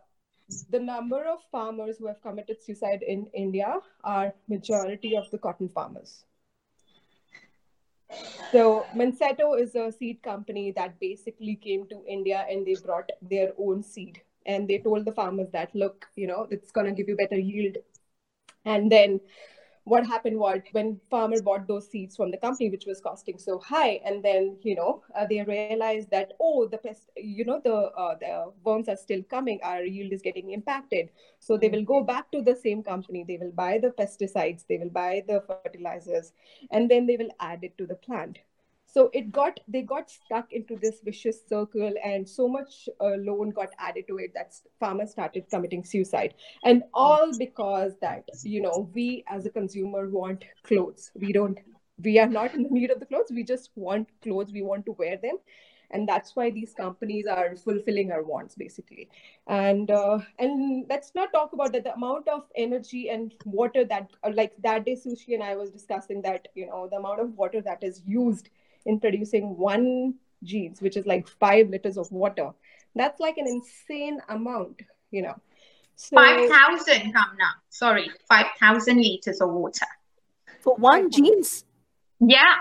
the 0.68 0.78
number 0.78 1.24
of 1.24 1.38
farmers 1.50 1.96
who 1.98 2.06
have 2.06 2.20
committed 2.20 2.62
suicide 2.62 3.02
in 3.02 3.26
india 3.32 3.78
are 4.04 4.34
majority 4.46 5.16
of 5.16 5.30
the 5.30 5.38
cotton 5.38 5.70
farmers 5.70 6.26
so 8.52 8.86
Monsanto 8.94 9.60
is 9.60 9.74
a 9.74 9.92
seed 9.92 10.22
company 10.22 10.72
that 10.72 10.98
basically 11.00 11.56
came 11.56 11.86
to 11.88 12.02
India 12.06 12.46
and 12.48 12.66
they 12.66 12.76
brought 12.84 13.10
their 13.22 13.52
own 13.58 13.82
seed 13.82 14.22
and 14.46 14.66
they 14.66 14.78
told 14.78 15.04
the 15.04 15.12
farmers 15.12 15.50
that 15.52 15.74
look, 15.74 16.06
you 16.16 16.26
know, 16.26 16.46
it's 16.50 16.70
gonna 16.70 16.92
give 16.92 17.08
you 17.08 17.16
better 17.16 17.38
yield. 17.38 17.76
And 18.64 18.90
then 18.90 19.20
what 19.88 20.06
happened 20.06 20.38
was 20.38 20.60
when 20.72 21.00
farmer 21.10 21.40
bought 21.42 21.66
those 21.66 21.88
seeds 21.90 22.16
from 22.16 22.30
the 22.30 22.36
company 22.36 22.70
which 22.70 22.86
was 22.86 23.00
costing 23.00 23.38
so 23.38 23.58
high. 23.58 24.00
And 24.04 24.24
then 24.24 24.56
you 24.62 24.74
know 24.74 25.02
uh, 25.16 25.26
they 25.28 25.42
realized 25.42 26.10
that 26.10 26.32
oh 26.40 26.68
the 26.68 26.78
pest 26.78 27.10
you 27.16 27.44
know 27.44 27.60
the 27.64 27.74
uh, 27.74 28.14
the 28.20 28.52
worms 28.64 28.88
are 28.88 28.96
still 28.96 29.22
coming 29.22 29.60
our 29.62 29.82
yield 29.82 30.12
is 30.12 30.22
getting 30.22 30.52
impacted. 30.52 31.10
So 31.38 31.56
they 31.56 31.68
will 31.68 31.84
go 31.84 32.02
back 32.02 32.30
to 32.32 32.42
the 32.42 32.56
same 32.56 32.82
company. 32.82 33.24
They 33.26 33.38
will 33.38 33.52
buy 33.52 33.78
the 33.78 33.90
pesticides. 33.90 34.66
They 34.68 34.78
will 34.78 34.90
buy 34.90 35.24
the 35.26 35.42
fertilizers. 35.46 36.32
And 36.70 36.90
then 36.90 37.06
they 37.06 37.16
will 37.16 37.30
add 37.40 37.64
it 37.64 37.76
to 37.78 37.86
the 37.86 37.94
plant 37.94 38.38
so 38.90 39.10
it 39.12 39.30
got 39.30 39.60
they 39.68 39.82
got 39.82 40.10
stuck 40.10 40.50
into 40.52 40.76
this 40.76 41.00
vicious 41.04 41.40
circle 41.46 41.92
and 42.02 42.26
so 42.26 42.48
much 42.48 42.88
uh, 43.00 43.16
loan 43.18 43.50
got 43.50 43.68
added 43.78 44.06
to 44.08 44.16
it 44.16 44.32
that 44.34 44.54
farmers 44.80 45.10
started 45.10 45.44
committing 45.50 45.84
suicide. 45.84 46.34
And 46.64 46.82
all 46.94 47.36
because 47.36 47.92
that 48.00 48.24
you 48.42 48.62
know 48.62 48.90
we 48.94 49.24
as 49.28 49.44
a 49.44 49.50
consumer 49.50 50.08
want 50.08 50.44
clothes. 50.62 51.10
We 51.14 51.32
don't 51.32 51.58
we 52.02 52.18
are 52.18 52.26
not 52.26 52.54
in 52.54 52.62
the 52.62 52.70
need 52.70 52.90
of 52.90 52.98
the 52.98 53.06
clothes. 53.06 53.30
We 53.30 53.44
just 53.44 53.70
want 53.74 54.08
clothes. 54.22 54.52
We 54.52 54.62
want 54.62 54.86
to 54.86 54.92
wear 54.92 55.18
them. 55.18 55.36
And 55.90 56.06
that's 56.06 56.36
why 56.36 56.50
these 56.50 56.74
companies 56.74 57.26
are 57.26 57.56
fulfilling 57.56 58.12
our 58.12 58.22
wants 58.22 58.54
basically. 58.54 59.10
And 59.46 59.90
uh, 59.90 60.20
and 60.38 60.86
let's 60.88 61.14
not 61.14 61.30
talk 61.32 61.52
about 61.52 61.72
that 61.72 61.84
the 61.84 61.92
amount 61.92 62.26
of 62.28 62.44
energy 62.56 63.10
and 63.10 63.34
water 63.44 63.84
that 63.84 64.08
like 64.32 64.54
that 64.62 64.86
day 64.86 64.96
sushi 64.96 65.34
and 65.34 65.42
i 65.42 65.54
was 65.56 65.70
discussing 65.70 66.22
that 66.22 66.48
you 66.54 66.66
know 66.66 66.88
the 66.90 66.96
amount 66.96 67.20
of 67.20 67.36
water 67.36 67.60
that 67.62 67.82
is 67.82 68.02
used 68.06 68.50
in 68.86 69.00
producing 69.00 69.56
one 69.56 70.14
jeans 70.42 70.80
which 70.80 70.96
is 70.96 71.06
like 71.06 71.26
five 71.26 71.68
liters 71.68 71.98
of 71.98 72.10
water 72.12 72.50
that's 72.94 73.20
like 73.20 73.36
an 73.38 73.46
insane 73.46 74.20
amount 74.28 74.82
you 75.10 75.22
know 75.22 75.34
so 75.98 76.14
5,000, 76.14 77.12
Kamna. 77.12 77.50
Sorry, 77.70 78.08
5,000 78.28 78.98
liters 78.98 79.40
of 79.40 79.50
water. 79.50 79.86
For 80.60 80.76
one 80.76 81.10
jeans. 81.10 81.64
Yeah, 82.20 82.54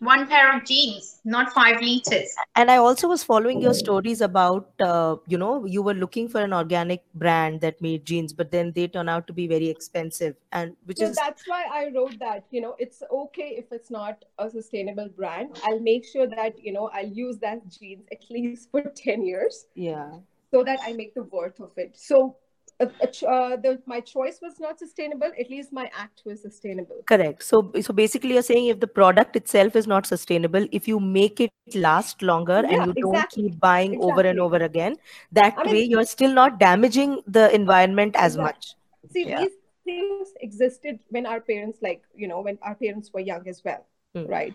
one 0.00 0.26
pair 0.26 0.56
of 0.56 0.64
jeans, 0.64 1.20
not 1.24 1.52
five 1.52 1.80
liters. 1.80 2.34
And 2.56 2.70
I 2.70 2.76
also 2.76 3.08
was 3.08 3.24
following 3.24 3.60
your 3.60 3.74
stories 3.74 4.20
about, 4.20 4.70
uh, 4.80 5.16
you 5.26 5.38
know, 5.38 5.64
you 5.64 5.82
were 5.82 5.94
looking 5.94 6.28
for 6.28 6.40
an 6.40 6.52
organic 6.52 7.02
brand 7.14 7.60
that 7.60 7.80
made 7.80 8.04
jeans, 8.04 8.32
but 8.32 8.50
then 8.50 8.72
they 8.72 8.88
turn 8.88 9.08
out 9.08 9.26
to 9.26 9.32
be 9.32 9.46
very 9.46 9.68
expensive, 9.68 10.36
and 10.52 10.76
which 10.84 10.98
so 10.98 11.06
is 11.06 11.16
that's 11.16 11.46
why 11.46 11.64
i 11.72 11.90
wrote 11.94 12.18
that 12.18 12.44
you 12.50 12.60
know 12.60 12.74
it's 12.78 13.02
okay 13.10 13.54
if 13.62 13.72
it's 13.72 13.90
not 13.90 14.24
a 14.38 14.50
sustainable 14.50 15.08
brand 15.16 15.60
i'll 15.64 15.80
make 15.80 16.04
sure 16.04 16.26
that 16.26 16.58
you 16.64 16.72
know 16.72 16.88
i'll 16.94 17.14
use 17.24 17.38
that 17.38 17.66
jeans 17.68 18.04
at 18.12 18.24
least 18.30 18.70
for 18.70 18.82
10 18.96 19.24
years 19.24 19.66
yeah. 19.74 20.10
so 20.50 20.64
that 20.64 20.78
i 20.82 20.92
make 20.92 21.14
the 21.14 21.24
worth 21.24 21.60
of 21.60 21.70
it 21.76 21.92
so 21.94 22.36
uh, 22.80 22.86
uh, 22.86 23.56
the, 23.56 23.80
my 23.86 24.00
choice 24.00 24.38
was 24.42 24.58
not 24.60 24.78
sustainable 24.78 25.30
at 25.38 25.48
least 25.50 25.72
my 25.72 25.90
act 25.96 26.22
was 26.24 26.42
sustainable 26.42 27.00
Correct. 27.06 27.42
So, 27.42 27.72
so 27.80 27.92
basically, 27.92 28.32
you're 28.34 28.42
saying 28.42 28.66
if 28.66 28.80
the 28.80 28.86
product 28.86 29.36
itself 29.36 29.76
is 29.76 29.86
not 29.86 30.06
sustainable, 30.06 30.66
if 30.72 30.88
you 30.88 30.98
make 31.00 31.40
it 31.40 31.50
last 31.74 32.22
longer 32.22 32.62
Yeah, 32.68 32.82
and 32.84 32.86
you 32.96 33.02
don't 33.02 33.30
keep 33.30 33.60
buying 33.60 34.00
over 34.02 34.20
and 34.22 34.40
over 34.40 34.56
again, 34.56 34.96
that 35.32 35.54
I 35.56 35.64
mean- 35.64 35.72
way 35.74 35.82
you're 35.84 36.04
still 36.04 36.32
not 36.32 36.58
damaging 36.58 37.20
the 37.26 37.54
environment 37.54 38.16
as 38.16 38.34
Exactly. 38.36 38.44
much. 38.44 38.74
see 39.12 39.24
Yeah. 39.28 39.40
these 39.40 39.56
things 39.84 40.28
existed 40.40 40.98
when 41.10 41.26
our 41.26 41.40
parents 41.40 41.78
like 41.86 42.02
you 42.16 42.26
know 42.28 42.40
when 42.40 42.58
our 42.62 42.74
parents 42.74 43.12
were 43.12 43.20
young 43.30 43.46
as 43.52 43.58
well 43.66 43.82
Hmm. 44.14 44.26
right 44.34 44.54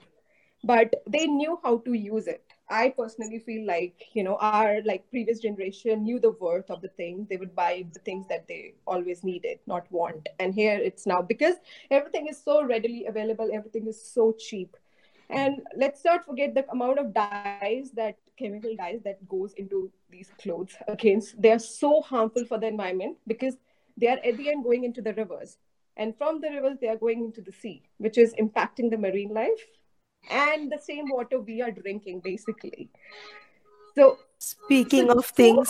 but 0.71 0.95
they 1.15 1.25
knew 1.27 1.59
how 1.63 1.77
to 1.89 1.93
use 1.93 2.27
it 2.33 2.48
i 2.69 2.89
personally 2.89 3.39
feel 3.39 3.65
like 3.65 4.05
you 4.13 4.23
know 4.23 4.35
our 4.39 4.81
like 4.83 5.09
previous 5.09 5.39
generation 5.39 6.03
knew 6.03 6.19
the 6.19 6.31
worth 6.31 6.69
of 6.69 6.81
the 6.81 6.87
thing. 6.89 7.25
They 7.29 7.37
would 7.37 7.55
buy 7.55 7.85
the 7.93 7.99
things 7.99 8.27
that 8.27 8.47
they 8.47 8.73
always 8.85 9.23
needed 9.23 9.59
not 9.67 9.91
want. 9.91 10.27
And 10.39 10.53
here 10.53 10.77
it's 10.77 11.05
now 11.05 11.21
because 11.21 11.55
everything 11.89 12.27
is 12.27 12.41
so 12.41 12.63
readily 12.63 13.05
available 13.05 13.49
everything 13.53 13.87
is 13.87 14.01
so 14.01 14.33
cheap. 14.37 14.75
And 15.31 15.61
let's 15.75 16.03
not 16.03 16.25
forget 16.25 16.55
the 16.55 16.67
amount 16.71 16.97
of 16.97 17.13
dyes 17.13 17.91
that 17.93 18.17
chemical 18.37 18.75
dyes 18.75 19.01
that 19.03 19.27
goes 19.27 19.53
into 19.53 19.91
these 20.09 20.31
clothes. 20.41 20.75
Against 20.87 21.41
they 21.41 21.51
are 21.51 21.59
so 21.59 22.01
harmful 22.01 22.45
for 22.45 22.59
the 22.59 22.67
environment 22.67 23.17
because 23.27 23.57
they 23.97 24.07
are 24.07 24.19
at 24.23 24.37
the 24.37 24.49
end 24.49 24.63
going 24.63 24.83
into 24.83 25.01
the 25.01 25.13
rivers. 25.13 25.57
And 25.97 26.17
from 26.17 26.39
the 26.39 26.49
rivers 26.49 26.77
they 26.79 26.87
are 26.87 26.97
going 26.97 27.23
into 27.25 27.41
the 27.41 27.51
sea 27.51 27.83
which 27.97 28.17
is 28.17 28.33
impacting 28.35 28.89
the 28.89 28.97
marine 28.97 29.33
life 29.33 29.65
and 30.29 30.71
the 30.71 30.77
same 30.77 31.09
water 31.09 31.39
we 31.39 31.61
are 31.61 31.71
drinking 31.71 32.21
basically. 32.21 32.89
So 33.95 34.17
Speaking 34.37 35.07
so 35.07 35.17
of 35.19 35.25
things, 35.25 35.67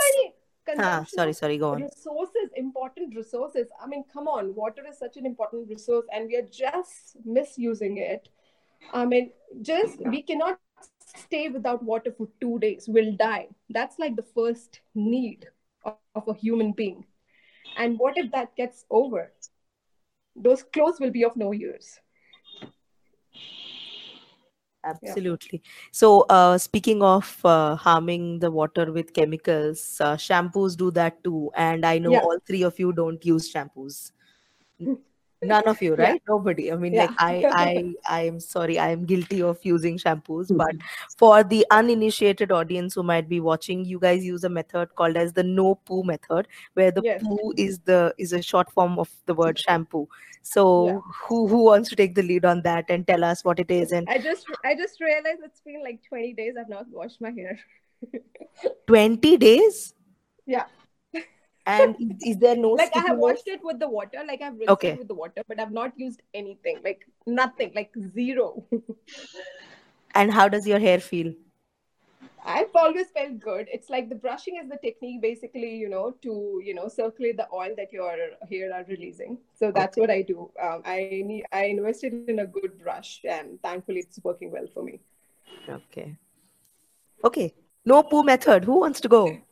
ah, 0.78 1.04
sorry, 1.08 1.34
sorry, 1.34 1.58
go 1.58 1.72
on. 1.72 1.82
resources 1.82 2.50
important 2.56 3.16
resources. 3.16 3.68
I 3.82 3.88
mean 3.88 4.04
come 4.14 4.28
on 4.28 4.54
water 4.56 4.84
is 4.89 4.97
such 5.00 5.18
an 5.18 5.26
important 5.26 5.70
resource 5.70 6.06
and 6.14 6.28
we 6.28 6.36
are 6.36 6.47
just 6.52 7.18
misusing 7.26 7.97
it. 7.97 8.30
I 8.93 9.06
mean 9.06 9.32
just 9.62 10.00
we 10.06 10.22
cannot 10.22 10.60
stay 11.16 11.50
without 11.50 11.84
water 11.84 12.14
for 12.16 12.28
two 12.39 12.60
days 12.60 12.88
we'll 12.88 13.16
die. 13.16 13.47
That's 13.70 13.97
like 13.97 14.16
the 14.16 14.28
first 14.36 14.82
need 14.93 15.47
of, 15.84 15.95
of 16.16 16.28
a 16.28 16.34
human 16.34 16.72
being. 16.74 17.06
And 17.78 17.97
what 17.97 18.18
if 18.18 18.32
that 18.32 18.56
gets 18.56 18.86
over? 18.89 19.32
Those 20.36 20.64
clothes 20.64 21.00
will 21.00 21.12
be 21.12 21.24
of 21.26 21.36
no 21.36 21.52
use 21.52 22.00
Absolutely. 24.90 25.62
So, 25.92 26.22
uh, 26.30 26.58
speaking 26.58 27.04
of 27.04 27.40
uh, 27.46 27.76
harming 27.76 28.40
the 28.40 28.50
water 28.50 28.92
with 28.92 29.14
chemicals, 29.14 29.98
uh, 30.02 30.16
shampoos 30.16 30.76
do 30.78 30.90
that 30.92 31.24
too. 31.24 31.52
And 31.56 31.86
I 31.86 32.00
know 32.00 32.14
Yeah. 32.14 32.20
all 32.20 32.38
three 32.48 32.64
of 32.64 32.80
you 32.80 32.92
don't 32.94 33.24
use 33.26 33.52
shampoos. 33.54 34.12
None 35.42 35.68
of 35.68 35.82
you, 35.82 35.96
Yeah. 35.98 36.04
right? 36.04 36.22
Nobody. 36.28 36.72
I 36.72 36.76
mean, 36.76 36.94
Yeah. 36.94 37.08
like 37.08 37.16
I, 37.20 37.46
I, 37.52 37.94
I 38.10 38.22
am 38.24 38.40
sorry, 38.40 38.78
I 38.78 38.90
am 38.90 39.06
guilty 39.06 39.42
of 39.42 39.58
using 39.64 39.98
shampoos. 39.98 40.56
But 40.56 40.76
for 41.18 41.44
the 41.44 41.66
uninitiated 41.72 42.52
audience 42.52 42.94
who 42.96 43.04
might 43.04 43.30
be 43.30 43.40
watching, 43.40 43.86
you 43.86 44.00
guys 44.00 44.26
use 44.26 44.44
a 44.44 44.50
method 44.50 44.94
called 44.96 45.16
as 45.16 45.34
the 45.34 45.44
no 45.44 45.76
poo 45.76 46.04
method, 46.04 46.48
where 46.74 46.92
the 46.92 47.02
Yes. 47.04 47.24
poo 47.24 47.54
is 47.58 47.80
the 47.80 48.14
is 48.18 48.34
a 48.34 48.42
short 48.42 48.72
form 48.72 49.00
of 49.00 49.10
the 49.26 49.34
word 49.34 49.58
shampoo. 49.68 50.08
So, 50.42 50.86
Yeah. 50.88 51.00
who 51.24 51.48
who 51.48 51.64
wants 51.66 51.90
to 51.90 51.96
take 51.96 52.16
the 52.16 52.24
lead 52.24 52.44
on 52.46 52.62
that 52.64 52.86
and 52.90 53.06
tell 53.08 53.24
us 53.24 53.44
what 53.44 53.60
it 53.60 53.72
is 53.72 53.92
and 53.92 54.10
I 54.10 54.18
just 54.18 54.46
I 54.66 54.76
just 54.76 55.00
realized 55.00 55.42
it's 55.44 55.62
been 55.62 55.82
like 55.84 56.02
20 56.08 56.34
days 56.34 56.56
I've 56.60 56.70
not 56.70 56.88
washed 56.90 57.22
my 57.22 57.32
hair. 57.32 57.60
20 58.88 59.38
days? 59.38 59.94
Yeah. 60.46 60.66
And 61.70 61.95
is- 62.22 62.38
there 62.38 62.55
no 62.55 62.70
like 62.72 62.95
I 62.95 62.99
have 63.07 63.17
washed 63.17 63.47
it 63.47 63.61
with 63.63 63.80
the 63.80 63.89
water, 63.89 64.24
like 64.28 64.41
I've 64.41 64.53
rinsed 64.53 64.70
Okay. 64.72 64.91
it 64.91 64.99
with 64.99 65.07
the 65.07 65.13
water, 65.15 65.43
but 65.47 65.59
I've 65.59 65.72
not 65.72 65.93
used 65.97 66.22
anything, 66.34 66.80
like 66.84 67.05
nothing, 67.26 67.72
like 67.76 67.91
zero. 68.15 68.65
And 70.15 70.32
how 70.32 70.47
does 70.49 70.67
your 70.67 70.80
hair 70.80 70.99
feel? 70.99 71.34
I've 72.43 72.76
always 72.76 73.09
felt 73.11 73.39
good. 73.39 73.67
It's 73.72 73.89
like 73.89 74.09
the 74.09 74.15
brushing 74.15 74.55
is 74.61 74.70
the 74.70 74.78
technique, 74.78 75.22
basically, 75.22 75.76
you 75.76 75.89
know, 75.89 76.15
to 76.24 76.61
you 76.65 76.74
know 76.74 76.88
circulate 76.88 77.38
the 77.38 77.47
oil 77.53 77.76
that 77.78 77.93
your 77.93 78.15
hair 78.49 78.74
are 78.74 78.84
releasing. 78.86 79.38
So 79.53 79.72
that's 79.72 79.97
what 79.97 80.09
I 80.09 80.22
do. 80.24 80.49
Um, 80.61 80.82
I 80.86 81.22
need 81.26 81.45
I 81.51 81.65
invested 81.65 82.13
in 82.28 82.39
a 82.39 82.47
good 82.47 82.80
brush, 82.80 83.22
and 83.24 83.61
thankfully, 83.61 83.99
it's 83.99 84.20
working 84.24 84.51
well 84.51 84.67
for 84.74 84.84
me. 84.84 84.99
Okay. 85.78 86.17
Okay. 87.24 87.53
No 87.86 88.01
poo 88.03 88.24
method. 88.24 88.65
Who 88.65 88.80
wants 88.80 89.01
to 89.01 89.07
go? 89.07 89.38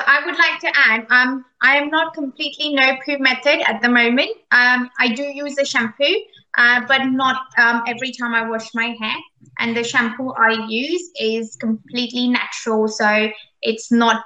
I 0.00 0.24
would 0.24 0.36
like 0.36 0.60
to 0.60 0.70
add, 0.74 1.06
um, 1.10 1.44
I 1.62 1.76
am 1.76 1.88
not 1.88 2.14
completely 2.14 2.74
no 2.74 2.96
poo 3.04 3.18
method 3.18 3.60
at 3.66 3.80
the 3.82 3.88
moment. 3.88 4.30
Um, 4.50 4.90
I 4.98 5.08
do 5.14 5.22
use 5.22 5.58
a 5.58 5.64
shampoo, 5.64 6.14
uh, 6.56 6.82
but 6.86 7.04
not 7.06 7.36
um, 7.58 7.82
every 7.86 8.12
time 8.12 8.34
I 8.34 8.48
wash 8.48 8.74
my 8.74 8.94
hair. 9.00 9.16
And 9.58 9.76
the 9.76 9.84
shampoo 9.84 10.32
I 10.32 10.66
use 10.68 11.10
is 11.20 11.56
completely 11.56 12.28
natural, 12.28 12.88
so 12.88 13.28
it's 13.62 13.90
not 13.92 14.24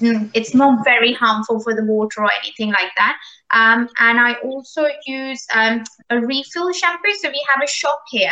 mm, 0.00 0.30
it's 0.34 0.54
not 0.54 0.84
very 0.84 1.12
harmful 1.12 1.60
for 1.60 1.74
the 1.74 1.84
water 1.84 2.22
or 2.22 2.30
anything 2.42 2.70
like 2.70 2.92
that. 2.96 3.16
Um, 3.50 3.88
and 3.98 4.20
I 4.20 4.34
also 4.44 4.86
use 5.06 5.46
um, 5.54 5.82
a 6.10 6.20
refill 6.20 6.72
shampoo. 6.72 7.12
So 7.20 7.28
we 7.28 7.44
have 7.54 7.62
a 7.62 7.68
shop 7.70 8.00
here, 8.10 8.30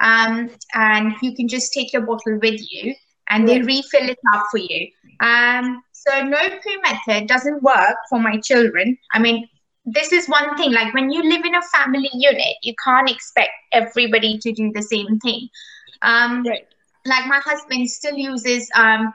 um, 0.00 0.50
and 0.74 1.14
you 1.22 1.34
can 1.34 1.48
just 1.48 1.72
take 1.72 1.92
your 1.92 2.02
bottle 2.02 2.38
with 2.40 2.60
you, 2.70 2.94
and 3.28 3.48
they 3.48 3.60
refill 3.60 4.08
it 4.08 4.18
up 4.32 4.44
for 4.50 4.58
you. 4.58 4.88
So 6.06 6.22
no 6.24 6.38
poo 6.48 6.80
method 6.82 7.28
doesn't 7.28 7.62
work 7.62 7.96
for 8.10 8.20
my 8.20 8.40
children. 8.40 8.98
I 9.12 9.18
mean, 9.20 9.48
this 9.84 10.12
is 10.12 10.28
one 10.28 10.56
thing. 10.56 10.72
Like 10.72 10.94
when 10.94 11.10
you 11.10 11.22
live 11.22 11.44
in 11.44 11.54
a 11.54 11.62
family 11.78 12.10
unit, 12.14 12.56
you 12.62 12.74
can't 12.84 13.10
expect 13.10 13.50
everybody 13.72 14.38
to 14.42 14.52
do 14.52 14.72
the 14.74 14.82
same 14.82 15.18
thing. 15.20 15.48
Um, 16.02 16.44
Right. 16.46 16.66
like 17.06 17.26
my 17.26 17.40
husband 17.44 17.90
still 17.90 18.16
uses 18.16 18.70
um, 18.74 19.14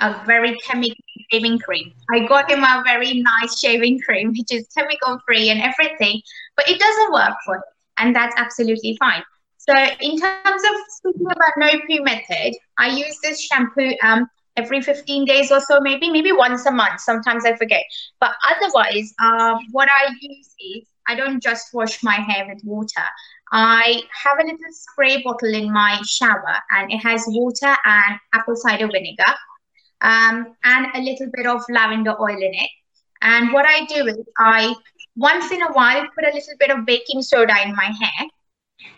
a 0.00 0.22
very 0.26 0.56
chemical 0.66 0.96
shaving 1.30 1.58
cream. 1.58 1.92
I 2.12 2.26
got 2.26 2.50
him 2.50 2.62
a 2.64 2.82
very 2.84 3.22
nice 3.22 3.58
shaving 3.58 4.00
cream, 4.00 4.28
which 4.36 4.50
is 4.50 4.68
chemical 4.76 5.18
free 5.26 5.50
and 5.50 5.60
everything, 5.60 6.20
but 6.56 6.68
it 6.68 6.78
doesn't 6.78 7.12
work 7.12 7.34
for 7.44 7.56
him, 7.56 7.62
and 7.98 8.16
that's 8.16 8.34
absolutely 8.36 8.96
fine. 8.98 9.22
So, 9.58 9.74
in 10.00 10.18
terms 10.20 10.48
of 10.54 10.74
speaking 10.88 11.26
about 11.26 11.52
no 11.56 11.68
poo 11.88 12.02
method, 12.02 12.54
I 12.78 12.88
use 12.88 13.18
this 13.22 13.40
shampoo 13.40 13.94
um, 14.02 14.28
every 14.60 14.80
15 14.80 15.24
days 15.24 15.50
or 15.50 15.60
so, 15.60 15.80
maybe, 15.80 16.10
maybe 16.10 16.32
once 16.32 16.66
a 16.66 16.70
month. 16.70 17.00
Sometimes 17.00 17.44
I 17.44 17.56
forget. 17.56 17.84
But 18.20 18.32
otherwise, 18.50 19.12
um, 19.22 19.58
what 19.72 19.88
I 20.00 20.12
use 20.20 20.54
is 20.74 20.88
I 21.08 21.14
don't 21.14 21.42
just 21.42 21.72
wash 21.72 22.02
my 22.02 22.14
hair 22.14 22.46
with 22.48 22.62
water. 22.64 23.06
I 23.52 24.02
have 24.24 24.38
a 24.38 24.44
little 24.44 24.72
spray 24.72 25.22
bottle 25.22 25.54
in 25.54 25.72
my 25.72 26.00
shower, 26.06 26.56
and 26.70 26.92
it 26.92 26.98
has 26.98 27.24
water 27.26 27.74
and 27.84 28.18
apple 28.32 28.54
cider 28.54 28.86
vinegar, 28.86 29.32
um, 30.02 30.54
and 30.62 30.86
a 30.94 31.00
little 31.00 31.28
bit 31.32 31.46
of 31.46 31.62
lavender 31.68 32.14
oil 32.20 32.36
in 32.36 32.54
it. 32.54 32.70
And 33.22 33.52
what 33.52 33.66
I 33.66 33.84
do 33.86 34.06
is 34.06 34.18
I 34.38 34.74
once 35.16 35.50
in 35.50 35.62
a 35.62 35.72
while 35.72 36.06
put 36.14 36.24
a 36.24 36.32
little 36.32 36.54
bit 36.58 36.70
of 36.70 36.86
baking 36.86 37.22
soda 37.22 37.54
in 37.64 37.74
my 37.74 37.92
hair, 38.00 38.28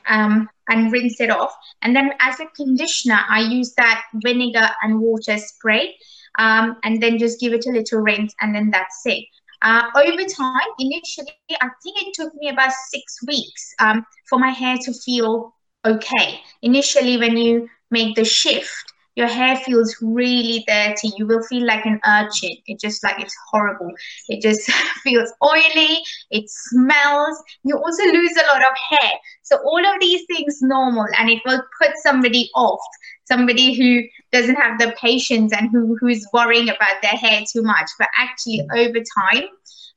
um, 0.08 0.48
and 0.72 0.90
rinse 0.90 1.20
it 1.20 1.30
off. 1.30 1.54
And 1.82 1.94
then 1.94 2.12
as 2.20 2.40
a 2.40 2.46
conditioner, 2.56 3.20
I 3.28 3.40
use 3.40 3.74
that 3.74 4.04
vinegar 4.14 4.68
and 4.82 5.00
water 5.00 5.36
spray, 5.36 5.96
um, 6.38 6.76
and 6.82 7.02
then 7.02 7.18
just 7.18 7.40
give 7.40 7.52
it 7.52 7.66
a 7.66 7.70
little 7.70 8.00
rinse, 8.00 8.34
and 8.40 8.54
then 8.54 8.70
that's 8.70 9.02
it. 9.04 9.24
Uh, 9.60 9.84
over 9.94 10.24
time, 10.24 10.70
initially, 10.78 11.28
I 11.60 11.68
think 11.82 12.02
it 12.02 12.14
took 12.14 12.34
me 12.34 12.48
about 12.48 12.72
six 12.88 13.18
weeks 13.26 13.74
um, 13.78 14.04
for 14.28 14.38
my 14.38 14.50
hair 14.50 14.76
to 14.82 14.92
feel 14.92 15.54
okay. 15.84 16.40
Initially, 16.62 17.16
when 17.18 17.36
you 17.36 17.68
make 17.90 18.16
the 18.16 18.24
shift, 18.24 18.91
your 19.14 19.26
hair 19.26 19.56
feels 19.56 19.94
really 20.00 20.64
dirty. 20.66 21.10
You 21.16 21.26
will 21.26 21.42
feel 21.44 21.66
like 21.66 21.84
an 21.84 22.00
urchin. 22.06 22.56
It 22.66 22.80
just 22.80 23.02
like 23.04 23.20
it's 23.20 23.36
horrible. 23.50 23.90
It 24.28 24.40
just 24.42 24.70
feels 25.02 25.32
oily. 25.44 25.98
It 26.30 26.44
smells. 26.48 27.42
You 27.64 27.76
also 27.76 28.04
lose 28.04 28.36
a 28.36 28.46
lot 28.52 28.62
of 28.62 28.76
hair. 28.90 29.12
So 29.42 29.58
all 29.58 29.84
of 29.84 30.00
these 30.00 30.24
things 30.26 30.58
normal, 30.62 31.06
and 31.18 31.28
it 31.28 31.42
will 31.44 31.62
put 31.80 31.92
somebody 32.02 32.50
off. 32.54 32.80
Somebody 33.24 33.74
who 33.74 34.02
doesn't 34.32 34.56
have 34.56 34.78
the 34.78 34.94
patience 35.00 35.52
and 35.52 35.70
who 35.70 35.96
who's 36.00 36.26
worrying 36.32 36.68
about 36.68 37.02
their 37.02 37.12
hair 37.12 37.42
too 37.50 37.62
much. 37.62 37.88
But 37.98 38.08
actually, 38.18 38.62
over 38.74 38.98
time, 38.98 39.44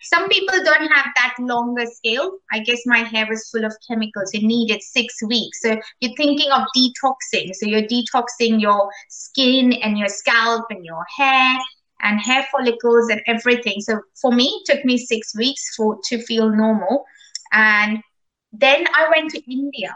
some 0.02 0.28
people 0.30 0.56
don't 0.64 0.92
have 0.92 1.06
that 1.16 1.36
longer 1.40 1.86
scale. 1.86 2.32
I 2.52 2.60
guess 2.60 2.82
my 2.86 3.00
hair 3.00 3.26
was 3.30 3.50
full 3.50 3.66
of 3.66 3.74
chemicals. 3.88 4.34
You 4.34 4.42
need 4.42 4.70
It 4.70 4.74
needed 4.74 4.82
six 4.82 5.24
weeks. 5.24 5.62
So 5.62 5.78
you're 6.00 6.16
thinking 6.16 6.52
of 6.52 6.64
detoxing. 6.76 7.54
So 7.54 7.66
you're 7.66 7.84
detoxing 7.84 8.62
your 8.62 8.90
skin 9.10 9.74
and 9.74 9.98
your 9.98 10.08
scalp 10.10 10.66
and 10.70 10.86
your 10.86 11.04
hair 11.18 11.58
and 12.02 12.20
hair 12.20 12.46
follicles 12.52 13.10
and 13.10 13.22
everything. 13.28 13.82
So 13.82 14.00
for 14.22 14.32
me, 14.32 14.62
it 14.68 14.74
took 14.74 14.86
me 14.86 14.98
six 14.98 15.36
weeks 15.36 15.76
for 15.76 15.98
to 16.10 16.20
feel 16.20 16.50
normal. 16.50 17.06
And 17.52 18.00
then 18.52 18.86
I 18.94 19.10
went 19.16 19.32
to 19.32 19.52
India. 19.52 19.96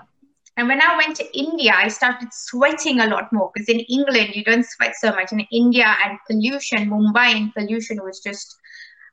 And 0.57 0.67
when 0.67 0.81
I 0.81 0.97
went 0.97 1.15
to 1.17 1.37
India, 1.37 1.73
I 1.75 1.87
started 1.87 2.29
sweating 2.31 2.99
a 2.99 3.07
lot 3.07 3.31
more 3.31 3.51
because 3.53 3.69
in 3.69 3.79
England, 3.79 4.35
you 4.35 4.43
don't 4.43 4.65
sweat 4.65 4.93
so 4.95 5.11
much. 5.11 5.31
In 5.31 5.39
India 5.51 5.95
and 6.05 6.17
pollution, 6.27 6.89
Mumbai 6.89 7.35
and 7.35 7.53
pollution 7.53 7.99
was 8.03 8.19
just, 8.19 8.57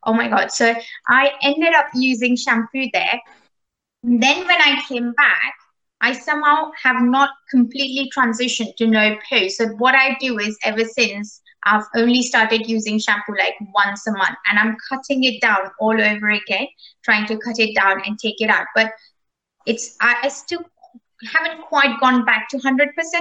oh 0.07 0.15
my 0.15 0.29
God. 0.29 0.51
So 0.51 0.75
I 1.09 1.33
ended 1.43 1.75
up 1.75 1.87
using 1.95 2.37
shampoo 2.37 2.87
there. 2.93 3.21
Then 4.03 4.47
when 4.47 4.61
I 4.61 4.83
came 4.89 5.13
back, 5.13 5.55
I 6.01 6.13
somehow 6.13 6.71
have 6.83 7.03
not 7.03 7.31
completely 7.51 8.11
transitioned 8.17 8.77
to 8.77 8.87
no 8.87 9.17
poo. 9.29 9.49
So 9.49 9.69
what 9.79 9.95
I 9.95 10.17
do 10.21 10.39
is 10.39 10.57
ever 10.63 10.85
since 10.85 11.41
I've 11.65 11.85
only 11.97 12.23
started 12.23 12.69
using 12.69 12.99
shampoo 12.99 13.35
like 13.37 13.55
once 13.75 14.07
a 14.07 14.13
month 14.13 14.37
and 14.49 14.59
I'm 14.59 14.77
cutting 14.89 15.25
it 15.25 15.41
down 15.41 15.71
all 15.81 16.01
over 16.01 16.31
again, 16.31 16.69
trying 17.03 17.27
to 17.27 17.39
cut 17.39 17.59
it 17.59 17.75
down 17.75 18.03
and 18.07 18.19
take 18.19 18.41
it 18.41 18.51
out. 18.51 18.67
But 18.75 18.93
it's 19.67 19.97
I, 20.01 20.17
I 20.25 20.29
still 20.29 20.61
haven't 21.35 21.63
quite 21.63 21.99
gone 21.99 22.25
back 22.25 22.49
to 22.51 22.59
100% 22.59 22.69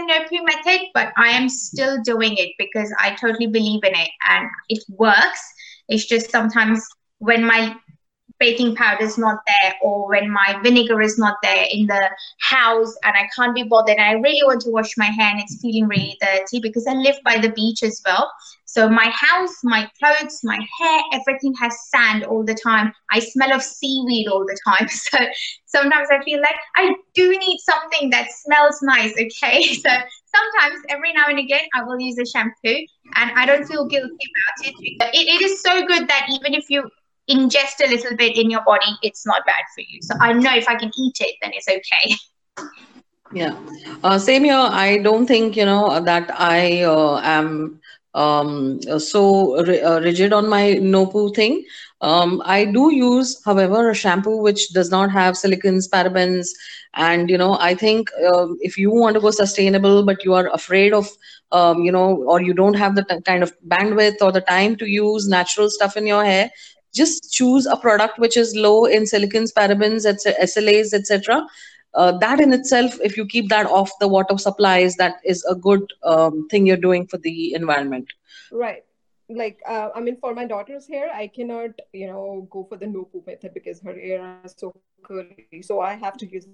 no 0.08 0.20
poo 0.30 0.44
method, 0.44 0.82
but 0.94 1.14
I 1.18 1.30
am 1.30 1.50
still 1.50 2.02
doing 2.04 2.36
it 2.38 2.52
because 2.58 2.94
I 3.00 3.16
totally 3.16 3.48
believe 3.48 3.84
in 3.84 3.96
it 3.96 4.10
and 4.30 4.48
it 4.70 4.84
works. 4.90 5.42
It's 5.88 6.06
just 6.06 6.32
sometimes 6.32 6.86
when 7.20 7.46
my 7.46 7.76
baking 8.40 8.76
powder 8.76 9.04
is 9.04 9.18
not 9.18 9.40
there 9.48 9.74
or 9.82 10.10
when 10.10 10.30
my 10.30 10.60
vinegar 10.62 11.02
is 11.02 11.18
not 11.18 11.38
there 11.42 11.68
in 11.72 11.88
the 11.88 12.10
house 12.40 12.94
and 13.04 13.16
I 13.16 13.30
can't 13.36 13.56
be 13.56 13.64
bothered 13.64 13.98
and 13.98 14.06
I 14.06 14.20
really 14.20 14.44
want 14.44 14.62
to 14.62 14.72
wash 14.72 14.98
my 14.98 15.06
hair 15.06 15.32
and 15.32 15.40
it's 15.40 15.62
feeling 15.62 15.88
really 15.88 16.18
dirty 16.20 16.60
because 16.60 16.86
I 16.88 16.94
live 16.94 17.16
by 17.24 17.38
the 17.38 17.50
beach 17.50 17.82
as 17.84 18.02
well. 18.06 18.30
So 18.76 18.90
my 18.90 19.10
house, 19.16 19.56
my 19.64 19.90
clothes, 19.98 20.42
my 20.44 20.60
hair, 20.78 21.00
everything 21.14 21.54
has 21.62 21.74
sand 21.88 22.26
all 22.26 22.44
the 22.44 22.58
time. 22.62 22.92
I 23.10 23.20
smell 23.20 23.54
of 23.54 23.64
seaweed 23.64 24.28
all 24.28 24.46
the 24.46 24.60
time. 24.68 24.90
So 25.06 25.18
sometimes 25.82 26.10
I 26.12 26.22
feel 26.26 26.42
like 26.42 26.58
I 26.76 26.94
do 27.14 27.30
need 27.30 27.60
something 27.60 28.10
that 28.10 28.28
smells 28.32 28.80
nice, 28.82 29.14
okay? 29.14 29.64
So 29.86 29.90
sometimes 30.36 30.84
every 30.90 31.14
now 31.14 31.28
and 31.30 31.40
again 31.40 31.66
I 31.74 31.84
will 31.84 32.02
use 32.02 32.18
a 32.20 32.26
shampoo 32.26 32.80
and 33.16 33.32
I 33.40 33.46
don't 33.46 33.66
feel 33.66 33.86
guilty 33.86 34.26
about 34.32 34.68
it. 34.68 34.76
It, 35.14 35.26
it 35.36 35.42
is 35.42 35.62
so 35.62 35.86
good 35.88 36.10
that 36.10 36.28
even 36.30 36.54
if 36.54 36.70
you 36.70 36.90
ingest 37.30 37.80
a 37.82 37.88
little 37.90 38.18
bit 38.18 38.38
in 38.38 38.50
your 38.50 38.64
body, 38.66 38.92
it's 39.04 39.26
not 39.26 39.46
bad 39.46 39.64
for 39.74 39.82
you. 39.88 40.00
So 40.02 40.16
I 40.20 40.34
know 40.34 40.54
if 40.54 40.68
I 40.68 40.76
can 40.76 40.92
eat 40.98 41.16
it, 41.22 41.36
then 41.42 41.52
it's 41.54 41.70
okay. 41.70 42.16
Yeah. 43.34 43.58
Uh, 44.04 44.18
same 44.18 44.44
here. 44.46 44.56
I 44.56 45.00
don't 45.00 45.26
think, 45.26 45.58
you 45.58 45.66
know, 45.66 46.00
that 46.00 46.30
I 46.40 46.84
uh, 46.84 47.20
am 47.22 47.82
um, 48.16 48.82
so 49.00 49.58
uh, 49.60 50.00
rigid 50.02 50.34
on 50.34 50.50
my 50.50 50.74
no 50.74 51.06
poo 51.06 51.32
thing. 51.34 51.64
Um, 52.02 52.42
I 52.46 52.66
do 52.66 52.94
use, 52.94 53.42
however, 53.46 53.90
a 53.90 53.96
shampoo 53.96 54.38
which 54.42 54.70
does 54.70 54.90
not 54.92 55.12
have 55.12 55.36
silicones, 55.36 55.90
parabens, 55.90 56.50
and 56.96 57.30
you 57.30 57.38
know, 57.38 57.58
I 57.60 57.76
think 57.76 58.10
um, 58.34 58.58
if 58.62 58.78
you 58.78 58.92
want 58.92 59.16
to 59.16 59.22
go 59.22 59.32
sustainable, 59.32 60.06
but 60.06 60.24
you 60.24 60.34
are 60.34 60.50
afraid 60.54 60.94
of, 60.94 61.10
um, 61.52 61.84
you 61.84 61.92
know, 61.92 62.24
or 62.24 62.42
you 62.42 62.54
don't 62.54 62.76
have 62.76 62.96
the 62.96 63.04
kind 63.26 63.44
of 63.44 63.54
bandwidth 63.68 64.22
or 64.22 64.32
the 64.32 64.42
time 64.42 64.76
to 64.78 64.86
use 64.86 65.28
natural 65.28 65.70
stuff 65.70 65.98
in 65.98 66.08
your 66.08 66.24
hair, 66.24 66.52
just 66.94 67.34
choose 67.34 67.66
a 67.66 67.76
product 67.76 68.18
which 68.20 68.38
is 68.38 68.56
low 68.56 68.86
in 68.86 69.04
silicones, 69.04 69.54
parabens, 69.54 70.06
SLAs, 70.06 70.94
etc. 70.94 71.46
Uh, 71.96 72.18
that 72.18 72.42
in 72.42 72.54
itself, 72.54 73.00
if 73.02 73.16
you 73.16 73.26
keep 73.26 73.50
that 73.50 73.66
off 73.68 73.92
the 74.00 74.08
water 74.08 74.38
supplies, 74.38 74.96
that 74.98 75.16
is 75.24 75.44
a 75.46 75.56
good 75.56 75.94
um, 76.04 76.48
thing 76.50 76.66
you're 76.66 76.78
doing 76.78 77.08
for 77.08 77.18
the 77.18 77.54
environment. 77.54 78.12
Right. 78.52 78.84
Like 79.28 79.60
uh, 79.68 79.90
i 79.96 80.02
mean 80.02 80.18
for 80.18 80.36
my 80.36 80.46
daughter's 80.46 80.88
hair 80.88 81.10
i 81.12 81.26
cannot 81.26 81.72
you 81.94 82.06
know 82.06 82.48
go 82.52 82.64
for 82.64 82.78
the 82.78 82.86
no 82.86 83.06
poo 83.06 83.24
method 83.26 83.56
because 83.56 83.82
her 83.82 83.94
hair 83.96 84.40
is 84.44 84.54
so 84.56 84.72
curly. 85.04 85.64
So 85.64 85.80
i 85.80 85.96
have 85.96 86.16
to 86.18 86.28
use 86.32 86.48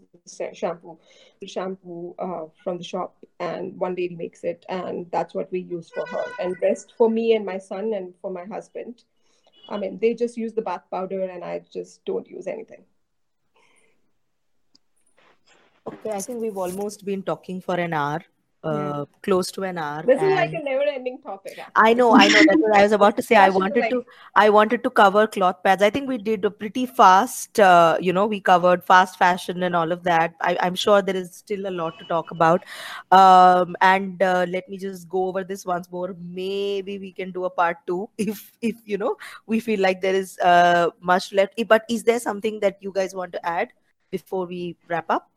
shampoo 0.53 0.97
shampoo 1.45 2.15
uh, 2.17 2.45
from 2.63 2.77
the 2.77 2.83
shop 2.83 3.17
and 3.41 3.77
one 3.77 3.95
lady 3.95 4.15
makes 4.15 4.45
it 4.45 4.65
and 4.69 5.05
that's 5.11 5.33
what 5.33 5.51
we 5.51 5.59
use 5.59 5.89
for 5.89 6.05
her. 6.07 6.23
And 6.39 6.55
rest 6.61 6.93
for 6.97 7.09
me 7.09 7.35
and 7.35 7.45
my 7.45 7.57
son 7.57 7.91
and 7.93 8.13
for 8.21 8.31
my 8.31 8.45
husband. 8.45 9.03
I 9.67 9.77
mean 9.77 9.99
they 9.99 10.13
just 10.13 10.37
use 10.37 10.53
the 10.53 10.61
bath 10.61 10.85
powder 10.89 11.23
and 11.23 11.43
i 11.43 11.61
just 11.73 12.05
don't 12.05 12.29
use 12.29 12.47
anything 12.47 12.85
okay 15.87 16.11
i 16.11 16.19
think 16.19 16.41
we've 16.41 16.57
almost 16.57 17.05
been 17.05 17.23
talking 17.23 17.61
for 17.61 17.75
an 17.75 17.93
hour 17.93 18.21
uh, 18.63 19.05
close 19.23 19.51
to 19.51 19.63
an 19.63 19.77
hour. 19.77 20.03
This 20.03 20.21
is 20.21 20.31
like 20.35 20.53
a 20.53 20.63
never-ending 20.63 21.19
topic. 21.21 21.57
Actually. 21.57 21.73
I 21.75 21.93
know, 21.93 22.13
I 22.15 22.27
know. 22.27 22.43
That's 22.45 22.61
what 22.61 22.75
I 22.75 22.83
was 22.83 22.91
about 22.91 23.17
to 23.17 23.23
say. 23.23 23.35
I 23.35 23.49
wanted 23.59 23.89
to, 23.89 24.05
I 24.35 24.49
wanted 24.49 24.83
to 24.83 24.89
cover 24.89 25.27
cloth 25.27 25.63
pads. 25.63 25.81
I 25.81 25.89
think 25.89 26.07
we 26.07 26.17
did 26.17 26.45
a 26.45 26.51
pretty 26.51 26.85
fast. 26.85 27.59
Uh, 27.59 27.97
you 27.99 28.13
know, 28.13 28.27
we 28.27 28.39
covered 28.39 28.83
fast 28.83 29.17
fashion 29.17 29.63
and 29.63 29.75
all 29.75 29.91
of 29.91 30.03
that. 30.03 30.35
I, 30.41 30.57
am 30.61 30.75
sure 30.75 31.01
there 31.01 31.15
is 31.15 31.35
still 31.35 31.67
a 31.67 31.71
lot 31.71 31.97
to 31.99 32.05
talk 32.05 32.31
about. 32.31 32.63
Um, 33.11 33.75
and 33.81 34.21
uh, 34.21 34.45
let 34.47 34.69
me 34.69 34.77
just 34.77 35.09
go 35.09 35.27
over 35.27 35.43
this 35.43 35.65
once 35.65 35.91
more. 35.91 36.15
Maybe 36.19 36.99
we 36.99 37.11
can 37.11 37.31
do 37.31 37.45
a 37.45 37.49
part 37.49 37.77
two 37.87 38.09
if, 38.17 38.51
if 38.61 38.75
you 38.85 38.97
know, 38.97 39.17
we 39.47 39.59
feel 39.59 39.79
like 39.79 40.01
there 40.01 40.15
is 40.15 40.37
uh, 40.39 40.89
much 40.99 41.33
left. 41.33 41.59
But 41.67 41.83
is 41.89 42.03
there 42.03 42.19
something 42.19 42.59
that 42.59 42.77
you 42.81 42.91
guys 42.91 43.15
want 43.15 43.31
to 43.33 43.45
add 43.45 43.69
before 44.11 44.45
we 44.45 44.75
wrap 44.87 45.05
up? 45.09 45.30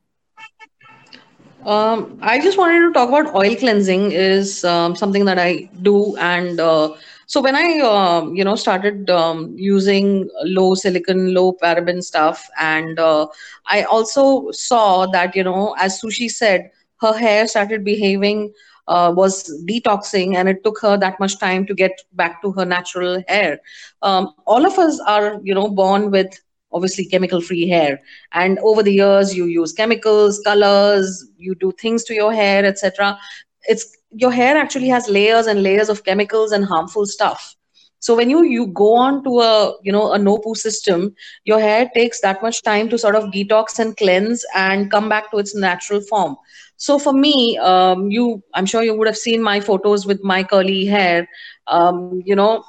Um, 1.64 2.18
I 2.22 2.40
just 2.40 2.58
wanted 2.58 2.80
to 2.86 2.92
talk 2.92 3.08
about 3.08 3.34
oil 3.34 3.54
cleansing 3.56 4.12
is 4.12 4.64
um, 4.64 4.94
something 4.96 5.24
that 5.26 5.38
I 5.38 5.68
do, 5.82 6.16
and 6.16 6.60
uh, 6.60 6.92
so 7.26 7.40
when 7.40 7.54
I 7.56 7.78
uh, 7.80 8.26
you 8.32 8.44
know 8.44 8.54
started 8.54 9.10
um, 9.10 9.54
using 9.56 10.28
low 10.44 10.74
silicon, 10.74 11.32
low 11.34 11.52
paraben 11.52 12.02
stuff, 12.02 12.48
and 12.60 12.98
uh, 12.98 13.26
I 13.66 13.82
also 13.84 14.50
saw 14.52 15.06
that 15.06 15.34
you 15.34 15.42
know 15.44 15.74
as 15.78 16.00
Sushi 16.00 16.30
said, 16.30 16.70
her 17.00 17.12
hair 17.16 17.46
started 17.46 17.84
behaving. 17.84 18.52
Uh, 18.88 19.12
was 19.16 19.50
detoxing 19.68 20.34
and 20.36 20.48
it 20.48 20.62
took 20.62 20.78
her 20.82 20.96
that 20.98 21.18
much 21.18 21.38
time 21.38 21.66
to 21.66 21.74
get 21.74 22.02
back 22.12 22.42
to 22.42 22.52
her 22.52 22.66
natural 22.66 23.22
hair 23.28 23.58
um, 24.02 24.34
all 24.46 24.66
of 24.66 24.78
us 24.78 25.00
are 25.06 25.40
you 25.42 25.54
know 25.54 25.68
born 25.68 26.10
with 26.10 26.43
obviously 26.74 27.06
chemical 27.06 27.40
free 27.40 27.68
hair. 27.68 28.00
And 28.32 28.58
over 28.58 28.82
the 28.82 28.92
years 28.92 29.34
you 29.36 29.46
use 29.46 29.72
chemicals 29.72 30.40
colors 30.44 31.26
you 31.38 31.54
do 31.54 31.72
things 31.72 32.04
to 32.04 32.14
your 32.14 32.32
hair 32.32 32.64
etc 32.64 33.18
it's 33.66 33.96
your 34.10 34.30
hair 34.30 34.56
actually 34.56 34.88
has 34.88 35.08
layers 35.08 35.46
and 35.46 35.62
layers 35.62 35.88
of 35.88 36.04
chemicals 36.04 36.52
and 36.52 36.64
harmful 36.64 37.06
stuff. 37.06 37.56
So 37.98 38.14
when 38.14 38.28
you 38.28 38.44
you 38.44 38.66
go 38.66 38.94
on 38.96 39.24
to 39.24 39.40
a 39.40 39.74
you 39.82 39.90
know 39.90 40.12
a 40.12 40.18
no 40.18 40.38
poo 40.38 40.54
system 40.54 41.14
your 41.44 41.58
hair 41.58 41.90
takes 41.94 42.20
that 42.20 42.42
much 42.42 42.62
time 42.62 42.88
to 42.90 42.98
sort 42.98 43.14
of 43.16 43.30
detox 43.30 43.78
and 43.78 43.96
cleanse 43.96 44.44
and 44.54 44.90
come 44.90 45.08
back 45.08 45.30
to 45.30 45.38
its 45.38 45.54
natural 45.56 46.02
form. 46.02 46.36
So 46.76 46.98
for 46.98 47.14
me 47.14 47.58
um, 47.58 48.10
you 48.10 48.42
i'm 48.54 48.66
sure 48.66 48.82
you 48.82 48.94
would 48.96 49.06
have 49.06 49.16
seen 49.16 49.42
my 49.42 49.60
photos 49.60 50.06
with 50.06 50.22
my 50.22 50.42
curly 50.44 50.84
hair. 50.84 51.28
Um, 51.66 52.22
you 52.24 52.36
know 52.36 52.64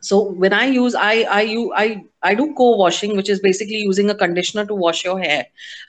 so 0.00 0.30
when 0.32 0.52
i 0.52 0.64
use 0.66 0.94
i 0.94 1.22
i 1.22 1.40
you 1.42 1.72
i 1.74 2.02
i 2.22 2.34
do 2.34 2.52
co-washing 2.56 3.16
which 3.16 3.28
is 3.28 3.40
basically 3.40 3.76
using 3.78 4.10
a 4.10 4.14
conditioner 4.14 4.64
to 4.66 4.74
wash 4.74 5.04
your 5.04 5.18
hair. 5.18 5.46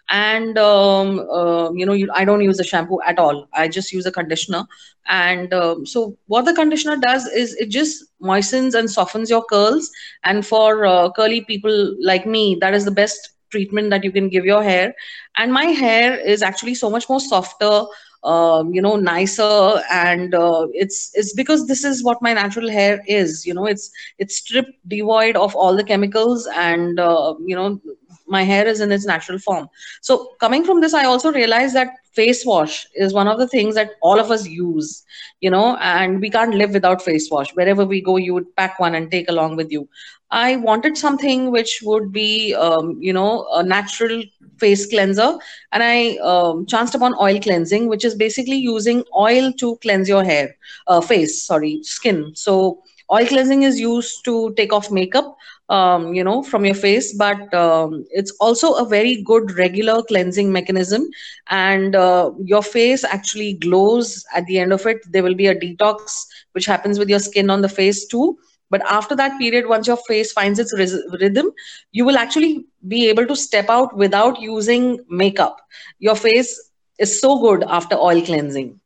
And 0.10 0.58
um, 0.58 1.20
uh, 1.32 1.72
you 1.74 1.86
know 1.86 1.94
you, 1.94 2.10
i 2.14 2.24
don't 2.26 2.42
use 2.42 2.60
a 2.60 2.64
shampoo 2.64 3.00
at 3.06 3.20
all. 3.20 3.48
I 3.54 3.68
just 3.68 3.92
use 3.92 4.06
a 4.06 4.12
conditioner. 4.12 4.66
And 5.08 5.54
um, 5.54 5.86
so 5.86 6.18
what 6.28 6.46
the 6.46 6.54
conditioner 6.54 6.98
does 6.98 7.26
is 7.28 7.56
it 7.56 7.70
just 7.70 8.06
moistens 8.20 8.76
and 8.76 8.90
softens 8.90 9.30
your 9.30 9.44
curls. 9.46 9.90
And 10.24 10.46
for 10.46 10.86
uh, 10.86 11.12
curly 11.12 11.42
people 11.42 11.96
like 12.02 12.26
me 12.26 12.58
that 12.62 12.74
is 12.74 12.86
the 12.86 12.92
best 12.92 13.30
treatment 13.50 13.90
that 13.92 14.04
you 14.04 14.12
can 14.12 14.30
give 14.30 14.46
your 14.46 14.64
hair. 14.64 14.94
And 15.38 15.54
my 15.54 15.66
hair 15.66 16.18
is 16.18 16.42
actually 16.42 16.76
so 16.76 16.90
much 16.90 17.10
more 17.10 17.20
softer 17.20 17.86
um, 18.24 18.74
you 18.74 18.82
know 18.82 18.96
nicer 18.96 19.82
and 19.92 20.34
uh, 20.34 20.68
it's 20.74 21.12
it's 21.14 21.34
because 21.34 21.68
this 21.68 21.84
is 21.84 22.04
what 22.04 22.22
my 22.22 22.34
natural 22.34 22.70
hair 22.70 23.02
is 23.08 23.46
you 23.46 23.54
know 23.54 23.66
it's 23.66 23.90
it's 24.18 24.36
stripped 24.38 24.74
devoid 24.88 25.36
of 25.36 25.56
all 25.56 25.76
the 25.76 25.84
chemicals 25.84 26.48
and 26.56 27.00
uh, 27.00 27.34
you 27.46 27.56
know 27.56 27.80
my 28.28 28.44
hair 28.44 28.68
is 28.68 28.82
in 28.82 28.92
its 28.92 29.06
natural 29.06 29.40
form. 29.40 29.70
So 30.02 30.30
coming 30.40 30.64
from 30.66 30.82
this 30.82 30.94
i 30.94 31.06
also 31.06 31.32
realized 31.32 31.76
that 31.76 31.90
face 32.18 32.46
wash 32.46 32.88
is 32.96 33.14
one 33.14 33.28
of 33.28 33.40
the 33.40 33.48
things 33.48 33.76
that 33.76 33.92
all 34.02 34.20
of 34.20 34.32
us 34.32 34.48
use 34.48 35.04
you 35.42 35.50
know 35.52 35.78
and 35.78 36.22
we 36.22 36.30
can't 36.30 36.56
live 36.56 36.72
without 36.74 37.02
face 37.02 37.30
wash. 37.32 37.52
Wherever 37.56 37.86
we 37.86 38.02
go 38.02 38.18
you 38.18 38.34
would 38.34 38.56
pack 38.56 38.80
one 38.80 38.96
and 38.96 39.12
take 39.12 39.30
along 39.30 39.56
with 39.58 39.72
you. 39.72 39.88
I 40.32 40.58
wanted 40.58 40.98
something 40.98 41.52
which 41.52 41.80
would 41.84 42.12
be 42.12 42.54
um, 42.56 42.98
you 43.00 43.14
know 43.14 43.48
a 43.54 43.64
natural 43.64 44.24
face 44.58 44.86
cleanser 44.88 45.30
and 45.72 45.84
i 45.84 46.18
um, 46.32 46.66
chanced 46.66 46.96
upon 46.96 47.16
oil 47.22 47.40
cleansing 47.40 47.88
which 47.88 48.06
is 48.06 48.16
basically 48.16 48.58
using 48.58 49.04
oil 49.18 49.52
to 49.62 49.76
cleanse 49.82 50.10
your 50.10 50.24
hair 50.24 50.56
uh, 50.88 51.02
face 51.02 51.44
sorry 51.44 51.80
skin. 51.84 52.32
So 52.36 52.80
oil 53.12 53.26
cleansing 53.26 53.64
is 53.64 53.80
used 53.80 54.26
to 54.26 54.54
take 54.58 54.74
off 54.74 54.92
makeup 54.92 55.38
um, 55.70 56.14
you 56.14 56.24
know 56.24 56.42
from 56.44 56.66
your 56.66 56.76
face 56.76 57.14
but 57.14 57.54
um, 57.54 58.06
it's 58.10 58.32
also 58.40 58.74
a 58.74 58.86
very 58.86 59.22
good 59.24 59.52
regular 59.58 60.02
cleansing 60.04 60.52
mechanism. 60.52 61.08
And 61.50 61.96
uh, 61.96 62.32
your 62.44 62.64
face 62.64 63.04
actually 63.04 63.54
glows 63.54 64.26
at 64.36 64.46
the 64.46 64.60
end 64.60 64.74
of 64.74 64.86
it. 64.86 64.98
There 65.12 65.24
will 65.24 65.36
be 65.36 65.48
a 65.48 65.56
detox 65.56 66.26
which 66.54 66.66
happens 66.66 67.00
with 67.00 67.10
your 67.10 67.20
skin 67.20 67.50
on 67.50 67.62
the 67.62 67.70
face 67.70 68.06
too. 68.06 68.38
But 68.70 68.82
after 68.90 69.16
that 69.16 69.38
period 69.40 69.68
once 69.68 69.88
your 69.88 69.98
face 69.98 70.32
finds 70.32 70.60
its 70.60 70.74
rhythm 71.20 71.52
you 71.92 72.06
will 72.06 72.18
actually 72.18 72.66
be 72.88 73.08
able 73.10 73.26
to 73.28 73.36
step 73.36 73.70
out 73.70 73.96
without 73.96 74.42
using 74.42 75.00
makeup. 75.10 75.58
Your 76.00 76.16
face 76.16 76.72
is 77.00 77.20
so 77.20 77.40
good 77.40 77.64
after 77.68 77.96
oil 77.96 78.22
cleansing. 78.22 78.80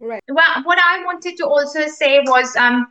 Right. 0.00 0.22
Well 0.28 0.62
what 0.64 0.78
i 0.78 1.04
wanted 1.04 1.36
to 1.38 1.46
also 1.46 1.86
say 1.88 2.20
was 2.20 2.54
um 2.56 2.86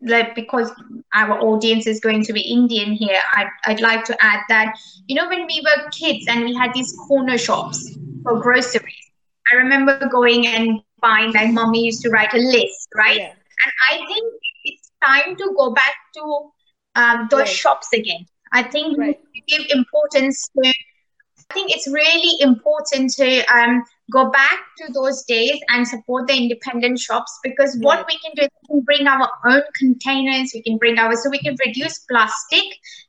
like 0.00 0.34
because 0.34 0.70
our 1.14 1.40
audience 1.40 1.86
is 1.86 2.00
going 2.00 2.22
to 2.22 2.32
be 2.32 2.40
indian 2.40 2.92
here 2.92 3.20
I'd, 3.32 3.48
I'd 3.66 3.80
like 3.80 4.04
to 4.04 4.16
add 4.24 4.40
that 4.48 4.78
you 5.06 5.16
know 5.16 5.28
when 5.28 5.46
we 5.46 5.62
were 5.64 5.90
kids 5.90 6.26
and 6.28 6.44
we 6.44 6.54
had 6.54 6.72
these 6.74 6.92
corner 7.08 7.38
shops 7.38 7.96
for 8.22 8.40
groceries 8.40 9.10
i 9.52 9.56
remember 9.56 9.98
going 10.08 10.46
and 10.46 10.80
buying 11.00 11.32
like 11.32 11.50
mommy 11.52 11.84
used 11.84 12.02
to 12.02 12.10
write 12.10 12.34
a 12.34 12.38
list 12.38 12.88
right 12.94 13.18
yeah. 13.18 13.30
and 13.30 13.72
i 13.90 13.96
think 13.96 14.34
it's 14.64 14.90
time 15.02 15.36
to 15.36 15.54
go 15.56 15.70
back 15.70 15.94
to 16.14 16.50
um, 16.96 17.28
those 17.30 17.40
right. 17.40 17.48
shops 17.48 17.88
again. 17.92 18.26
I 18.52 18.62
think 18.62 18.98
right. 18.98 19.20
we 19.32 19.44
give 19.46 19.66
importance 19.70 20.48
to. 20.56 20.68
I 20.68 21.54
think 21.54 21.70
it's 21.70 21.86
really 21.86 22.40
important 22.40 23.12
to 23.14 23.44
um, 23.44 23.84
go 24.12 24.30
back 24.30 24.60
to 24.78 24.92
those 24.92 25.24
days 25.24 25.58
and 25.70 25.86
support 25.86 26.26
the 26.28 26.36
independent 26.36 26.98
shops 26.98 27.38
because 27.42 27.76
what 27.80 28.06
we 28.06 28.18
can 28.18 28.32
do 28.36 28.42
is 28.42 28.48
we 28.62 28.76
can 28.76 28.84
bring 28.84 29.06
our 29.06 29.28
own 29.46 29.62
containers 29.78 30.52
we 30.54 30.62
can 30.62 30.78
bring 30.78 30.98
our 30.98 31.16
so 31.16 31.28
we 31.30 31.38
can 31.38 31.56
reduce 31.64 31.98
plastic 32.10 32.64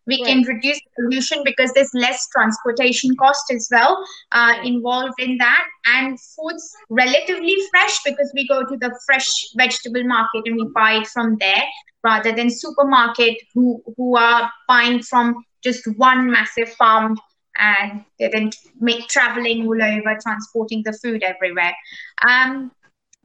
we 0.08 0.24
right. 0.24 0.26
can 0.26 0.44
reduce 0.44 0.80
pollution 0.96 1.42
because 1.44 1.72
there's 1.74 1.94
less 1.94 2.28
transportation 2.30 3.16
cost 3.18 3.52
as 3.52 3.68
well 3.70 4.04
uh, 4.32 4.54
involved 4.64 5.20
in 5.20 5.38
that. 5.38 5.66
And 5.86 6.18
foods 6.20 6.74
relatively 6.90 7.56
fresh 7.70 8.00
because 8.04 8.32
we 8.34 8.48
go 8.48 8.66
to 8.66 8.78
the 8.78 8.98
fresh 9.06 9.28
vegetable 9.56 10.06
market 10.06 10.44
and 10.46 10.56
we 10.56 10.68
buy 10.74 10.94
it 10.94 11.08
from 11.08 11.38
there 11.40 11.64
rather 12.04 12.32
than 12.32 12.50
supermarket 12.50 13.38
who 13.54 13.82
who 13.98 14.18
are 14.18 14.50
buying 14.68 15.02
from 15.02 15.44
just 15.64 15.86
one 15.98 16.32
massive 16.32 16.70
farm 16.76 17.18
and 17.60 18.04
then 18.20 18.52
make 18.80 19.08
traveling 19.08 19.68
all 19.68 19.82
over, 19.82 20.18
transporting 20.22 20.84
the 20.84 20.94
food 20.94 21.24
everywhere. 21.24 21.76
Um, 22.28 22.72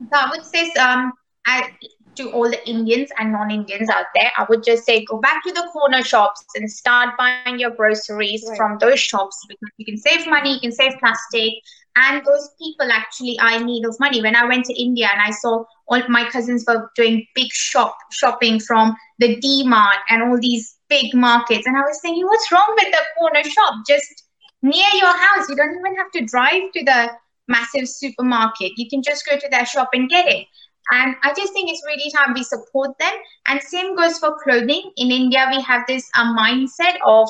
so 0.01 0.19
I 0.19 0.31
would 0.31 0.45
say 0.45 0.71
um, 0.73 1.13
I, 1.47 1.71
to 2.17 2.31
all 2.33 2.51
the 2.51 2.69
Indians 2.69 3.11
and 3.19 3.33
non-Indians 3.33 3.89
out 3.89 4.07
there, 4.15 4.31
I 4.37 4.47
would 4.49 4.63
just 4.63 4.85
say 4.85 5.05
go 5.05 5.19
back 5.19 5.43
to 5.45 5.53
the 5.53 5.69
corner 5.73 6.03
shops 6.03 6.45
and 6.55 6.71
start 6.71 7.11
buying 7.17 7.59
your 7.59 7.71
groceries 7.71 8.45
right. 8.49 8.57
from 8.57 8.79
those 8.79 9.01
shops 9.01 9.45
because 9.49 9.71
you 9.79 9.87
can 9.87 9.97
save 9.97 10.27
money, 10.27 10.55
you 10.55 10.61
can 10.61 10.73
save 10.73 10.93
plastic, 10.99 11.55
and 11.97 12.25
those 12.25 12.51
people 12.59 12.91
actually 12.91 13.39
are 13.39 13.57
in 13.57 13.67
need 13.67 13.85
of 13.87 13.99
money. 14.01 14.23
When 14.23 14.37
I 14.37 14.47
went 14.47 14.65
to 14.67 14.81
India 14.81 15.09
and 15.13 15.21
I 15.21 15.31
saw 15.31 15.65
all 15.89 16.03
my 16.09 16.29
cousins 16.29 16.65
were 16.67 16.91
doing 16.97 17.27
big 17.35 17.53
shop 17.53 17.97
shopping 18.11 18.61
from 18.61 18.97
the 19.19 19.37
D 19.37 19.67
Mart 19.67 19.99
and 20.11 20.23
all 20.23 20.39
these 20.41 20.77
big 20.89 21.15
markets, 21.15 21.67
and 21.67 21.77
I 21.77 21.81
was 21.81 22.01
thinking, 22.01 22.27
what's 22.27 22.51
wrong 22.51 22.75
with 22.77 22.91
the 22.93 23.01
corner 23.19 23.45
shop 23.45 23.75
just 23.87 24.22
near 24.63 24.89
your 24.95 25.17
house? 25.17 25.49
You 25.49 25.57
don't 25.57 25.79
even 25.79 25.97
have 25.97 26.11
to 26.13 26.25
drive 26.25 26.73
to 26.73 26.85
the 26.85 27.11
massive 27.49 27.89
supermarket. 27.89 28.73
You 28.77 28.89
can 28.89 29.03
just 29.03 29.27
go 29.29 29.37
to 29.37 29.49
their 29.51 29.67
shop 29.67 29.91
and 29.93 30.09
get 30.09 30.27
it. 30.29 30.47
And 30.91 31.15
I 31.23 31.33
just 31.35 31.53
think 31.53 31.71
it's 31.71 31.83
really 31.87 32.11
time 32.11 32.35
we 32.35 32.43
support 32.43 32.99
them. 32.99 33.15
And 33.47 33.61
same 33.61 33.97
goes 33.97 34.19
for 34.19 34.37
clothing. 34.43 34.93
In 34.97 35.11
India, 35.11 35.47
we 35.51 35.63
have 35.63 35.83
this 35.87 36.09
uh, 36.17 36.35
mindset 36.37 36.97
of 37.07 37.29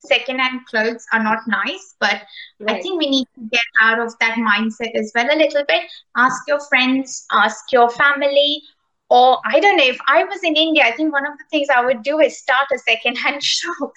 second-hand 0.00 0.60
clothes 0.68 1.06
are 1.12 1.22
not 1.22 1.38
nice, 1.46 1.94
but 2.00 2.22
right. 2.60 2.76
I 2.76 2.80
think 2.80 3.00
we 3.00 3.08
need 3.08 3.26
to 3.34 3.48
get 3.50 3.62
out 3.80 3.98
of 3.98 4.12
that 4.20 4.36
mindset 4.36 4.94
as 4.94 5.12
well 5.14 5.26
a 5.32 5.36
little 5.36 5.64
bit. 5.66 5.82
Ask 6.16 6.42
your 6.46 6.60
friends, 6.68 7.26
ask 7.32 7.64
your 7.72 7.90
family, 7.90 8.62
or 9.10 9.38
I 9.46 9.60
don't 9.60 9.76
know. 9.76 9.84
If 9.84 9.98
I 10.08 10.24
was 10.24 10.42
in 10.42 10.56
India, 10.56 10.84
I 10.84 10.92
think 10.92 11.12
one 11.12 11.26
of 11.26 11.36
the 11.38 11.44
things 11.50 11.68
I 11.74 11.84
would 11.84 12.02
do 12.02 12.20
is 12.20 12.38
start 12.38 12.66
a 12.74 12.78
second-hand 12.78 13.42
shop, 13.42 13.92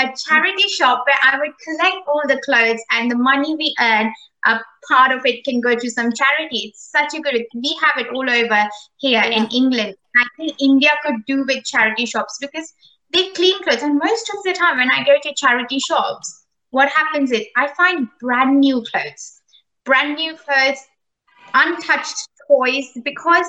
a 0.00 0.14
charity 0.16 0.68
shop 0.68 1.04
where 1.06 1.20
I 1.22 1.38
would 1.38 1.52
collect 1.64 2.08
all 2.08 2.22
the 2.26 2.40
clothes 2.44 2.80
and 2.92 3.10
the 3.10 3.16
money 3.16 3.54
we 3.54 3.74
earn 3.80 4.12
a 4.46 4.58
part 4.88 5.12
of 5.12 5.24
it 5.26 5.44
can 5.44 5.60
go 5.60 5.74
to 5.74 5.90
some 5.90 6.10
charity. 6.12 6.58
It's 6.68 6.90
such 6.90 7.14
a 7.14 7.20
good. 7.20 7.44
We 7.54 7.78
have 7.82 8.04
it 8.04 8.12
all 8.12 8.28
over 8.28 8.68
here 8.96 9.22
yeah. 9.22 9.26
in 9.26 9.46
England. 9.48 9.94
I 10.16 10.24
think 10.36 10.56
India 10.60 10.90
could 11.04 11.24
do 11.26 11.44
with 11.46 11.64
charity 11.64 12.06
shops 12.06 12.38
because 12.40 12.72
they 13.12 13.28
clean 13.30 13.62
clothes, 13.62 13.82
and 13.82 14.00
most 14.02 14.30
of 14.30 14.42
the 14.44 14.52
time 14.52 14.78
when 14.78 14.90
I 14.90 15.04
go 15.04 15.16
to 15.22 15.34
charity 15.36 15.78
shops, 15.78 16.46
what 16.70 16.88
happens 16.88 17.32
is 17.32 17.44
I 17.56 17.68
find 17.76 18.08
brand 18.20 18.60
new 18.60 18.82
clothes, 18.90 19.42
brand 19.84 20.16
new 20.16 20.36
clothes, 20.36 20.78
untouched 21.54 22.28
toys 22.48 22.90
because 23.04 23.46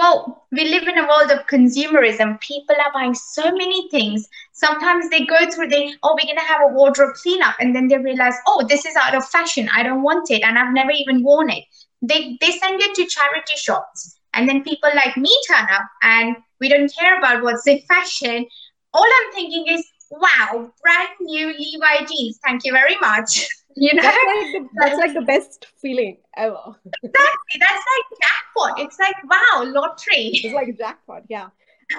well, 0.00 0.46
we 0.50 0.64
live 0.64 0.88
in 0.88 0.96
a 0.96 1.06
world 1.06 1.30
of 1.30 1.46
consumerism. 1.46 2.40
People 2.40 2.74
are 2.74 2.92
buying 2.94 3.14
so 3.14 3.52
many 3.52 3.86
things. 3.90 4.26
Sometimes 4.52 5.10
they 5.10 5.26
go 5.26 5.36
through 5.50 5.68
the, 5.68 5.94
oh, 6.02 6.16
we're 6.16 6.26
going 6.26 6.38
to 6.38 6.52
have 6.52 6.62
a 6.62 6.72
wardrobe 6.72 7.14
cleanup. 7.16 7.54
And 7.60 7.76
then 7.76 7.86
they 7.88 7.98
realize, 7.98 8.32
oh, 8.46 8.64
this 8.66 8.86
is 8.86 8.96
out 8.96 9.14
of 9.14 9.28
fashion. 9.28 9.68
I 9.74 9.82
don't 9.82 10.02
want 10.02 10.30
it. 10.30 10.42
And 10.42 10.58
I've 10.58 10.72
never 10.72 10.90
even 10.90 11.22
worn 11.22 11.50
it. 11.50 11.64
They, 12.00 12.38
they 12.40 12.50
send 12.50 12.80
it 12.80 12.94
to 12.94 13.04
charity 13.04 13.56
shops. 13.56 14.18
And 14.32 14.48
then 14.48 14.64
people 14.64 14.88
like 14.94 15.18
me 15.18 15.38
turn 15.46 15.66
up 15.70 15.84
and 16.02 16.34
we 16.60 16.70
don't 16.70 16.90
care 16.98 17.18
about 17.18 17.42
what's 17.42 17.66
in 17.66 17.80
fashion. 17.80 18.46
All 18.94 19.04
I'm 19.04 19.32
thinking 19.34 19.66
is, 19.68 19.86
wow, 20.10 20.72
brand 20.82 21.10
new 21.20 21.48
Levi 21.48 22.06
jeans. 22.06 22.40
Thank 22.42 22.64
you 22.64 22.72
very 22.72 22.96
much. 23.02 23.46
You 23.76 23.94
know, 23.94 24.02
that's 24.02 24.16
like 24.16 24.52
the, 24.52 24.68
that's 24.74 24.98
like 24.98 25.14
the 25.14 25.22
best 25.22 25.66
feeling 25.80 26.18
ever. 26.36 26.76
Exactly. 27.02 27.60
That's 27.60 27.84
like 27.92 28.20
jackpot. 28.22 28.80
It's 28.80 28.98
like 28.98 29.16
wow, 29.24 29.64
lottery. 29.64 30.30
It's 30.42 30.54
like 30.54 30.76
jackpot. 30.76 31.22
Yeah. 31.28 31.48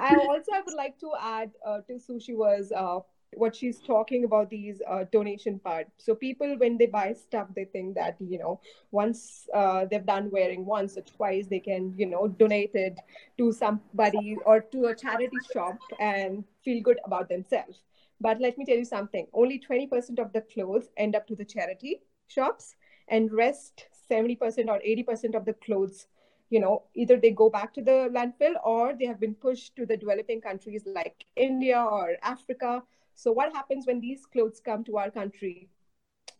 I 0.00 0.16
also 0.16 0.52
I 0.54 0.60
would 0.64 0.74
like 0.74 0.98
to 1.00 1.10
add 1.20 1.50
uh, 1.66 1.80
to 1.88 1.94
Sushi 1.94 2.36
was 2.36 2.72
uh, 2.74 3.00
what 3.34 3.56
she's 3.56 3.80
talking 3.80 4.24
about 4.24 4.50
these 4.50 4.80
uh, 4.88 5.04
donation 5.12 5.58
part. 5.58 5.86
So 5.98 6.14
people 6.14 6.56
when 6.58 6.78
they 6.78 6.86
buy 6.86 7.12
stuff, 7.14 7.48
they 7.54 7.64
think 7.64 7.94
that 7.96 8.16
you 8.20 8.38
know 8.38 8.60
once 8.90 9.48
uh, 9.54 9.86
they've 9.90 10.04
done 10.04 10.30
wearing 10.30 10.64
once 10.66 10.96
or 10.96 11.02
twice, 11.02 11.46
they 11.46 11.60
can 11.60 11.94
you 11.96 12.06
know 12.06 12.28
donate 12.28 12.74
it 12.74 12.98
to 13.38 13.52
somebody 13.52 14.36
or 14.44 14.60
to 14.60 14.86
a 14.86 14.94
charity 14.94 15.42
shop 15.52 15.78
and 15.98 16.44
feel 16.64 16.82
good 16.82 16.98
about 17.04 17.28
themselves. 17.28 17.80
But 18.22 18.40
let 18.40 18.58
me 18.58 18.64
tell 18.64 18.76
you 18.78 18.84
something. 18.84 19.26
Only 19.34 19.58
20% 19.58 20.18
of 20.18 20.32
the 20.32 20.42
clothes 20.42 20.90
end 20.96 21.16
up 21.16 21.26
to 21.28 21.36
the 21.36 21.44
charity 21.44 22.00
shops, 22.28 22.74
and 23.08 23.32
rest 23.32 23.86
70% 24.08 24.70
or 24.70 24.80
80% 24.84 25.34
of 25.34 25.44
the 25.44 25.54
clothes 25.54 26.06
you 26.50 26.60
know 26.60 26.82
either 26.94 27.16
they 27.16 27.30
go 27.30 27.48
back 27.50 27.72
to 27.74 27.82
the 27.82 27.98
landfill 28.16 28.56
or 28.64 28.94
they 28.94 29.06
have 29.06 29.20
been 29.20 29.34
pushed 29.34 29.74
to 29.76 29.86
the 29.86 29.96
developing 29.96 30.40
countries 30.40 30.82
like 30.86 31.24
india 31.36 31.80
or 31.82 32.16
africa. 32.22 32.82
So 33.14 33.32
what 33.32 33.52
happens 33.54 33.86
when 33.86 34.00
these 34.00 34.26
clothes 34.26 34.60
come 34.64 34.84
to 34.84 34.96
our 34.98 35.10
country? 35.10 35.68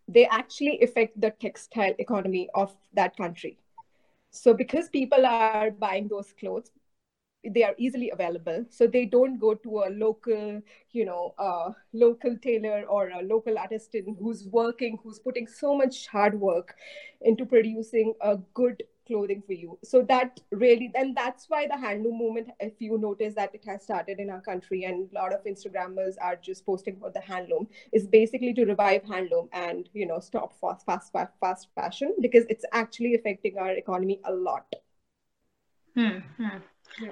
They 0.09 0.27
actually 0.27 0.81
affect 0.83 1.21
the 1.21 1.31
textile 1.31 1.95
economy 1.99 2.49
of 2.55 2.77
that 2.95 3.17
country. 3.17 3.59
So 4.31 4.55
because 4.55 4.89
people 4.89 5.27
are 5.27 5.71
buying 5.71 6.09
those 6.09 6.33
clothes 6.33 6.71
they 7.45 7.63
are 7.65 7.75
easily 7.79 8.11
available. 8.11 8.65
So 8.71 8.87
they 8.87 9.05
don't 9.05 9.39
go 9.39 9.55
to 9.55 9.79
a 9.81 9.91
local 9.91 10.61
you 10.93 11.05
know 11.05 11.35
uh, 11.39 11.73
local 11.93 12.37
tailor 12.37 12.85
or 12.89 13.11
a 13.11 13.23
local 13.23 13.59
artisan 13.59 14.17
who's 14.21 14.47
working 14.47 14.99
who's 15.03 15.19
putting 15.19 15.47
so 15.47 15.77
much 15.77 16.07
hard 16.07 16.39
work 16.41 16.75
into 17.21 17.45
producing 17.45 18.15
a 18.21 18.37
good 18.55 18.83
clothing 19.07 19.43
for 19.47 19.53
you. 19.53 19.79
So 19.83 20.03
that 20.03 20.41
really 20.51 20.91
and 20.95 21.17
that's 21.17 21.47
why 21.49 21.67
the 21.67 21.75
handloom 21.75 22.19
movement 22.19 22.51
if 22.61 22.81
you 22.81 22.99
notice 22.99 23.35
that 23.35 23.55
it 23.55 23.65
has 23.67 23.83
started 23.83 24.21
in 24.21 24.31
our 24.31 24.41
country 24.41 24.85
and 24.85 25.11
a 25.11 25.15
lot 25.15 25.33
of 25.33 25.45
instagrammers 25.45 26.15
are 26.21 26.37
just 26.37 26.65
posting 26.65 26.97
about 26.97 27.15
the 27.15 27.21
handloom 27.21 27.67
is 27.93 28.07
basically 28.07 28.55
to 28.55 28.65
revive 28.65 29.03
handloom 29.03 29.49
and 29.53 29.89
you 29.93 30.07
know 30.07 30.21
stop 30.21 30.53
fast 30.61 30.87
fast 30.87 31.13
fast, 31.13 31.33
fast 31.41 31.69
fashion 31.75 32.15
because 32.21 32.45
it's 32.49 32.65
actually 32.73 33.15
affecting 33.15 33.59
our 33.59 33.73
economy 33.73 34.21
a 34.25 34.33
lot. 34.33 34.67
Hmm, 35.95 36.19
hmm. 36.39 36.59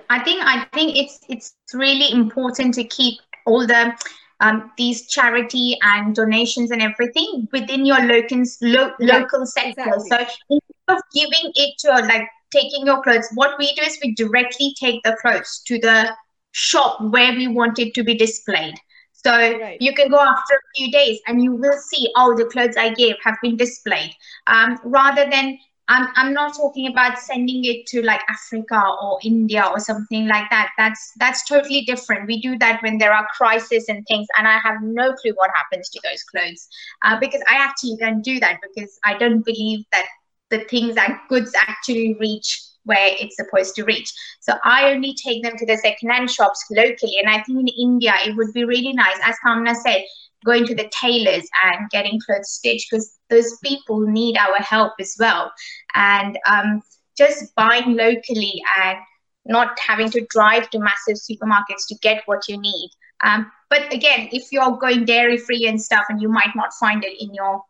I 0.09 0.23
think 0.23 0.43
I 0.45 0.67
think 0.73 0.97
it's 0.97 1.21
it's 1.29 1.55
really 1.75 2.13
important 2.13 2.75
to 2.75 2.85
keep 2.85 3.21
all 3.47 3.67
the 3.67 3.93
um, 4.41 4.73
these 4.77 5.07
charity 5.07 5.79
and 5.83 6.15
donations 6.15 6.71
and 6.71 6.83
everything 6.83 7.49
within 7.53 7.85
your 7.85 8.01
local 8.01 8.43
lo- 8.63 8.93
yeah, 8.99 9.19
local 9.19 9.47
sector. 9.47 9.85
Exactly. 9.95 10.09
So 10.11 10.17
instead 10.51 10.97
of 10.97 11.03
giving 11.15 11.53
it 11.55 11.79
to 11.81 11.91
like 12.07 12.29
taking 12.51 12.87
your 12.87 13.03
clothes, 13.03 13.29
what 13.35 13.59
we 13.59 13.73
do 13.75 13.83
is 13.83 13.99
we 14.03 14.15
directly 14.15 14.75
take 14.79 15.03
the 15.05 15.17
clothes 15.21 15.63
to 15.67 15.79
the 15.79 16.15
shop 16.53 17.01
where 17.01 17.33
we 17.33 17.49
want 17.49 17.79
it 17.79 17.95
to 17.95 18.03
be 18.03 18.15
displayed. 18.15 18.75
So 19.13 19.31
right. 19.31 19.77
you 19.81 19.93
can 19.95 20.09
go 20.09 20.19
after 20.19 20.55
a 20.55 20.77
few 20.77 20.91
days 20.91 21.21
and 21.27 21.43
you 21.43 21.55
will 21.55 21.79
see, 21.79 22.11
oh, 22.17 22.35
the 22.35 22.47
clothes 22.47 22.77
I 22.79 22.95
gave 22.95 23.17
have 23.23 23.37
been 23.43 23.57
displayed. 23.57 24.13
Um, 24.47 24.79
rather 24.83 25.29
than 25.31 25.59
I'm, 25.91 26.07
I'm 26.15 26.33
not 26.33 26.55
talking 26.55 26.87
about 26.87 27.19
sending 27.19 27.65
it 27.65 27.85
to 27.89 28.01
like 28.03 28.21
Africa 28.29 28.81
or 29.03 29.19
India 29.25 29.65
or 29.67 29.81
something 29.81 30.29
like 30.29 30.49
that. 30.51 30.71
That's 30.79 31.13
that's 31.19 31.47
totally 31.49 31.83
different. 31.83 32.29
We 32.29 32.41
do 32.41 32.57
that 32.59 32.81
when 32.83 32.99
there 32.99 33.13
are 33.13 33.27
crises 33.37 33.87
and 33.89 34.07
things, 34.07 34.29
and 34.39 34.47
I 34.47 34.59
have 34.59 34.77
no 34.83 35.13
clue 35.15 35.33
what 35.35 35.51
happens 35.53 35.89
to 35.91 36.01
those 36.05 36.23
clothes 36.23 36.69
uh, 37.03 37.19
because 37.19 37.43
I 37.51 37.57
actually 37.57 37.97
don't 37.99 38.23
do 38.23 38.39
that 38.39 38.61
because 38.63 38.99
I 39.05 39.19
don't 39.19 39.45
believe 39.45 39.85
that 39.91 40.07
the 40.51 40.61
things 40.61 40.95
that 40.95 41.23
goods 41.29 41.53
actually 41.61 42.17
reach 42.21 42.63
where 42.85 43.15
it's 43.19 43.37
supposed 43.37 43.75
to 43.75 43.85
reach. 43.85 44.13
So 44.41 44.55
I 44.65 44.93
only 44.93 45.15
take 45.15 45.43
them 45.43 45.57
to 45.57 45.67
the 45.67 45.77
second-hand 45.77 46.31
shops 46.31 46.65
locally, 46.71 47.17
and 47.21 47.29
I 47.29 47.43
think 47.43 47.59
in 47.59 47.69
India 47.69 48.15
it 48.25 48.37
would 48.37 48.53
be 48.53 48.65
really 48.65 48.93
nice, 48.93 49.19
as 49.25 49.35
Kamna 49.45 49.75
said, 49.75 50.03
going 50.45 50.67
to 50.67 50.75
the 50.75 50.91
tailors 50.91 51.47
and 51.65 51.91
getting 51.91 52.21
clothes 52.25 52.51
stitched 52.51 52.91
because 52.91 53.19
those 53.29 53.57
people 53.63 54.01
need 54.01 54.37
our 54.37 54.57
help 54.57 54.93
as 55.01 55.17
well. 55.19 55.53
And 55.95 56.39
um, 56.47 56.83
just 57.17 57.55
buying 57.55 57.97
locally 57.97 58.63
and 58.83 58.99
not 59.45 59.79
having 59.79 60.11
to 60.11 60.27
drive 60.31 60.71
to 60.71 60.79
massive 60.79 61.17
supermarkets 61.17 61.87
to 61.89 61.97
get 62.03 62.23
what 62.27 62.49
you 62.49 62.59
need. 62.59 62.91
Um, 63.23 63.51
but 63.69 63.93
again, 63.93 64.29
if 64.33 64.51
you're 64.51 64.77
going 64.77 65.05
dairy 65.05 65.37
free 65.37 65.67
and 65.67 65.81
stuff 65.81 66.05
and 66.09 66.21
you 66.21 66.29
might 66.29 66.55
not 66.55 66.73
find 66.75 67.05
it 67.05 67.23
in 67.23 67.35
your 67.35 67.63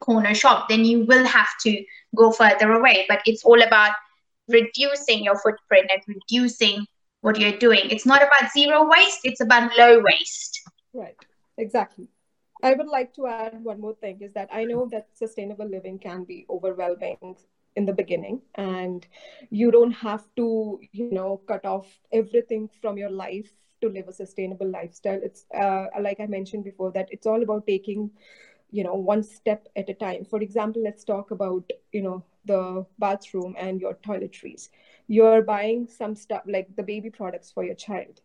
corner 0.00 0.34
shop, 0.34 0.68
then 0.68 0.84
you 0.84 1.04
will 1.04 1.26
have 1.26 1.48
to 1.62 1.84
go 2.16 2.30
further 2.30 2.72
away. 2.72 3.04
But 3.08 3.20
it's 3.26 3.44
all 3.44 3.60
about 3.62 3.92
reducing 4.48 5.24
your 5.24 5.38
footprint 5.38 5.90
and 5.92 6.02
reducing 6.06 6.86
what 7.20 7.38
you're 7.38 7.58
doing. 7.58 7.90
It's 7.90 8.06
not 8.06 8.22
about 8.22 8.52
zero 8.52 8.88
waste, 8.88 9.20
it's 9.24 9.40
about 9.40 9.76
low 9.76 10.00
waste. 10.00 10.60
Right, 10.94 11.16
exactly. 11.58 12.08
I 12.62 12.74
would 12.74 12.88
like 12.88 13.14
to 13.16 13.28
add 13.28 13.64
one 13.64 13.80
more 13.80 13.94
thing 13.94 14.20
is 14.22 14.34
that 14.34 14.48
I 14.52 14.64
know 14.64 14.88
that 14.92 15.08
sustainable 15.14 15.66
living 15.68 15.98
can 15.98 16.24
be 16.24 16.46
overwhelming 16.50 17.36
in 17.76 17.86
the 17.86 17.92
beginning 17.94 18.42
and 18.56 19.06
you 19.50 19.70
don't 19.70 19.92
have 19.92 20.24
to 20.36 20.80
you 20.92 21.04
know 21.04 21.38
cut 21.46 21.64
off 21.64 22.00
everything 22.12 22.68
from 22.80 22.98
your 22.98 23.10
life 23.10 23.52
to 23.80 23.88
live 23.88 24.08
a 24.08 24.12
sustainable 24.12 24.68
lifestyle. 24.68 25.20
It's 25.22 25.46
uh, 25.54 25.86
like 26.00 26.20
i 26.20 26.26
mentioned 26.26 26.64
before 26.64 26.90
that 26.92 27.08
it's 27.12 27.26
all 27.26 27.42
about 27.42 27.66
taking 27.66 28.10
you 28.70 28.84
know 28.84 28.94
one 28.94 29.22
step 29.22 29.68
at 29.76 29.88
a 29.88 29.94
time. 29.94 30.24
For 30.24 30.40
example 30.40 30.82
let's 30.82 31.04
talk 31.04 31.30
about 31.30 31.70
you 31.92 32.02
know 32.02 32.24
the 32.44 32.86
bathroom 32.98 33.54
and 33.58 33.80
your 33.80 33.94
toiletries. 33.94 34.70
You're 35.08 35.42
buying 35.42 35.86
some 35.88 36.14
stuff 36.16 36.42
like 36.46 36.76
the 36.76 36.82
baby 36.82 37.10
products 37.10 37.50
for 37.50 37.64
your 37.64 37.74
child 37.74 38.20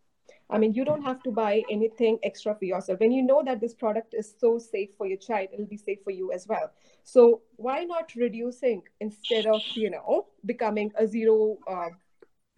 I 0.54 0.60
mean, 0.60 0.74
you 0.74 0.86
don't 0.86 1.02
have 1.02 1.22
to 1.24 1.32
buy 1.32 1.64
anything 1.72 2.20
extra 2.22 2.54
for 2.54 2.66
yourself. 2.66 3.00
When 3.00 3.12
you 3.12 3.24
know 3.24 3.42
that 3.44 3.60
this 3.60 3.74
product 3.74 4.14
is 4.14 4.36
so 4.40 4.60
safe 4.60 4.90
for 4.98 5.08
your 5.08 5.18
child, 5.18 5.50
it'll 5.52 5.66
be 5.66 5.78
safe 5.78 5.98
for 6.04 6.12
you 6.12 6.32
as 6.32 6.48
well. 6.48 6.72
So 7.04 7.42
why 7.56 7.84
not 7.86 8.14
reducing 8.16 8.84
instead 9.00 9.48
of, 9.48 9.62
you 9.76 9.90
know, 9.90 10.28
becoming 10.46 10.92
a 10.96 11.08
zero 11.08 11.58
uh, 11.68 11.90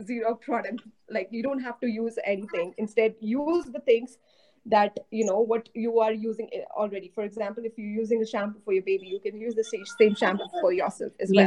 zero 0.04 0.36
product? 0.36 0.82
Like 1.10 1.30
you 1.32 1.42
don't 1.42 1.62
have 1.62 1.80
to 1.80 1.88
use 1.88 2.20
anything. 2.26 2.74
Instead, 2.78 3.16
use 3.22 3.66
the 3.66 3.80
things 3.80 4.18
that 4.66 4.98
you 5.12 5.26
know 5.26 5.40
what 5.40 5.70
you 5.74 6.00
are 6.00 6.12
using 6.12 6.50
already 6.76 7.12
for 7.14 7.24
example 7.24 7.64
if 7.64 7.74
you're 7.78 7.88
using 7.88 8.24
a 8.24 8.26
shampoo 8.26 8.60
for 8.66 8.74
your 8.74 8.82
baby 8.82 9.06
you 9.06 9.20
can 9.20 9.40
use 9.40 9.54
the 9.54 9.64
sa- 9.64 9.96
same 10.00 10.16
shampoo 10.16 10.48
for 10.60 10.74
yourself 10.74 11.12
as 11.20 11.32
well 11.36 11.46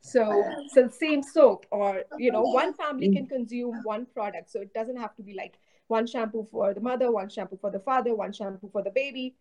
so 0.00 0.44
so 0.68 0.88
same 0.88 1.22
soap 1.22 1.66
or 1.70 2.02
you 2.18 2.30
know 2.30 2.42
one 2.42 2.72
family 2.74 3.10
can 3.10 3.26
consume 3.26 3.82
one 3.82 4.06
product. 4.06 4.50
So 4.50 4.60
it 4.60 4.72
doesn't 4.72 4.96
have 4.96 5.14
to 5.16 5.22
be 5.22 5.34
like 5.34 5.58
one 5.88 6.06
shampoo 6.06 6.46
for 6.50 6.74
the 6.74 6.80
mother 6.80 7.10
one 7.10 7.28
shampoo 7.28 7.58
for 7.60 7.70
the 7.70 7.80
father 7.80 8.14
one 8.14 8.32
shampoo 8.32 8.68
for 8.72 8.82
the 8.82 8.90
baby. 8.90 9.36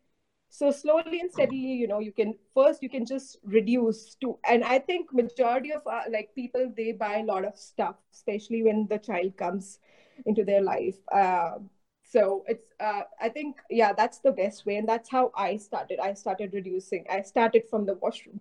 So 0.50 0.72
slowly 0.72 1.20
and 1.20 1.32
steadily 1.32 1.58
you 1.58 1.88
know 1.88 2.00
you 2.00 2.12
can 2.12 2.34
first 2.54 2.82
you 2.82 2.90
can 2.90 3.06
just 3.06 3.38
reduce 3.44 4.16
to 4.16 4.40
and 4.48 4.64
i 4.64 4.80
think 4.80 5.14
majority 5.14 5.72
of 5.74 5.86
uh, 5.86 6.04
like 6.10 6.34
people 6.36 6.72
they 6.76 6.94
buy 6.94 7.18
a 7.18 7.24
lot 7.26 7.44
of 7.44 7.58
stuff 7.58 7.96
especially 8.14 8.64
when 8.64 8.88
the 8.90 8.98
child 8.98 9.36
comes 9.36 9.80
into 10.26 10.44
their 10.44 10.62
life. 10.62 10.96
Uh, 11.12 11.60
so 12.04 12.46
it's 12.48 12.72
uh, 12.80 13.02
i 13.22 13.28
think 13.28 13.58
yeah 13.70 13.92
that's 13.92 14.20
the 14.20 14.32
best 14.32 14.66
way. 14.66 14.78
And 14.78 14.88
that's 14.88 15.10
how 15.10 15.32
i 15.36 15.58
started. 15.58 16.00
I 16.00 16.14
started 16.14 16.54
reducing. 16.54 17.06
I 17.10 17.22
started 17.22 17.64
from 17.70 17.86
the 17.86 17.96
washroom 17.96 18.40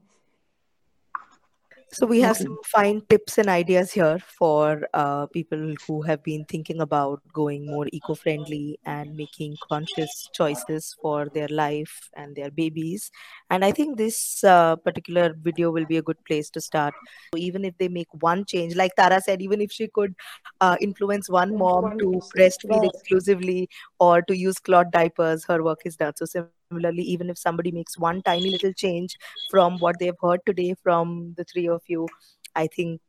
So 1.97 2.05
we 2.07 2.21
have 2.21 2.37
Okay. 2.37 2.45
some 2.45 2.59
fine 2.63 3.01
tips 3.09 3.39
and 3.39 3.49
ideas 3.49 3.91
here 3.91 4.19
for 4.19 4.87
uh, 4.93 5.27
people 5.29 5.75
who 5.87 6.03
have 6.03 6.23
been 6.23 6.45
thinking 6.45 6.83
about 6.83 7.23
going 7.33 7.67
more 7.67 7.87
eco-friendly 7.91 8.79
and 8.85 9.17
making 9.17 9.57
conscious 9.67 10.29
choices 10.35 10.95
for 11.01 11.31
their 11.33 11.49
life 11.49 12.11
and 12.15 12.37
their 12.37 12.51
babies. 12.51 13.11
And 13.49 13.65
I 13.65 13.73
think 13.73 13.97
this 13.97 14.45
uh, 14.45 14.77
particular 14.77 15.35
video 15.41 15.71
will 15.71 15.87
be 15.87 15.97
a 15.97 16.03
good 16.03 16.23
place 16.27 16.51
to 16.51 16.61
start. 16.61 16.95
So 17.33 17.39
even 17.39 17.65
if 17.65 17.79
they 17.79 17.89
make 17.89 18.09
one 18.21 18.45
change, 18.45 18.77
like 18.77 18.95
Tara 18.95 19.23
said, 19.23 19.41
even 19.41 19.63
if 19.63 19.73
she 19.73 19.89
could 19.89 20.15
uh, 20.61 20.77
influence 20.83 21.31
one 21.31 21.57
mom 21.57 21.95
to 21.99 22.21
breastfeed 22.37 22.85
exclusively 22.85 23.71
or 23.99 24.21
to 24.21 24.37
use 24.37 24.59
cloth 24.59 24.91
diapers, 24.93 25.47
her 25.47 25.63
work 25.65 25.81
is 25.87 25.97
done. 25.97 26.13
So 26.17 26.27
similarly, 26.69 27.03
even 27.03 27.31
if 27.31 27.39
somebody 27.39 27.71
makes 27.71 27.99
one 27.99 28.23
tiny 28.23 28.51
little 28.51 28.73
change 28.73 29.17
from 29.51 29.79
what 29.79 29.99
they've 29.99 30.21
heard 30.21 30.41
today 30.47 30.75
from 30.83 31.35
the 31.37 31.45
three 31.45 31.69
of 31.69 31.83
you, 31.87 32.09
I 32.55 32.67
think 32.67 33.01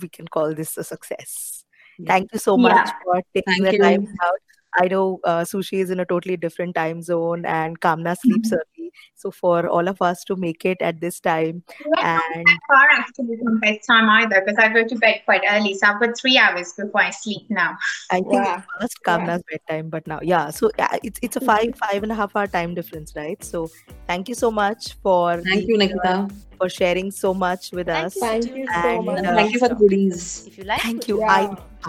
we 0.00 0.08
can 0.08 0.28
call 0.28 0.54
this 0.54 0.76
a 0.76 0.84
success. 0.84 1.64
Yeah. 1.98 2.12
Thank 2.12 2.32
you 2.32 2.38
so 2.38 2.56
Yeah. 2.56 2.62
much 2.62 2.90
for 3.04 3.22
taking 3.34 3.64
Thank 3.64 3.76
the 3.76 3.78
time 3.78 4.08
out. 4.22 4.40
I 4.78 4.88
know 4.88 5.20
uh, 5.24 5.42
Sushi 5.42 5.78
is 5.78 5.90
in 5.90 6.00
a 6.00 6.04
totally 6.06 6.36
different 6.36 6.74
time 6.74 7.02
zone 7.02 7.44
and 7.44 7.80
Kamna 7.80 8.16
sleeps 8.18 8.52
early. 8.52 8.90
So 9.14 9.30
for 9.30 9.68
all 9.68 9.88
of 9.88 10.00
us 10.02 10.24
to 10.24 10.36
make 10.36 10.64
it 10.64 10.78
at 10.80 11.00
this 11.00 11.20
time 11.20 11.62
Yeah, 11.98 12.18
and 12.34 12.44
not 12.44 12.58
far 12.68 12.88
actually 12.90 13.36
from 13.42 13.58
bedtime 13.60 14.08
either 14.08 14.42
because 14.44 14.58
I 14.58 14.68
go 14.72 14.86
to 14.86 14.94
bed 14.96 15.22
quite 15.24 15.42
early. 15.48 15.74
So 15.74 15.88
I've 15.88 16.00
got 16.00 16.18
three 16.18 16.38
hours 16.38 16.72
before 16.72 17.02
I 17.02 17.10
sleep 17.10 17.42
now. 17.50 17.76
I 18.10 18.16
think 18.16 18.32
Wow. 18.32 18.56
it's 18.58 18.66
past 18.80 18.96
Yeah. 19.06 19.18
Kamna's 19.18 19.42
bedtime, 19.50 19.90
but 19.90 20.06
now, 20.06 20.20
yeah. 20.22 20.50
So 20.50 20.70
yeah, 20.78 20.96
it's 21.02 21.18
it's 21.22 21.36
a 21.36 21.40
five 21.40 21.74
five 21.76 22.02
and 22.02 22.12
a 22.12 22.14
half 22.14 22.36
hour 22.36 22.46
time 22.46 22.74
difference, 22.74 23.14
right? 23.16 23.42
So 23.42 23.68
thank 24.06 24.28
you 24.28 24.34
so 24.34 24.50
much 24.50 24.94
for 25.02 25.42
Thank 25.42 25.66
being 25.66 25.68
you, 25.68 25.78
here, 25.78 25.88
Nikita. 25.88 26.28
For 26.64 26.70
sharing 26.78 27.10
so 27.10 27.34
much 27.34 27.70
with 27.72 27.86
Thank 27.92 28.06
us. 28.06 28.16
you 28.16 28.22
Thank 28.26 28.56
you 28.56 28.66
so 28.66 28.82
to 28.82 29.02
much. 29.02 29.22
the 29.22 29.22
And, 29.22 29.26
uh, 29.26 29.34
Thank 29.40 29.52
you 29.54 29.58
for 29.64 29.68
the 29.68 29.78
goodies. 29.82 30.46
If 30.46 30.58
you 30.58 30.64
like 30.72 30.80
Thank 30.82 31.08
you. 31.08 31.18
you 31.18 31.24
I 31.36 31.40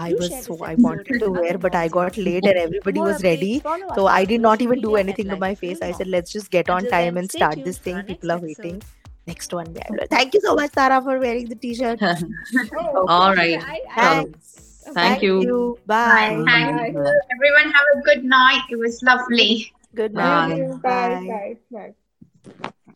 I 0.06 0.08
do 0.10 0.16
was 0.22 0.34
so 0.46 0.56
I 0.70 0.74
wanted 0.86 1.20
to 1.24 1.30
wear, 1.36 1.56
but 1.66 1.74
I 1.82 1.88
got 1.96 2.16
you 2.18 2.24
late 2.30 2.44
and 2.52 2.58
everybody 2.64 3.00
was 3.00 3.22
ready. 3.28 3.54
So 3.94 4.06
I 4.18 4.24
did 4.32 4.42
not 4.48 4.60
even 4.66 4.80
do 4.86 4.96
anything 5.04 5.28
to 5.34 5.38
my 5.44 5.54
face. 5.64 5.80
I 5.88 5.92
said, 6.00 6.08
let's 6.16 6.32
just 6.38 6.50
get 6.56 6.70
on 6.76 6.86
time 6.94 7.16
and 7.22 7.30
start 7.38 7.64
this 7.70 7.78
thing. 7.88 8.02
People 8.12 8.32
are 8.36 8.38
waiting. 8.38 8.82
Next 9.30 9.52
one. 9.52 9.74
yeah. 9.78 10.06
Thank 10.10 10.34
you 10.34 10.40
so 10.42 10.54
much, 10.58 10.72
Tara, 10.72 11.00
for 11.06 11.18
wearing 11.18 11.48
the 11.54 11.56
t-shirt. 11.56 12.00
Oh, 12.78 13.30
okay. 13.30 13.56
right. 13.56 13.64
I, 13.70 13.80
I, 13.90 14.02
Thanks. 14.02 14.84
okay. 14.86 14.94
Thank 15.00 15.22
you. 15.22 15.40
you. 15.42 15.78
Right, 15.86 16.36
Bye. 16.36 16.44
thank 16.52 16.76
Bye. 16.76 16.92
you. 16.92 17.20
Everyone 17.38 17.72
have 17.78 17.88
a 17.96 18.00
good 18.10 18.24
night. 18.24 18.62
It 18.70 18.78
was 18.86 19.02
lovely. 19.02 19.72
Good 19.94 20.14
night. 20.14 20.48
Bye. 20.48 20.56
too. 20.56 20.78
Bye. 20.82 21.56
Bye. 21.72 21.94
Bye. 22.52 22.72